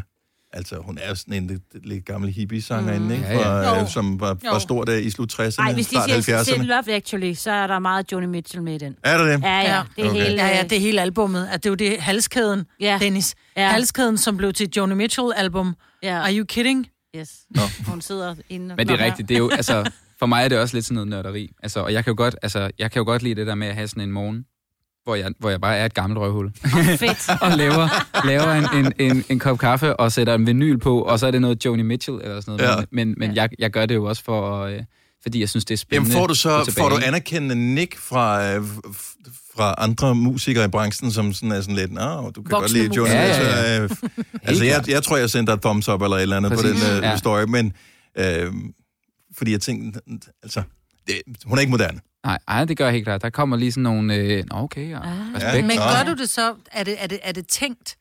Altså, 0.54 0.76
hun 0.76 0.98
er 1.02 1.08
jo 1.08 1.14
sådan 1.14 1.34
en 1.34 1.46
lidt, 1.46 1.86
lidt 1.86 2.04
gammel 2.04 2.30
hippie-sangerinde, 2.32 3.06
mm. 3.06 3.12
ikke? 3.12 3.24
Ja, 3.26 3.32
ja. 3.38 3.70
Fra, 3.70 3.76
Jo. 3.76 3.82
øh, 3.82 3.88
som 3.88 4.20
var, 4.20 4.36
var 4.50 4.58
stor 4.58 4.84
der 4.84 4.94
i 4.96 5.10
slut 5.10 5.32
60'erne, 5.40 5.54
Ej, 5.62 5.72
hvis 5.72 5.86
de 5.86 5.90
start 5.96 6.24
siger 6.24 6.42
Still 6.42 6.60
70'erne. 6.60 6.64
Love 6.66 6.92
Actually, 6.92 7.34
så 7.34 7.50
er 7.50 7.66
der 7.66 7.78
meget 7.78 8.12
Joni 8.12 8.26
Mitchell 8.26 8.62
med 8.62 8.74
i 8.74 8.78
den. 8.78 8.96
Er 9.04 9.18
der 9.18 9.24
det? 9.24 9.42
Ja, 9.42 9.58
ja. 9.58 9.74
Ja. 9.76 9.82
Det 9.96 10.04
er 10.04 10.10
Okay. 10.10 10.22
hele... 10.22 10.42
Ja, 10.44 10.56
ja, 10.56 10.62
det 10.62 10.72
er 10.72 10.80
hele 10.80 11.00
albummet. 11.00 11.48
At 11.52 11.62
det 11.64 11.68
er 11.68 11.70
jo 11.70 11.74
det 11.74 12.00
halskæden, 12.00 12.64
Ja. 12.80 12.98
Dennis. 13.00 13.34
Ja. 13.56 13.68
Halskæden, 13.70 14.18
som 14.18 14.36
blev 14.36 14.52
til 14.52 14.68
Joni 14.76 14.94
Mitchell-album. 14.94 15.74
Ja. 16.02 16.18
Are 16.20 16.36
you 16.36 16.44
kidding? 16.44 16.86
Yes. 17.16 17.30
Nå. 17.50 17.62
Hun 17.90 18.00
sidder 18.00 18.34
inde... 18.48 18.74
Men 18.76 18.88
det 18.88 19.00
er 19.00 19.04
rigtigt, 19.04 19.28
det 19.28 19.34
er 19.34 19.38
jo, 19.38 19.50
altså, 19.60 19.90
for 20.18 20.26
mig 20.26 20.44
er 20.44 20.48
det 20.48 20.58
også 20.58 20.76
lidt 20.76 20.84
sådan 20.84 20.94
noget 20.94 21.08
nørderi. 21.08 21.50
Altså, 21.62 21.80
og 21.80 21.92
jeg 21.92 22.04
kan 22.04 22.10
jo 22.10 22.16
godt, 22.16 22.36
altså, 22.42 22.70
jeg 22.78 22.90
kan 22.90 23.00
jo 23.00 23.04
godt 23.04 23.22
lide 23.22 23.34
det 23.34 23.46
der 23.46 23.54
med 23.54 23.66
at 23.66 23.74
have 23.74 23.88
sådan 23.88 24.02
en 24.02 24.12
morgen, 24.12 24.44
hvor 25.04 25.14
jeg, 25.14 25.32
hvor 25.38 25.50
jeg 25.50 25.60
bare 25.60 25.76
er 25.76 25.84
et 25.84 25.94
gammelt 25.94 26.18
røvhul. 26.20 26.52
Fedt. 26.98 27.28
og 27.42 27.50
laver, 27.56 27.88
laver 28.26 28.52
en, 28.52 28.84
en, 28.86 28.92
en, 28.98 29.24
en 29.28 29.38
kop 29.38 29.58
kaffe 29.58 29.96
og 29.96 30.12
sætter 30.12 30.34
en 30.34 30.46
vinyl 30.46 30.78
på, 30.78 31.02
og 31.02 31.18
så 31.18 31.26
er 31.26 31.30
det 31.30 31.40
noget 31.40 31.64
Joni 31.64 31.82
Mitchell 31.82 32.18
eller 32.22 32.40
sådan 32.40 32.56
noget. 32.56 32.70
Ja. 32.70 32.76
Men, 32.76 33.08
men, 33.08 33.14
men 33.18 33.36
jeg, 33.36 33.48
jeg 33.58 33.70
gør 33.70 33.86
det 33.86 33.94
jo 33.94 34.04
også 34.04 34.24
for, 34.24 34.64
øh, 34.64 34.80
fordi 35.22 35.40
jeg 35.40 35.48
synes, 35.48 35.64
det 35.64 35.74
er 35.74 35.78
spændende. 35.78 36.10
Jamen 36.10 36.20
får 36.20 36.26
du 36.26 36.34
så 36.34 36.74
får 36.78 36.88
du 36.88 36.96
anerkendende 37.06 37.74
nik 37.74 37.98
fra, 37.98 38.52
øh, 38.54 38.62
fra 39.56 39.74
andre 39.78 40.14
musikere 40.14 40.64
i 40.64 40.68
branchen, 40.68 41.10
som 41.12 41.32
sådan 41.32 41.52
er 41.52 41.60
sådan 41.60 41.74
lidt, 41.76 41.92
Nå, 41.92 42.30
du 42.30 42.42
kan 42.42 42.50
godt 42.50 42.62
Voksne 42.62 42.78
lide 42.78 42.94
Joni 42.96 43.08
musikere. 43.10 43.26
Mitchell. 43.28 43.48
Ja, 43.48 43.82
Ja, 43.82 43.88
altså, 44.48 44.64
jeg, 44.64 44.84
jeg 44.88 45.02
tror, 45.02 45.16
jeg 45.16 45.30
sendte 45.30 45.50
dig 45.50 45.56
et 45.56 45.62
thumbs 45.62 45.88
up 45.88 46.02
eller 46.02 46.16
et 46.16 46.22
eller 46.22 46.36
andet 46.36 46.52
Præcis. 46.52 46.82
på 46.82 46.88
den 46.88 46.96
øh, 46.96 47.02
Ja. 47.02 47.16
story, 47.16 47.42
men 47.48 47.72
øh, 48.18 48.52
fordi 49.36 49.52
jeg 49.52 49.60
tænkte, 49.60 50.00
altså, 50.42 50.62
det, 51.06 51.14
hun 51.44 51.58
er 51.58 51.60
ikke 51.60 51.70
moderne. 51.70 52.00
Nej, 52.24 52.38
ej, 52.48 52.64
det 52.64 52.76
gør 52.76 52.84
jeg 52.84 52.92
helt 52.92 53.04
klart. 53.04 53.22
Der 53.22 53.30
kommer 53.30 53.56
lige 53.56 53.72
sådan 53.72 53.82
nogle... 53.82 54.14
Øh, 54.14 54.44
nå, 54.50 54.56
okay, 54.56 54.90
ja. 54.90 55.00
respekt. 55.34 55.54
Ja. 55.56 55.62
Men 55.62 55.76
gør 55.76 56.14
du 56.14 56.20
det 56.20 56.30
så? 56.30 56.54
Er 56.72 56.84
det, 56.84 57.02
er 57.02 57.06
det, 57.06 57.18
er 57.22 57.32
det 57.32 57.46
tænkt? 57.46 57.96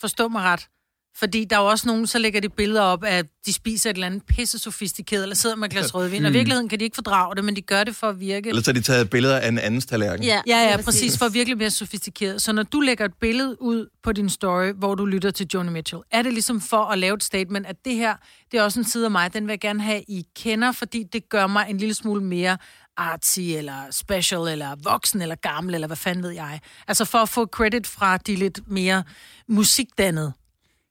Forstå 0.00 0.28
mig 0.28 0.42
ret. 0.42 0.68
Fordi 1.16 1.44
der 1.44 1.56
er 1.56 1.60
jo 1.60 1.66
også 1.66 1.86
nogen, 1.88 2.06
så 2.06 2.18
lægger 2.18 2.40
de 2.40 2.48
billeder 2.48 2.82
op 2.82 3.04
at 3.04 3.26
de 3.46 3.52
spiser 3.52 3.90
et 3.90 3.94
eller 3.94 4.06
andet 4.06 4.22
pisse 4.26 4.58
sofistikeret, 4.58 5.22
eller 5.22 5.36
sidder 5.36 5.56
med 5.56 5.64
et 5.64 5.72
glas 5.72 5.94
rødvin. 5.94 6.24
Og 6.24 6.30
i 6.30 6.32
virkeligheden 6.32 6.68
kan 6.68 6.78
de 6.78 6.84
ikke 6.84 6.94
fordrage 6.94 7.36
det, 7.36 7.44
men 7.44 7.56
de 7.56 7.60
gør 7.62 7.84
det 7.84 7.96
for 7.96 8.08
at 8.08 8.20
virke... 8.20 8.48
Ellers 8.48 8.66
har 8.66 8.72
de 8.72 8.80
taget 8.80 9.10
billeder 9.10 9.38
af 9.38 9.48
en 9.48 9.58
andens 9.58 9.86
tallerken. 9.86 10.24
Ja, 10.24 10.40
Ja, 10.46 10.70
ja, 10.70 10.82
præcis, 10.82 11.18
for 11.18 11.26
at 11.26 11.34
virkelig 11.34 11.58
mere 11.58 11.70
sofistikeret. 11.70 12.42
Så 12.42 12.52
når 12.52 12.62
du 12.62 12.80
lægger 12.80 13.04
et 13.04 13.14
billede 13.20 13.62
ud 13.62 13.88
på 14.02 14.12
din 14.12 14.28
story, 14.28 14.72
hvor 14.72 14.94
du 14.94 15.04
lytter 15.06 15.30
til 15.30 15.46
Joni 15.54 15.70
Mitchell, 15.70 16.02
er 16.10 16.22
det 16.22 16.32
ligesom 16.32 16.60
for 16.60 16.84
at 16.84 16.98
lave 16.98 17.14
et 17.14 17.24
statement, 17.24 17.66
at 17.66 17.76
det 17.84 17.94
her, 17.94 18.14
det 18.52 18.58
er 18.58 18.62
også 18.62 18.80
en 18.80 18.84
side 18.84 19.04
af 19.04 19.10
mig, 19.10 19.34
den 19.34 19.46
vil 19.46 19.52
jeg 19.52 19.60
gerne 19.60 19.82
have, 19.82 20.02
I 20.08 20.26
kender, 20.36 20.72
fordi 20.72 21.02
det 21.12 21.28
gør 21.28 21.46
mig 21.46 21.66
en 21.68 21.78
lille 21.78 21.94
smule 21.94 22.22
mere 22.24 22.58
artsy, 22.96 23.40
eller 23.40 23.90
special, 23.90 24.40
eller 24.40 24.76
voksen, 24.84 25.22
eller 25.22 25.34
gammel, 25.34 25.74
eller 25.74 25.86
hvad 25.86 25.96
fanden 25.96 26.22
ved 26.24 26.30
jeg. 26.30 26.60
Altså 26.88 27.04
for 27.04 27.18
at 27.18 27.28
få 27.28 27.46
credit 27.46 27.86
fra 27.86 28.16
de 28.16 28.36
lidt 28.36 28.60
mere 28.66 29.02
musikdannede. 29.48 30.32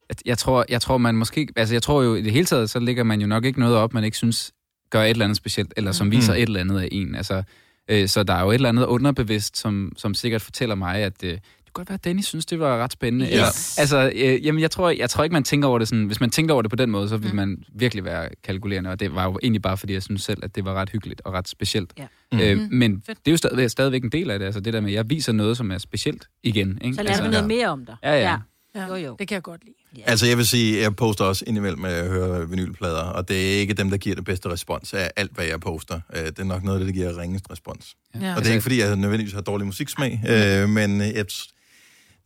Jeg, 0.09 0.15
jeg, 0.25 0.37
tror, 0.37 0.65
jeg 0.69 0.81
tror, 0.81 0.97
man 0.97 1.15
måske... 1.15 1.47
Altså, 1.55 1.75
jeg 1.75 1.83
tror 1.83 2.01
jo, 2.03 2.15
i 2.15 2.21
det 2.21 2.31
hele 2.31 2.45
taget, 2.45 2.69
så 2.69 2.79
lægger 2.79 3.03
man 3.03 3.21
jo 3.21 3.27
nok 3.27 3.45
ikke 3.45 3.59
noget 3.59 3.75
op, 3.75 3.93
man 3.93 4.03
ikke 4.03 4.17
synes 4.17 4.53
gør 4.89 5.03
et 5.03 5.09
eller 5.09 5.25
andet 5.25 5.37
specielt, 5.37 5.73
eller 5.77 5.91
som 5.91 6.11
viser 6.11 6.33
et 6.33 6.41
eller 6.41 6.59
andet 6.59 6.79
af 6.79 6.87
en. 6.91 7.15
Altså, 7.15 7.43
øh, 7.87 8.07
så 8.07 8.23
der 8.23 8.33
er 8.33 8.41
jo 8.41 8.49
et 8.49 8.55
eller 8.55 8.69
andet 8.69 8.85
underbevidst, 8.85 9.57
som, 9.57 9.91
som 9.97 10.13
sikkert 10.13 10.41
fortæller 10.41 10.75
mig, 10.75 10.95
at 10.95 11.23
øh, 11.23 11.37
kunne 11.73 11.81
godt 11.81 11.89
være, 11.89 11.95
at 11.95 12.03
Dennis 12.03 12.25
synes, 12.25 12.45
det 12.45 12.59
var 12.59 12.77
ret 12.83 12.93
spændende. 12.93 13.25
Yes. 13.25 13.31
Eller, 13.33 13.45
altså, 13.77 14.11
øh, 14.15 14.45
jamen, 14.45 14.61
jeg 14.61 14.71
tror, 14.71 14.89
jeg 14.89 15.09
tror 15.09 15.23
ikke, 15.23 15.33
man 15.33 15.43
tænker 15.43 15.67
over 15.67 15.79
det 15.79 15.87
sådan... 15.87 16.05
Hvis 16.05 16.19
man 16.19 16.29
tænkte 16.29 16.51
over 16.53 16.61
det 16.61 16.69
på 16.71 16.75
den 16.75 16.89
måde, 16.91 17.09
så 17.09 17.17
ville 17.17 17.35
man 17.35 17.63
virkelig 17.75 18.05
være 18.05 18.29
kalkulerende, 18.43 18.89
og 18.89 18.99
det 18.99 19.15
var 19.15 19.23
jo 19.23 19.39
egentlig 19.43 19.61
bare, 19.61 19.77
fordi 19.77 19.93
jeg 19.93 20.03
synes 20.03 20.21
selv, 20.23 20.39
at 20.43 20.55
det 20.55 20.65
var 20.65 20.73
ret 20.73 20.89
hyggeligt 20.89 21.21
og 21.25 21.33
ret 21.33 21.47
specielt. 21.47 21.93
Ja. 21.97 22.51
Øh, 22.51 22.57
Mhm. 22.57 22.67
men 22.71 23.01
Fedt. 23.05 23.17
det 23.17 23.27
er 23.27 23.31
jo 23.31 23.37
stadigvæk, 23.37 23.69
stadigvæk 23.69 24.03
en 24.03 24.09
del 24.11 24.31
af 24.31 24.39
det, 24.39 24.45
altså 24.45 24.59
det 24.61 24.73
der 24.73 24.81
med, 24.81 24.89
at 24.89 24.95
jeg 24.95 25.09
viser 25.09 25.31
noget, 25.31 25.57
som 25.57 25.71
er 25.71 25.77
specielt 25.77 26.27
igen. 26.43 26.77
Ikke? 26.81 26.95
Så 26.95 27.03
lærer 27.03 27.11
altså, 27.11 27.23
vi 27.23 27.29
noget 27.29 27.47
mere 27.47 27.67
om 27.67 27.85
dig. 27.85 27.95
Ja, 28.03 28.13
ja. 28.21 28.37
Ja, 28.75 28.87
Jo, 28.87 28.95
jo. 28.95 29.15
Det 29.19 29.27
kan 29.27 29.35
jeg 29.35 29.43
godt 29.43 29.61
lide. 29.65 30.03
Altså, 30.05 30.25
jeg 30.27 30.37
vil 30.37 30.47
sige, 30.47 30.81
jeg 30.81 30.95
poster 30.95 31.25
også 31.25 31.43
indimellem 31.47 31.79
med 31.81 31.89
at 31.89 32.07
høre 32.09 32.49
vinylplader, 32.49 33.01
og 33.03 33.27
det 33.29 33.55
er 33.55 33.59
ikke 33.59 33.73
dem, 33.73 33.89
der 33.89 33.97
giver 33.97 34.15
det 34.15 34.25
bedste 34.25 34.49
respons 34.49 34.93
af 34.93 35.11
alt, 35.15 35.31
hvad 35.35 35.45
jeg 35.45 35.59
poster. 35.59 35.99
Øh, 36.15 36.25
Det 36.25 36.39
er 36.39 36.43
nok 36.43 36.63
noget 36.63 36.79
af 36.79 36.85
det, 36.85 36.95
der 36.95 37.01
giver 37.01 37.17
ringest 37.21 37.45
respons. 37.51 37.95
Ja. 38.21 38.35
Og 38.35 38.41
det 38.41 38.47
er 38.49 38.51
ikke, 38.51 38.61
fordi 38.61 38.79
jeg 38.79 38.95
nødvendigvis 38.95 39.33
har 39.33 39.41
dårlig 39.41 39.65
musiksmag, 39.67 40.21
øh, 40.29 40.69
men 40.69 41.01
jeg, 41.01 41.25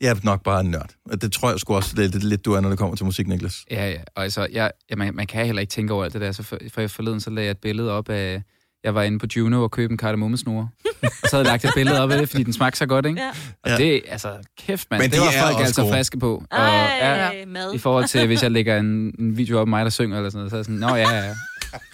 jeg 0.01 0.09
er 0.09 0.15
nok 0.23 0.43
bare 0.43 0.59
en 0.61 0.71
nørd. 0.71 0.89
Og 1.11 1.21
det 1.21 1.31
tror 1.31 1.49
jeg 1.49 1.59
sgu 1.59 1.75
også, 1.75 1.93
det 1.95 2.05
er 2.05 2.09
lidt, 2.09 2.23
lidt 2.23 2.45
du 2.45 2.53
er, 2.53 2.59
når 2.61 2.69
det 2.69 2.77
kommer 2.77 2.95
til 2.95 3.05
musik, 3.05 3.27
Niklas. 3.27 3.65
Ja, 3.71 3.89
ja. 3.89 3.97
Og 4.15 4.23
altså, 4.23 4.47
jeg, 4.51 4.71
ja, 4.89 4.95
man, 4.95 5.15
man 5.15 5.27
kan 5.27 5.45
heller 5.45 5.59
ikke 5.61 5.71
tænke 5.71 5.93
over 5.93 6.03
alt 6.03 6.13
det 6.13 6.21
der. 6.21 6.31
Så 6.31 6.43
for, 6.43 6.57
for 6.73 6.87
forleden, 6.87 7.19
så 7.19 7.29
lagde 7.29 7.45
jeg 7.45 7.51
et 7.51 7.57
billede 7.57 7.91
op 7.91 8.09
af... 8.09 8.41
Jeg 8.83 8.95
var 8.95 9.03
inde 9.03 9.19
på 9.19 9.25
Juno 9.37 9.63
og 9.63 9.71
købte 9.71 9.91
en 9.91 9.97
kardemommesnore. 9.97 10.69
og 11.03 11.09
så 11.29 11.37
havde 11.37 11.43
jeg 11.45 11.51
lagt 11.51 11.65
et 11.65 11.71
billede 11.75 12.01
op 12.01 12.11
af 12.11 12.17
det, 12.19 12.29
fordi 12.29 12.43
den 12.43 12.53
smagte 12.53 12.79
så 12.79 12.85
godt, 12.85 13.05
ikke? 13.05 13.21
Ja. 13.21 13.71
Og 13.73 13.77
det, 13.79 14.01
altså, 14.07 14.31
kæft 14.59 14.87
mand, 14.91 15.01
Men 15.01 15.11
det 15.11 15.17
de 15.19 15.21
var 15.21 15.31
er 15.31 15.41
folk 15.41 15.53
også 15.53 15.63
altså 15.65 15.81
gode. 15.81 15.93
friske 15.93 16.19
på. 16.19 16.43
Og, 16.51 16.57
Ej, 16.57 17.31
ja, 17.33 17.45
mad. 17.47 17.73
I 17.73 17.77
forhold 17.77 18.05
til, 18.07 18.25
hvis 18.27 18.43
jeg 18.43 18.51
lægger 18.51 18.77
en, 18.79 18.85
en 19.19 19.37
video 19.37 19.57
op 19.57 19.61
af 19.61 19.67
mig, 19.67 19.83
der 19.85 19.89
synger 19.91 20.17
eller 20.17 20.29
sådan 20.29 20.37
noget, 20.39 20.51
så 20.51 20.55
er 20.55 20.59
jeg 20.59 20.65
sådan, 20.65 20.79
nå 20.79 20.95
ja, 20.95 21.25
ja. 21.25 21.33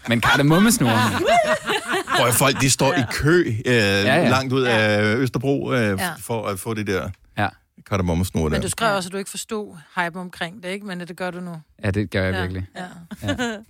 Men 0.07 0.21
kardemommesnore, 0.21 0.99
Hvor 2.19 2.31
folk, 2.31 2.61
de 2.61 2.69
står 2.69 2.93
i 2.93 3.03
kø 3.11 3.43
øh, 3.47 3.55
ja, 3.65 4.03
ja. 4.05 4.29
langt 4.29 4.53
ud 4.53 4.61
af 4.61 5.15
Østerbro 5.15 5.73
øh, 5.73 5.79
Ja. 5.79 6.09
for 6.19 6.47
at 6.47 6.59
få 6.59 6.73
det 6.73 6.87
der. 6.87 7.09
Kardemommesnore 7.89 8.43
der. 8.45 8.49
Men 8.49 8.61
du 8.61 8.69
skrev 8.69 8.95
også, 8.95 9.07
at 9.09 9.13
du 9.13 9.17
ikke 9.17 9.29
forstod 9.29 9.75
hype 9.95 10.19
omkring 10.19 10.63
det, 10.63 10.69
ikke? 10.69 10.85
Men 10.85 10.99
det 10.99 11.17
gør 11.17 11.31
du 11.31 11.39
nu. 11.39 11.51
ja, 11.83 11.91
det 11.91 12.09
gør 12.11 12.23
jeg 12.23 12.33
Ja. 12.33 12.41
virkelig. 12.41 12.67
Ja. 12.75 12.81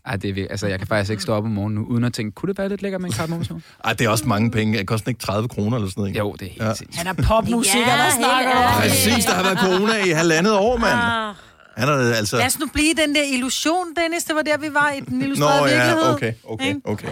Ej, 0.05 0.15
det 0.15 0.29
er 0.29 0.33
virkelig. 0.33 0.47
Altså, 0.51 0.67
jeg 0.67 0.79
kan 0.79 0.87
faktisk 0.87 1.11
ikke 1.11 1.23
stå 1.23 1.33
op 1.33 1.43
om 1.43 1.49
morgenen 1.49 1.75
nu, 1.81 1.85
uden 1.87 2.03
at 2.03 2.13
tænke, 2.13 2.31
kunne 2.35 2.49
det 2.49 2.57
være 2.57 2.69
lidt 2.69 2.81
lækkert 2.81 3.01
med 3.01 3.09
en 3.09 3.15
kardemommesnore? 3.15 3.61
Ej, 3.83 3.93
det 3.93 4.05
er 4.05 4.09
også 4.09 4.27
mange 4.27 4.51
penge. 4.51 4.77
Det 4.77 4.87
koster 4.87 5.09
ikke 5.09 5.19
30 5.21 5.49
kroner 5.49 5.77
eller 5.77 5.89
sådan 5.89 6.01
noget. 6.01 6.09
ikke? 6.09 6.19
Jo, 6.19 6.31
det 6.33 6.41
er 6.45 6.49
helt 6.49 6.61
Ja. 6.61 6.67
ja. 6.67 6.73
sindssygt. 6.73 7.07
Han 7.07 7.17
er 7.17 7.23
popmusiker, 7.27 7.79
Ja, 7.79 7.97
der 7.97 8.09
snakker 8.17 8.51
om. 8.51 8.81
Præcis, 8.81 9.25
der 9.25 9.33
har 9.33 9.43
været 9.43 9.57
corona 9.59 10.03
i 10.05 10.09
halvandet 10.09 10.53
år, 10.53 10.77
mand. 10.77 10.93
Ah, 10.93 11.35
Han 11.77 11.89
er 11.89 12.13
altså... 12.15 12.37
Lad 12.37 12.45
os 12.45 12.59
nu 12.59 12.65
blive 12.73 12.93
den 13.05 13.15
der 13.15 13.23
illusion, 13.33 13.85
Dennis. 14.03 14.23
Det 14.23 14.35
var 14.35 14.41
der, 14.41 14.57
vi 14.57 14.73
var 14.73 14.91
i 14.91 14.99
den 14.99 15.17
Nå, 15.19 15.23
illustrerede 15.25 15.63
virkelighed. 15.63 16.01
ja, 16.03 16.11
okay, 16.13 16.33
okay, 16.43 16.65
Ikke? 16.67 16.81
okay. 16.85 17.07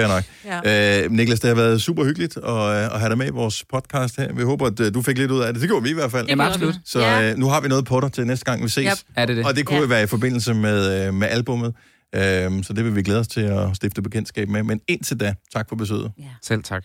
Fair 0.00 0.08
nok. 0.08 0.24
Ja. 0.64 1.04
Øh, 1.04 1.10
Niklas, 1.12 1.40
det 1.40 1.48
har 1.48 1.54
været 1.54 1.82
super 1.82 2.04
hyggeligt 2.04 2.36
at, 2.36 2.42
øh, 2.44 2.94
at 2.94 3.00
have 3.00 3.08
dig 3.08 3.18
med 3.18 3.26
i 3.26 3.30
vores 3.30 3.64
podcast 3.72 4.16
her. 4.16 4.32
Vi 4.32 4.42
håber, 4.42 4.66
at 4.66 4.80
øh, 4.80 4.94
du 4.94 5.02
fik 5.02 5.18
lidt 5.18 5.30
ud 5.30 5.40
af 5.40 5.52
det. 5.52 5.60
Det 5.62 5.68
gjorde 5.70 5.82
vi 5.82 5.90
i 5.90 5.94
hvert 5.94 6.10
fald. 6.10 6.28
Jamen, 6.28 6.46
absolut. 6.46 6.74
Så 6.84 7.00
Ja. 7.00 7.30
øh, 7.30 7.38
nu 7.38 7.46
har 7.48 7.60
vi 7.60 7.68
noget 7.68 7.84
på 7.84 8.00
dig 8.00 8.12
til 8.12 8.26
næste 8.26 8.44
gang, 8.44 8.64
vi 8.64 8.68
ses. 8.68 8.84
Yep. 8.86 8.98
Er 9.16 9.26
det 9.26 9.36
det? 9.36 9.46
Og 9.46 9.56
det 9.56 9.66
kunne 9.66 9.80
Ja. 9.80 9.86
være 9.86 10.02
i 10.02 10.06
forbindelse 10.06 10.54
med, 10.54 11.06
øh, 11.06 11.14
med 11.14 11.28
albummet. 11.28 11.74
Øh, 12.14 12.20
så 12.64 12.72
det 12.76 12.84
vil 12.84 12.96
vi 12.96 13.02
glæde 13.02 13.20
os 13.20 13.28
til 13.28 13.40
at 13.40 13.76
stifte 13.76 14.02
bekendtskab 14.02 14.48
med. 14.48 14.62
Men 14.62 14.80
indtil 14.88 15.20
da, 15.20 15.34
tak 15.54 15.68
for 15.68 15.76
besøget. 15.76 16.12
Selv 16.42 16.62
tak. 16.62 16.84